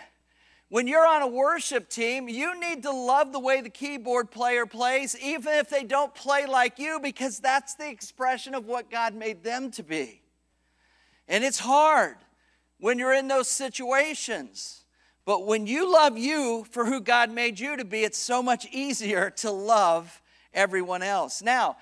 When 0.68 0.88
you're 0.88 1.06
on 1.06 1.22
a 1.22 1.28
worship 1.28 1.88
team, 1.88 2.28
you 2.28 2.58
need 2.58 2.82
to 2.82 2.90
love 2.90 3.32
the 3.32 3.38
way 3.38 3.60
the 3.60 3.70
keyboard 3.70 4.32
player 4.32 4.66
plays, 4.66 5.16
even 5.22 5.54
if 5.54 5.70
they 5.70 5.84
don't 5.84 6.12
play 6.12 6.46
like 6.46 6.78
you, 6.78 6.98
because 7.00 7.38
that's 7.38 7.74
the 7.74 7.88
expression 7.88 8.54
of 8.54 8.66
what 8.66 8.90
God 8.90 9.14
made 9.14 9.44
them 9.44 9.70
to 9.72 9.84
be. 9.84 10.22
And 11.28 11.44
it's 11.44 11.60
hard 11.60 12.16
when 12.78 12.98
you're 12.98 13.14
in 13.14 13.28
those 13.28 13.48
situations. 13.48 14.84
But 15.24 15.46
when 15.46 15.66
you 15.68 15.92
love 15.92 16.18
you 16.18 16.66
for 16.70 16.84
who 16.84 17.00
God 17.00 17.30
made 17.30 17.60
you 17.60 17.76
to 17.76 17.84
be, 17.84 18.02
it's 18.02 18.18
so 18.18 18.42
much 18.42 18.66
easier 18.72 19.30
to 19.30 19.50
love 19.50 20.20
everyone 20.52 21.02
else. 21.02 21.42
Now, 21.42 21.76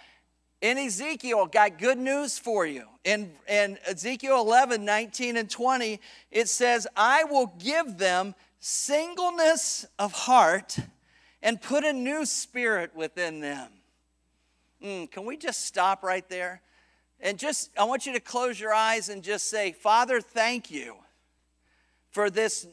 in 0.61 0.79
Ezekiel, 0.79 1.47
got 1.47 1.79
good 1.79 1.99
news 1.99 2.39
for 2.39 2.65
you. 2.67 2.87
In, 3.05 3.33
in 3.47 3.79
Ezekiel 3.87 4.41
11, 4.41 4.83
19, 4.83 5.37
and 5.37 5.51
20, 5.51 6.01
it 6.31 6.49
says, 6.49 6.87
I 6.97 7.25
will 7.25 7.53
give 7.59 7.99
them 7.99 8.35
singleness 8.67 9.85
of 9.99 10.11
heart 10.13 10.79
and 11.43 11.61
put 11.61 11.85
a 11.85 11.93
new 11.93 12.25
spirit 12.25 12.97
within 12.97 13.41
them. 13.41 13.71
Mm, 14.83 15.11
can 15.11 15.27
we 15.27 15.37
just 15.37 15.67
stop 15.67 16.03
right 16.03 16.27
there? 16.31 16.63
And 17.21 17.39
just, 17.39 17.71
I 17.79 17.85
want 17.85 18.07
you 18.07 18.15
to 18.15 18.21
close 18.21 18.59
your 18.59 18.73
eyes 18.73 19.11
and 19.11 19.23
just 19.23 19.51
say, 19.51 19.73
Father, 19.73 20.19
thank 20.19 20.71
you 20.71 20.95
for 22.09 22.31
this 22.31 22.67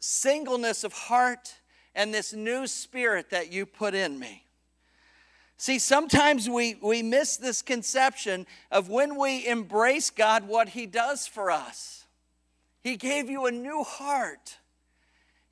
singleness 0.00 0.82
of 0.82 0.92
heart 0.92 1.54
and 1.94 2.12
this 2.12 2.32
new 2.32 2.66
spirit 2.66 3.30
that 3.30 3.52
you 3.52 3.66
put 3.66 3.94
in 3.94 4.18
me. 4.18 4.42
See, 5.58 5.78
sometimes 5.78 6.50
we, 6.50 6.74
we 6.82 7.04
miss 7.04 7.36
this 7.36 7.62
conception 7.62 8.48
of 8.72 8.88
when 8.88 9.16
we 9.16 9.46
embrace 9.46 10.10
God, 10.10 10.48
what 10.48 10.70
He 10.70 10.86
does 10.86 11.28
for 11.28 11.52
us. 11.52 12.04
He 12.82 12.96
gave 12.96 13.30
you 13.30 13.46
a 13.46 13.52
new 13.52 13.84
heart. 13.84 14.58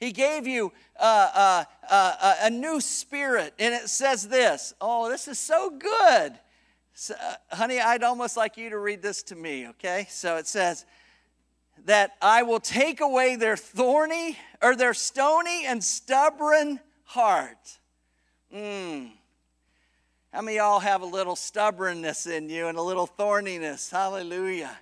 He 0.00 0.12
gave 0.12 0.46
you 0.46 0.72
uh, 0.98 1.30
uh, 1.34 1.64
uh, 1.90 2.34
a 2.42 2.50
new 2.50 2.80
spirit. 2.80 3.54
And 3.58 3.74
it 3.74 3.88
says 3.88 4.28
this 4.28 4.74
Oh, 4.80 5.08
this 5.08 5.28
is 5.28 5.38
so 5.38 5.70
good. 5.70 6.38
So, 6.94 7.14
uh, 7.14 7.56
honey, 7.56 7.80
I'd 7.80 8.04
almost 8.04 8.36
like 8.36 8.56
you 8.56 8.70
to 8.70 8.78
read 8.78 9.02
this 9.02 9.22
to 9.24 9.34
me, 9.34 9.68
okay? 9.68 10.06
So 10.10 10.36
it 10.36 10.46
says, 10.46 10.84
that 11.86 12.12
I 12.22 12.42
will 12.42 12.60
take 12.60 13.00
away 13.00 13.36
their 13.36 13.56
thorny 13.56 14.38
or 14.62 14.76
their 14.76 14.94
stony 14.94 15.66
and 15.66 15.82
stubborn 15.82 16.80
heart. 17.04 17.78
Mm. 18.54 19.10
How 20.32 20.42
many 20.42 20.56
y'all 20.56 20.80
have 20.80 21.02
a 21.02 21.06
little 21.06 21.36
stubbornness 21.36 22.26
in 22.26 22.48
you 22.48 22.68
and 22.68 22.78
a 22.78 22.82
little 22.82 23.06
thorniness? 23.06 23.90
Hallelujah. 23.90 24.76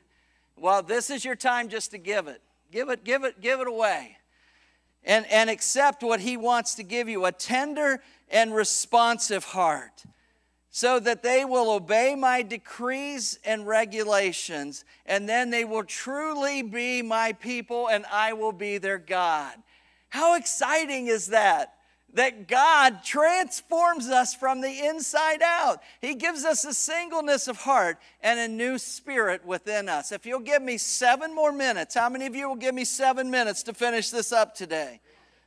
Well, 0.57 0.83
this 0.83 1.11
is 1.11 1.25
your 1.25 1.35
time 1.35 1.69
just 1.69 1.91
to 1.91 1.99
give 1.99 2.29
it. 2.29 2.41
Give 2.71 2.89
it, 2.89 3.05
give 3.05 3.25
it, 3.25 3.41
give 3.41 3.61
it 3.61 3.67
away. 3.67 4.17
And, 5.05 5.27
and 5.31 5.51
accept 5.51 6.03
what 6.03 6.21
He 6.21 6.37
wants 6.37 6.77
to 6.77 6.85
give 6.85 7.09
you 7.09 7.25
a 7.25 7.33
tender 7.33 8.03
and 8.31 8.55
responsive 8.55 9.45
heart, 9.45 10.05
so 10.71 10.99
that 11.01 11.23
they 11.23 11.45
will 11.45 11.71
obey 11.71 12.15
my 12.15 12.43
decrees 12.43 13.39
and 13.45 13.67
regulations, 13.67 14.85
and 15.05 15.29
then 15.29 15.51
they 15.51 15.65
will 15.65 15.85
truly 15.85 16.63
be 16.63 17.03
my 17.03 17.33
people, 17.33 17.89
and 17.89 18.07
I 18.11 18.33
will 18.33 18.53
be 18.53 18.79
their 18.79 18.99
God. 18.99 19.55
How 20.09 20.37
exciting 20.37 21.09
is 21.09 21.27
that? 21.27 21.75
That 22.15 22.47
God 22.47 23.03
transforms 23.05 24.09
us 24.09 24.35
from 24.35 24.61
the 24.61 24.87
inside 24.87 25.43
out. 25.43 25.83
He 26.01 26.15
gives 26.15 26.45
us 26.45 26.65
a 26.65 26.75
singleness 26.75 27.49
of 27.49 27.59
heart 27.59 27.99
and 28.23 28.39
a 28.39 28.49
new 28.49 28.79
spirit 28.79 29.47
within 29.47 29.89
us. 29.89 30.13
If 30.13 30.27
you'll 30.27 30.41
give 30.41 30.63
me 30.63 30.77
seven 30.79 31.35
more 31.35 31.53
minutes, 31.53 31.95
how 31.95 32.09
many 32.09 32.27
of 32.27 32.35
you 32.35 32.49
will 32.49 32.57
give 32.57 32.75
me 32.75 32.85
seven 32.85 33.31
minutes 33.31 33.63
to 33.65 33.73
finish 33.73 34.11
this 34.11 34.33
up 34.33 34.55
today? 34.55 35.01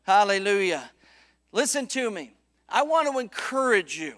Hallelujah. 0.03 0.89
Listen 1.51 1.88
to 1.88 2.09
me. 2.09 2.34
I 2.68 2.84
want 2.84 3.11
to 3.11 3.20
encourage 3.20 3.97
you 3.99 4.16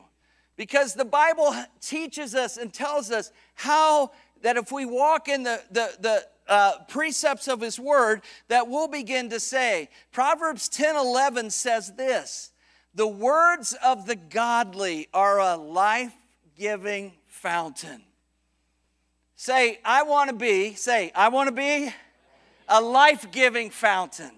because 0.56 0.94
the 0.94 1.06
Bible 1.06 1.54
teaches 1.82 2.34
us 2.34 2.58
and 2.58 2.74
tells 2.74 3.12
us 3.12 3.32
how 3.56 4.12
that 4.42 4.58
if 4.58 4.72
we 4.72 4.86
walk 4.86 5.28
in 5.28 5.44
the, 5.44 5.62
the, 5.72 5.92
the, 6.00 6.28
uh, 6.48 6.74
precepts 6.88 7.48
of 7.48 7.62
his 7.62 7.80
word 7.80 8.22
that 8.48 8.68
we'll 8.68 8.88
begin 8.88 9.30
to 9.30 9.40
say. 9.40 9.90
Proverbs 10.12 10.70
10 10.70 10.96
11 10.96 11.50
says 11.50 11.94
this 11.94 12.52
The 12.96 13.08
words 13.08 13.76
of 13.84 14.06
the 14.06 14.16
godly 14.16 15.08
are 15.14 15.40
a 15.40 15.56
life 15.56 16.16
giving 16.58 17.14
fountain. 17.26 18.02
Say, 19.36 19.80
I 19.86 20.04
want 20.04 20.30
to 20.30 20.36
be, 20.36 20.74
say, 20.74 21.12
I 21.14 21.30
want 21.30 21.48
to 21.48 21.54
be 21.54 21.94
a 22.68 22.82
life 22.82 23.32
giving 23.32 23.70
fountain. 23.70 24.32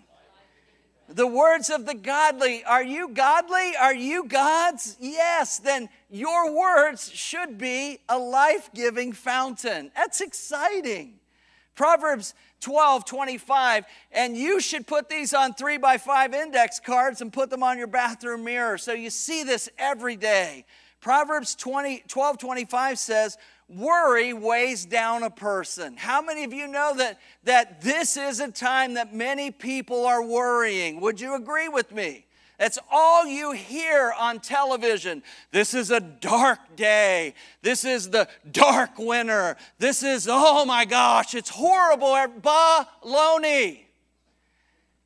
The 1.07 1.26
words 1.26 1.72
of 1.72 1.88
the 1.88 1.95
godly, 1.95 2.64
are 2.66 2.84
you 2.84 3.10
godly? 3.10 3.76
Are 3.80 3.95
you 3.95 4.26
God's? 4.26 4.95
Yes, 4.99 5.57
then 5.57 5.89
your 6.12 6.55
words 6.55 7.12
should 7.12 7.57
be 7.57 7.99
a 8.07 8.20
life 8.20 8.70
giving 8.76 9.14
fountain. 9.14 9.91
That's 9.95 10.22
exciting. 10.22 11.18
Proverbs 11.80 12.34
12, 12.59 13.05
25, 13.05 13.86
and 14.11 14.36
you 14.36 14.59
should 14.59 14.86
put 14.86 15.07
these 15.07 15.34
on 15.34 15.53
three 15.53 15.77
by 15.77 15.97
five 15.97 16.34
index 16.34 16.77
cards 16.77 17.21
and 17.21 17.32
put 17.32 17.49
them 17.49 17.63
on 17.63 17.77
your 17.77 17.88
bathroom 17.88 18.43
mirror 18.43 18.77
so 18.77 18.91
you 18.91 19.09
see 19.09 19.43
this 19.43 19.69
every 19.77 20.17
day. 20.17 20.65
Proverbs 20.99 21.55
20, 21.55 22.03
12, 22.05 22.38
25 22.38 22.99
says, 22.99 23.38
Worry 23.69 24.34
weighs 24.34 24.84
down 24.84 25.23
a 25.23 25.30
person. 25.30 25.95
How 25.95 26.21
many 26.21 26.43
of 26.43 26.51
you 26.51 26.67
know 26.67 26.95
that, 26.97 27.17
that 27.45 27.80
this 27.82 28.17
is 28.17 28.41
a 28.41 28.51
time 28.51 28.95
that 28.95 29.15
many 29.15 29.49
people 29.49 30.05
are 30.05 30.21
worrying? 30.21 30.99
Would 30.99 31.21
you 31.21 31.36
agree 31.36 31.69
with 31.69 31.93
me? 31.93 32.25
That's 32.60 32.78
all 32.91 33.26
you 33.26 33.53
hear 33.53 34.14
on 34.20 34.41
television. 34.41 35.24
This 35.51 35.74
is 35.74 35.91
a 35.91 36.01
dark 36.01 36.60
day. 36.76 37.34
This 37.62 37.86
is 37.86 38.10
the 38.10 38.28
dark 38.51 38.99
winter. 38.99 39.55
This 39.78 40.03
is, 40.03 40.28
oh 40.30 40.66
my 40.66 40.84
gosh, 40.84 41.34
it's 41.34 41.49
horrible. 41.49 42.14
Er, 42.14 42.28
baloney. 42.28 43.80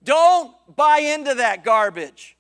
Don't 0.04 0.52
buy 0.76 0.98
into 0.98 1.36
that 1.36 1.64
garbage. 1.64 2.36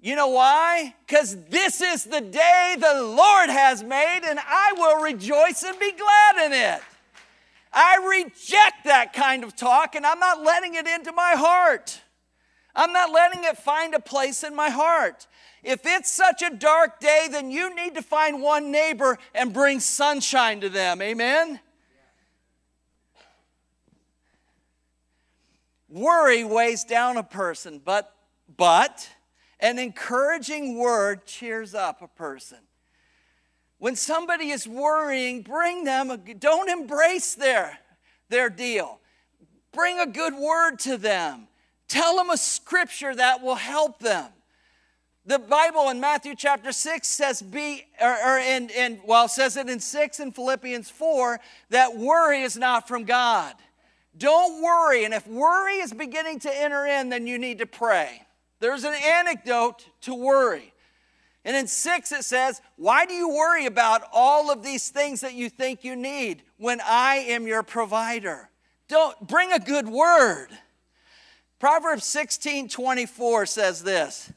You 0.00 0.16
know 0.16 0.28
why? 0.28 0.94
Because 1.06 1.36
this 1.50 1.82
is 1.82 2.04
the 2.04 2.22
day 2.22 2.74
the 2.78 3.02
Lord 3.02 3.50
has 3.50 3.82
made, 3.82 4.20
and 4.24 4.38
I 4.38 4.72
will 4.78 5.02
rejoice 5.02 5.62
and 5.62 5.78
be 5.78 5.92
glad 5.92 6.46
in 6.46 6.52
it. 6.54 6.80
I 7.70 8.22
reject 8.24 8.84
that 8.84 9.12
kind 9.12 9.44
of 9.44 9.54
talk, 9.54 9.94
and 9.94 10.06
I'm 10.06 10.20
not 10.20 10.42
letting 10.42 10.74
it 10.74 10.86
into 10.86 11.12
my 11.12 11.34
heart. 11.36 12.00
I'm 12.78 12.92
not 12.92 13.10
letting 13.10 13.42
it 13.42 13.58
find 13.58 13.92
a 13.92 13.98
place 13.98 14.44
in 14.44 14.54
my 14.54 14.70
heart. 14.70 15.26
If 15.64 15.80
it's 15.84 16.12
such 16.12 16.42
a 16.42 16.50
dark 16.54 17.00
day, 17.00 17.26
then 17.28 17.50
you 17.50 17.74
need 17.74 17.96
to 17.96 18.02
find 18.02 18.40
one 18.40 18.70
neighbor 18.70 19.18
and 19.34 19.52
bring 19.52 19.80
sunshine 19.80 20.60
to 20.60 20.68
them. 20.68 21.02
Amen? 21.02 21.58
Worry 25.88 26.44
weighs 26.44 26.84
down 26.84 27.16
a 27.16 27.24
person, 27.24 27.82
but, 27.84 28.14
but 28.56 29.10
an 29.58 29.80
encouraging 29.80 30.78
word 30.78 31.26
cheers 31.26 31.74
up 31.74 32.00
a 32.00 32.06
person. 32.06 32.58
When 33.78 33.96
somebody 33.96 34.50
is 34.50 34.68
worrying, 34.68 35.42
bring 35.42 35.82
them, 35.82 36.12
a, 36.12 36.16
don't 36.16 36.70
embrace 36.70 37.34
their, 37.34 37.76
their 38.28 38.48
deal. 38.48 39.00
Bring 39.72 39.98
a 39.98 40.06
good 40.06 40.34
word 40.34 40.78
to 40.80 40.96
them. 40.96 41.48
Tell 41.88 42.16
them 42.16 42.30
a 42.30 42.36
scripture 42.36 43.14
that 43.14 43.42
will 43.42 43.54
help 43.54 43.98
them. 43.98 44.30
The 45.24 45.38
Bible 45.38 45.90
in 45.90 46.00
Matthew 46.00 46.34
chapter 46.34 46.72
6 46.72 47.06
says, 47.06 47.42
be, 47.42 47.84
or, 48.00 48.16
or 48.26 48.38
in, 48.38 48.70
in, 48.70 49.00
well, 49.04 49.28
says 49.28 49.56
it 49.56 49.68
in 49.68 49.80
6 49.80 50.20
and 50.20 50.34
Philippians 50.34 50.88
4 50.90 51.38
that 51.70 51.96
worry 51.96 52.42
is 52.42 52.56
not 52.56 52.88
from 52.88 53.04
God. 53.04 53.54
Don't 54.16 54.62
worry. 54.62 55.04
And 55.04 55.12
if 55.12 55.26
worry 55.26 55.76
is 55.76 55.92
beginning 55.92 56.40
to 56.40 56.62
enter 56.62 56.86
in, 56.86 57.10
then 57.10 57.26
you 57.26 57.38
need 57.38 57.58
to 57.58 57.66
pray. 57.66 58.22
There's 58.60 58.84
an 58.84 58.94
anecdote 58.94 59.86
to 60.02 60.14
worry. 60.14 60.72
And 61.44 61.56
in 61.56 61.66
6 61.66 62.12
it 62.12 62.24
says, 62.24 62.60
Why 62.76 63.06
do 63.06 63.14
you 63.14 63.28
worry 63.28 63.66
about 63.66 64.02
all 64.12 64.50
of 64.50 64.62
these 64.62 64.88
things 64.88 65.20
that 65.20 65.34
you 65.34 65.48
think 65.48 65.84
you 65.84 65.94
need 65.94 66.42
when 66.56 66.80
I 66.84 67.16
am 67.16 67.46
your 67.46 67.62
provider? 67.62 68.48
Don't 68.88 69.26
bring 69.26 69.52
a 69.52 69.58
good 69.58 69.88
word. 69.88 70.48
Proverbs 71.58 72.04
16 72.04 72.68
24 72.68 73.46
says 73.46 73.82
this 73.82 74.32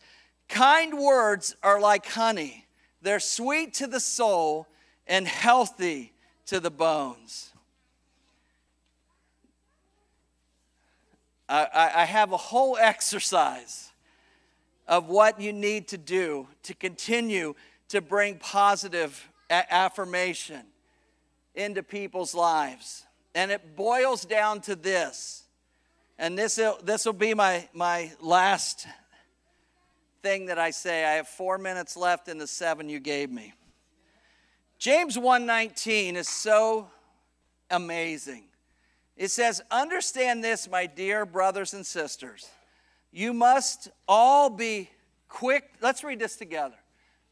Kind 0.50 0.98
words 0.98 1.56
are 1.64 1.80
like 1.80 2.06
honey, 2.06 2.66
they're 3.02 3.20
sweet 3.20 3.74
to 3.76 3.88
the 3.88 4.00
soul 4.00 4.68
and 5.08 5.28
healthy 5.28 6.14
to 6.48 6.60
the 6.60 6.72
bones. 6.72 7.52
I, 11.48 11.92
I 11.96 12.06
have 12.06 12.32
a 12.32 12.38
whole 12.38 12.78
exercise 12.78 13.92
of 14.88 15.10
what 15.10 15.42
you 15.42 15.52
need 15.52 15.90
to 15.90 15.98
do 15.98 16.48
to 16.64 16.74
continue 16.74 17.56
to 17.90 18.02
bring 18.02 18.38
positive 18.38 19.30
a- 19.50 19.74
affirmation 19.74 20.62
into 21.54 21.84
people's 21.84 22.34
lives. 22.34 23.04
And 23.36 23.52
it 23.52 23.76
boils 23.76 24.24
down 24.24 24.62
to 24.62 24.76
this 24.76 25.41
and 26.22 26.38
this 26.38 26.60
this 26.84 27.06
will 27.06 27.14
be 27.14 27.34
my 27.34 27.68
my 27.74 28.12
last 28.22 28.88
thing 30.22 30.46
that 30.46 30.60
I 30.60 30.70
say. 30.70 31.04
I 31.04 31.14
have 31.14 31.28
4 31.28 31.58
minutes 31.58 31.98
left 31.98 32.28
in 32.28 32.38
the 32.38 32.46
7 32.46 32.88
you 32.88 33.00
gave 33.00 33.32
me. 33.32 33.54
James 34.78 35.18
1:19 35.18 36.16
is 36.16 36.30
so 36.30 36.92
amazing. 37.72 38.44
It 39.18 39.32
says, 39.32 39.62
"Understand 39.72 40.44
this, 40.44 40.70
my 40.70 40.86
dear 40.86 41.26
brothers 41.26 41.74
and 41.74 41.86
sisters, 41.86 42.48
You 43.12 43.34
must 43.34 43.90
all 44.08 44.50
be 44.50 44.90
quick. 45.28 45.70
Let's 45.82 46.04
read 46.04 46.20
this 46.20 46.38
together. 46.38 46.76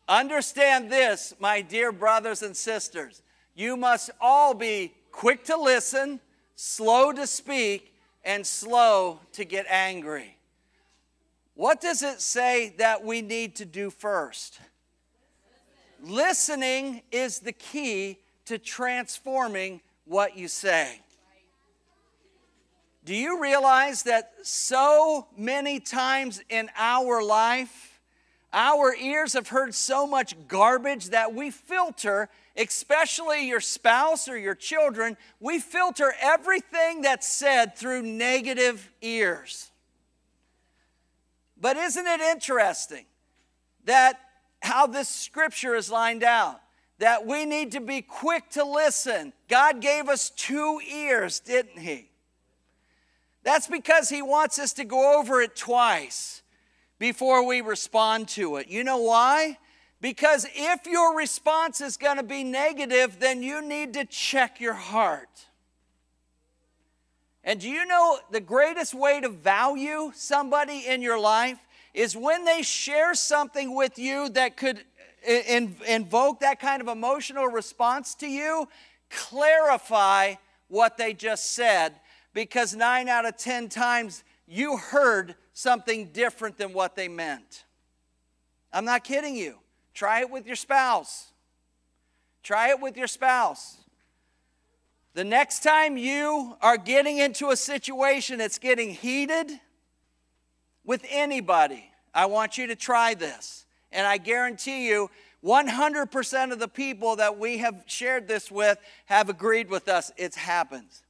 Understand 0.07 0.91
this, 0.91 1.33
my 1.39 1.61
dear 1.61 1.91
brothers 1.91 2.43
and 2.43 2.55
sisters. 2.55 3.21
You 3.55 3.77
must 3.77 4.09
all 4.19 4.53
be 4.53 4.93
quick 5.11 5.45
to 5.45 5.55
listen, 5.55 6.19
slow 6.55 7.13
to 7.13 7.25
speak, 7.25 7.93
and 8.29 8.45
slow 8.45 9.19
to 9.31 9.43
get 9.43 9.65
angry. 9.67 10.37
What 11.55 11.81
does 11.81 12.03
it 12.03 12.21
say 12.21 12.75
that 12.77 13.03
we 13.03 13.23
need 13.23 13.55
to 13.55 13.65
do 13.65 13.89
first? 13.89 14.59
Listening 15.99 17.01
is 17.11 17.39
the 17.39 17.51
key 17.51 18.19
to 18.45 18.59
transforming 18.59 19.81
what 20.05 20.37
you 20.37 20.47
say. 20.47 21.01
Do 23.03 23.15
you 23.15 23.41
realize 23.41 24.03
that 24.03 24.33
so 24.43 25.25
many 25.35 25.79
times 25.79 26.39
in 26.49 26.69
our 26.77 27.23
life, 27.23 27.88
our 28.51 28.95
ears 28.95 29.33
have 29.33 29.49
heard 29.49 29.75
so 29.75 30.07
much 30.07 30.35
garbage 30.47 31.09
that 31.09 31.33
we 31.33 31.51
filter, 31.51 32.29
especially 32.57 33.47
your 33.47 33.61
spouse 33.61 34.27
or 34.27 34.37
your 34.37 34.55
children, 34.55 35.17
we 35.39 35.59
filter 35.59 36.13
everything 36.19 37.03
that's 37.03 37.27
said 37.27 37.75
through 37.75 38.01
negative 38.01 38.91
ears. 39.01 39.69
But 41.61 41.77
isn't 41.77 42.07
it 42.07 42.21
interesting 42.21 43.05
that 43.85 44.19
how 44.61 44.87
this 44.87 45.09
scripture 45.09 45.75
is 45.75 45.91
lined 45.91 46.23
out? 46.23 46.59
That 46.97 47.25
we 47.25 47.45
need 47.45 47.73
to 47.73 47.79
be 47.79 48.01
quick 48.01 48.49
to 48.51 48.65
listen. 48.65 49.31
God 49.47 49.79
gave 49.79 50.09
us 50.09 50.31
two 50.31 50.81
ears, 50.91 51.39
didn't 51.39 51.79
He? 51.79 52.09
That's 53.43 53.67
because 53.67 54.09
He 54.09 54.21
wants 54.21 54.59
us 54.59 54.73
to 54.73 54.85
go 54.85 55.17
over 55.19 55.41
it 55.41 55.55
twice 55.55 56.41
before 56.99 57.45
we 57.45 57.61
respond 57.61 58.27
to 58.27 58.57
it. 58.57 58.67
You 58.67 58.83
know 58.83 58.97
why? 58.97 59.57
Because 60.01 60.45
if 60.53 60.85
your 60.85 61.17
response 61.17 61.81
is 61.81 61.97
going 61.97 62.17
to 62.17 62.23
be 62.23 62.43
negative, 62.43 63.19
then 63.19 63.41
you 63.41 63.61
need 63.61 63.93
to 63.93 64.05
check 64.05 64.61
your 64.61 64.73
heart. 64.73 65.47
And 67.43 67.59
do 67.61 67.69
you 67.69 67.85
know 67.85 68.19
the 68.31 68.41
greatest 68.41 68.93
way 68.93 69.21
to 69.21 69.29
value 69.29 70.11
somebody 70.13 70.85
in 70.87 71.01
your 71.01 71.19
life 71.19 71.57
is 71.93 72.15
when 72.15 72.45
they 72.45 72.61
share 72.61 73.15
something 73.15 73.75
with 73.75 73.97
you 73.97 74.29
that 74.29 74.55
could 74.55 74.77
uh, 75.27 75.31
in, 75.31 75.75
invoke 75.87 76.41
that 76.41 76.59
kind 76.59 76.81
of 76.81 76.87
emotional 76.87 77.47
response 77.47 78.13
to 78.15 78.27
you? 78.27 78.67
Clarify 79.09 80.35
what 80.67 80.97
they 80.97 81.13
just 81.13 81.53
said 81.53 81.95
because 82.33 82.75
nine 82.75 83.09
out 83.09 83.25
of 83.25 83.35
10 83.37 83.69
times 83.69 84.23
you 84.49 84.77
heard 84.77 85.35
something 85.53 86.07
different 86.07 86.57
than 86.57 86.73
what 86.73 86.95
they 86.95 87.07
meant. 87.07 87.65
I'm 88.73 88.85
not 88.85 89.03
kidding 89.03 89.35
you. 89.35 89.55
Try 89.93 90.21
it 90.21 90.31
with 90.31 90.47
your 90.47 90.55
spouse. 90.55 91.27
Try 92.41 92.69
it 92.69 92.79
with 92.79 92.97
your 92.97 93.07
spouse. 93.07 93.77
The 95.13 95.23
next 95.23 95.63
time 95.63 95.97
you 95.97 96.55
are 96.61 96.77
getting 96.77 97.17
into 97.17 97.49
a 97.49 97.55
situation 97.55 98.39
that's 98.39 98.57
getting 98.57 98.91
heated 98.91 99.51
with 100.83 101.05
anybody, 101.09 101.91
I 102.13 102.25
want 102.25 102.57
you 102.57 102.67
to 102.67 102.75
try 102.75 103.13
this. 103.13 103.65
And 103.91 104.07
I 104.07 104.17
guarantee 104.17 104.87
you, 104.87 105.09
100% 105.43 106.51
of 106.51 106.59
the 106.59 106.67
people 106.67 107.15
that 107.17 107.37
we 107.37 107.59
have 107.59 107.83
shared 107.85 108.27
this 108.27 108.51
with 108.51 108.77
have 109.05 109.29
agreed 109.29 109.69
with 109.69 109.87
us. 109.87 110.11
It 110.17 110.35
happens. 110.35 111.03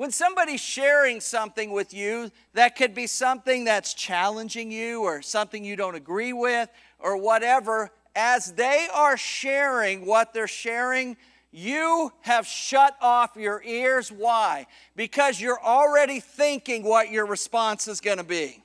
When 0.00 0.12
somebody's 0.12 0.62
sharing 0.62 1.20
something 1.20 1.72
with 1.72 1.92
you, 1.92 2.30
that 2.54 2.74
could 2.74 2.94
be 2.94 3.06
something 3.06 3.64
that's 3.64 3.92
challenging 3.92 4.72
you 4.72 5.02
or 5.02 5.20
something 5.20 5.62
you 5.62 5.76
don't 5.76 5.94
agree 5.94 6.32
with 6.32 6.70
or 6.98 7.18
whatever, 7.18 7.90
as 8.16 8.52
they 8.52 8.88
are 8.94 9.18
sharing 9.18 10.06
what 10.06 10.32
they're 10.32 10.48
sharing, 10.48 11.18
you 11.50 12.14
have 12.22 12.46
shut 12.46 12.96
off 13.02 13.36
your 13.36 13.62
ears. 13.62 14.10
Why? 14.10 14.64
Because 14.96 15.38
you're 15.38 15.62
already 15.62 16.18
thinking 16.18 16.82
what 16.82 17.10
your 17.10 17.26
response 17.26 17.86
is 17.86 18.00
going 18.00 18.16
to 18.16 18.24
be. 18.24 18.64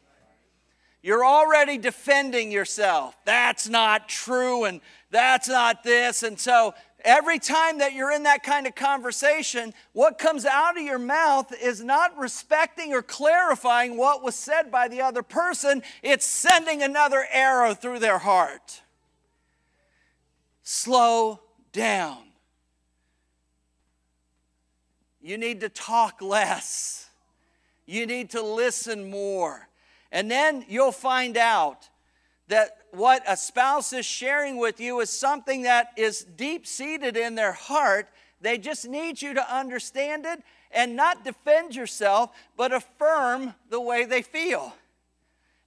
You're 1.03 1.25
already 1.25 1.77
defending 1.77 2.49
yourself. 2.49 3.13
That's 3.25 3.67
not 3.67 4.07
true, 4.07 4.63
and 4.63 4.79
that's 5.11 5.49
not 5.49 5.83
this. 5.83 6.23
And 6.23 6.39
so 6.39 6.73
Every 7.05 7.37
time 7.37 7.77
that 7.77 7.93
you're 7.93 8.11
in 8.11 8.23
that 8.23 8.41
kind 8.41 8.65
of 8.65 8.73
conversation, 8.73 9.75
what 9.93 10.17
comes 10.17 10.43
out 10.43 10.75
of 10.75 10.83
your 10.83 10.97
mouth 10.97 11.53
is 11.61 11.83
not 11.83 12.17
respecting 12.17 12.93
or 12.93 13.03
clarifying 13.03 13.95
what 13.95 14.23
was 14.23 14.33
said 14.33 14.71
by 14.71 14.87
the 14.87 15.03
other 15.03 15.21
person, 15.21 15.83
it's 16.01 16.25
sending 16.25 16.81
another 16.81 17.27
arrow 17.31 17.75
through 17.75 17.99
their 17.99 18.17
heart. 18.17 18.81
Slow 20.63 21.41
down. 21.71 22.23
You 25.21 25.37
need 25.37 25.61
to 25.61 25.69
talk 25.69 26.23
less. 26.23 27.07
You 27.85 28.07
need 28.07 28.31
to 28.31 28.41
listen 28.41 29.11
more. 29.11 29.69
And 30.11 30.31
then 30.31 30.65
you'll 30.67 30.91
find 30.91 31.37
out 31.37 31.87
that 32.47 32.77
what 32.91 33.23
a 33.27 33.35
spouse 33.35 33.91
is 33.93 34.05
sharing 34.05 34.57
with 34.57 34.79
you 34.79 34.99
is 34.99 35.09
something 35.09 35.63
that 35.63 35.89
is 35.97 36.23
deep 36.23 36.65
seated 36.67 37.17
in 37.17 37.35
their 37.35 37.51
heart. 37.51 38.07
They 38.41 38.57
just 38.57 38.87
need 38.87 39.21
you 39.21 39.33
to 39.33 39.55
understand 39.55 40.25
it 40.25 40.41
and 40.71 40.95
not 40.95 41.23
defend 41.23 41.75
yourself, 41.75 42.31
but 42.55 42.73
affirm 42.73 43.53
the 43.69 43.81
way 43.81 44.05
they 44.05 44.21
feel. 44.21 44.73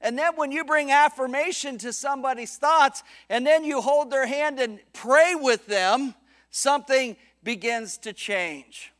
And 0.00 0.16
then 0.16 0.36
when 0.36 0.52
you 0.52 0.64
bring 0.64 0.92
affirmation 0.92 1.76
to 1.78 1.92
somebody's 1.92 2.56
thoughts 2.56 3.02
and 3.28 3.44
then 3.46 3.64
you 3.64 3.80
hold 3.80 4.10
their 4.10 4.26
hand 4.26 4.60
and 4.60 4.78
pray 4.92 5.34
with 5.34 5.66
them, 5.66 6.14
something 6.50 7.16
begins 7.42 7.98
to 7.98 8.12
change. 8.12 8.92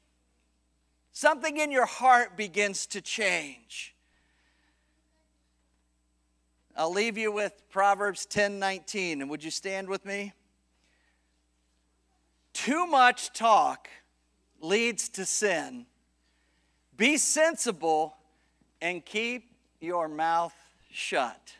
Something 1.13 1.59
in 1.59 1.71
your 1.71 1.87
heart 1.87 2.37
begins 2.37 2.87
to 2.87 3.01
change. 3.01 3.95
I'll 6.79 6.93
leave 6.93 7.19
you 7.19 7.33
with 7.33 7.61
Proverbs 7.71 8.25
10 8.25 8.61
19. 8.61 9.21
And 9.21 9.29
would 9.29 9.43
you 9.43 9.51
stand 9.51 9.89
with 9.89 10.05
me? 10.05 10.33
Too 12.53 12.87
much 12.87 13.33
talk 13.33 13.89
leads 14.61 15.09
to 15.11 15.25
sin. 15.25 15.87
Be 16.97 17.17
sensible 17.17 18.17
and 18.81 19.05
keep 19.05 19.51
your 19.81 20.07
mouth 20.07 20.55
shut. 20.89 21.55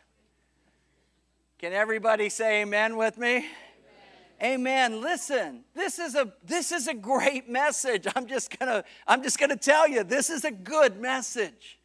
Can 1.57 1.73
everybody 1.73 2.29
say 2.29 2.61
amen 2.61 2.95
with 2.95 3.17
me? 3.17 3.45
Amen. 4.41 4.53
amen. 4.93 5.01
Listen, 5.01 5.65
this 5.75 5.99
is 5.99 6.15
a 6.15 6.31
this 6.45 6.71
is 6.71 6.87
a 6.87 6.93
great 6.93 7.49
message. 7.49 8.07
I'm 8.15 8.25
just 8.25 8.57
going 8.57 8.71
to 8.71 8.85
I'm 9.05 9.21
just 9.21 9.37
going 9.37 9.49
to 9.49 9.57
tell 9.57 9.85
you 9.85 10.05
this 10.05 10.29
is 10.29 10.45
a 10.45 10.51
good 10.51 10.97
message. 10.97 11.77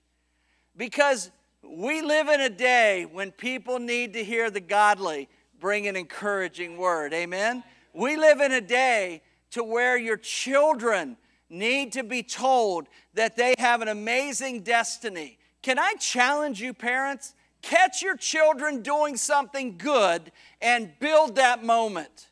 Because 0.76 1.32
we 1.68 2.02
live 2.02 2.28
in 2.28 2.40
a 2.40 2.50
day 2.50 3.06
when 3.10 3.32
people 3.32 3.78
need 3.78 4.12
to 4.14 4.24
hear 4.24 4.50
the 4.50 4.60
godly 4.60 5.28
bring 5.60 5.86
an 5.86 5.96
encouraging 5.96 6.76
word. 6.76 7.12
Amen? 7.14 7.64
We 7.92 8.16
live 8.16 8.40
in 8.40 8.52
a 8.52 8.60
day 8.60 9.22
to 9.52 9.64
where 9.64 9.96
your 9.96 10.16
children 10.16 11.16
need 11.48 11.92
to 11.92 12.02
be 12.02 12.22
told 12.22 12.88
that 13.14 13.36
they 13.36 13.54
have 13.58 13.80
an 13.80 13.88
amazing 13.88 14.62
destiny. 14.62 15.38
Can 15.62 15.78
I 15.78 15.94
challenge 15.94 16.60
you, 16.60 16.74
parents? 16.74 17.34
Catch 17.62 18.02
your 18.02 18.16
children 18.16 18.82
doing 18.82 19.16
something 19.16 19.78
good 19.78 20.32
and 20.60 20.92
build 20.98 21.36
that 21.36 21.64
moment. 21.64 22.28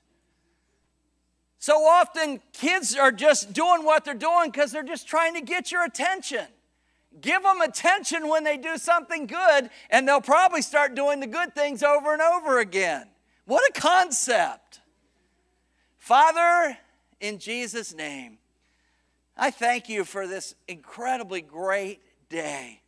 So 1.59 1.85
often, 1.85 2.41
kids 2.53 2.97
are 2.97 3.13
just 3.13 3.53
doing 3.53 3.85
what 3.85 4.05
they're 4.05 4.15
doing 4.15 4.51
because 4.51 4.73
they're 4.73 4.83
just 4.83 5.07
trying 5.07 5.35
to 5.35 5.41
get 5.41 5.71
your 5.71 5.85
attention. 5.85 6.45
Give 7.21 7.43
them 7.43 7.61
attention 7.61 8.29
when 8.29 8.45
they 8.45 8.57
do 8.57 8.77
something 8.77 9.27
good, 9.27 9.71
and 9.91 10.09
they'll 10.09 10.21
probably 10.21 10.63
start 10.63 10.95
doing 10.95 11.21
the 11.21 11.27
good 11.27 11.55
things 11.55 11.83
over 11.83 12.13
and 12.13 12.23
over 12.23 12.59
again. 12.59 13.09
What 13.45 13.69
a 13.69 13.81
concept. 13.81 14.81
Father, 15.99 16.79
in 17.21 17.39
Jesus' 17.39 17.95
name, 17.95 18.39
I 19.37 19.51
thank 19.51 19.89
you 19.89 20.05
for 20.05 20.27
this 20.27 20.55
incredibly 20.67 21.41
great 21.41 22.01
day. 22.29 22.81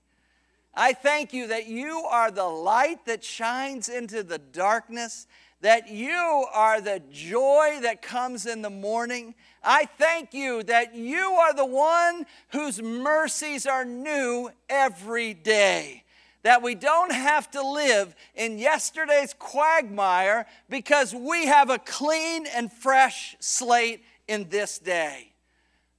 I 0.74 0.92
thank 0.92 1.32
you 1.32 1.48
that 1.48 1.66
you 1.66 1.98
are 2.10 2.30
the 2.30 2.44
light 2.44 3.06
that 3.06 3.22
shines 3.22 3.88
into 3.88 4.22
the 4.22 4.38
darkness, 4.38 5.26
that 5.60 5.88
you 5.88 6.46
are 6.52 6.80
the 6.80 7.00
joy 7.10 7.78
that 7.82 8.02
comes 8.02 8.46
in 8.46 8.62
the 8.62 8.70
morning. 8.70 9.34
I 9.64 9.86
thank 9.86 10.34
you 10.34 10.62
that 10.64 10.94
you 10.94 11.18
are 11.18 11.54
the 11.54 11.66
one 11.66 12.26
whose 12.50 12.82
mercies 12.82 13.66
are 13.66 13.84
new 13.84 14.50
every 14.68 15.34
day. 15.34 16.04
That 16.42 16.62
we 16.62 16.74
don't 16.74 17.12
have 17.12 17.50
to 17.52 17.66
live 17.66 18.14
in 18.34 18.58
yesterday's 18.58 19.34
quagmire 19.38 20.46
because 20.68 21.14
we 21.14 21.46
have 21.46 21.70
a 21.70 21.78
clean 21.78 22.46
and 22.46 22.70
fresh 22.70 23.34
slate 23.40 24.02
in 24.28 24.50
this 24.50 24.78
day. 24.78 25.32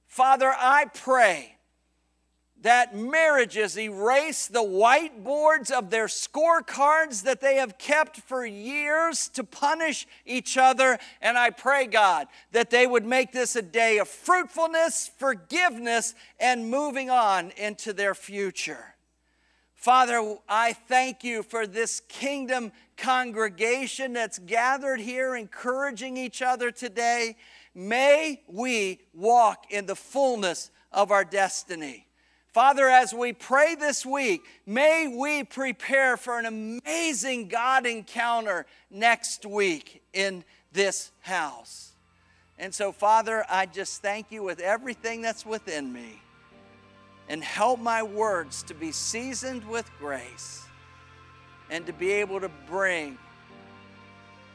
Father, 0.06 0.54
I 0.56 0.84
pray 0.94 1.55
that 2.62 2.96
marriages 2.96 3.78
erase 3.78 4.46
the 4.46 4.62
whiteboards 4.62 5.70
of 5.70 5.90
their 5.90 6.06
scorecards 6.06 7.22
that 7.24 7.40
they 7.40 7.56
have 7.56 7.78
kept 7.78 8.16
for 8.20 8.44
years 8.44 9.28
to 9.28 9.44
punish 9.44 10.06
each 10.24 10.56
other. 10.56 10.98
And 11.20 11.36
I 11.36 11.50
pray, 11.50 11.86
God, 11.86 12.26
that 12.52 12.70
they 12.70 12.86
would 12.86 13.04
make 13.04 13.32
this 13.32 13.56
a 13.56 13.62
day 13.62 13.98
of 13.98 14.08
fruitfulness, 14.08 15.10
forgiveness, 15.18 16.14
and 16.40 16.70
moving 16.70 17.10
on 17.10 17.52
into 17.56 17.92
their 17.92 18.14
future. 18.14 18.94
Father, 19.74 20.36
I 20.48 20.72
thank 20.72 21.22
you 21.22 21.42
for 21.42 21.66
this 21.66 22.00
kingdom 22.08 22.72
congregation 22.96 24.14
that's 24.14 24.38
gathered 24.38 25.00
here, 25.00 25.36
encouraging 25.36 26.16
each 26.16 26.42
other 26.42 26.70
today. 26.70 27.36
May 27.74 28.42
we 28.48 29.00
walk 29.12 29.66
in 29.70 29.86
the 29.86 29.94
fullness 29.94 30.70
of 30.90 31.12
our 31.12 31.24
destiny. 31.24 32.05
Father, 32.56 32.88
as 32.88 33.12
we 33.12 33.34
pray 33.34 33.74
this 33.74 34.06
week, 34.06 34.42
may 34.64 35.14
we 35.14 35.44
prepare 35.44 36.16
for 36.16 36.38
an 36.38 36.46
amazing 36.46 37.48
God 37.48 37.84
encounter 37.84 38.64
next 38.90 39.44
week 39.44 40.02
in 40.14 40.42
this 40.72 41.10
house. 41.20 41.90
And 42.58 42.74
so, 42.74 42.92
Father, 42.92 43.44
I 43.50 43.66
just 43.66 44.00
thank 44.00 44.32
you 44.32 44.42
with 44.42 44.60
everything 44.60 45.20
that's 45.20 45.44
within 45.44 45.92
me. 45.92 46.22
And 47.28 47.44
help 47.44 47.78
my 47.78 48.02
words 48.02 48.62
to 48.62 48.74
be 48.74 48.90
seasoned 48.90 49.62
with 49.68 49.90
grace 49.98 50.64
and 51.68 51.84
to 51.84 51.92
be 51.92 52.10
able 52.10 52.40
to 52.40 52.50
bring 52.66 53.18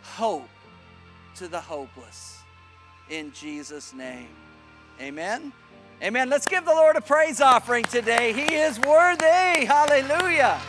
hope 0.02 0.50
to 1.36 1.48
the 1.48 1.62
hopeless. 1.62 2.40
In 3.12 3.32
Jesus' 3.32 3.94
name. 3.94 4.30
Amen. 5.00 5.54
Amen. 6.04 6.30
Let's 6.32 6.48
give 6.48 6.66
the 6.66 6.74
Lord 6.74 6.96
a 6.96 7.02
praise 7.02 7.42
offering 7.42 7.84
today. 7.84 8.34
He 8.34 8.56
is 8.56 8.80
worthy. 8.80 9.66
Hallelujah. 9.66 10.60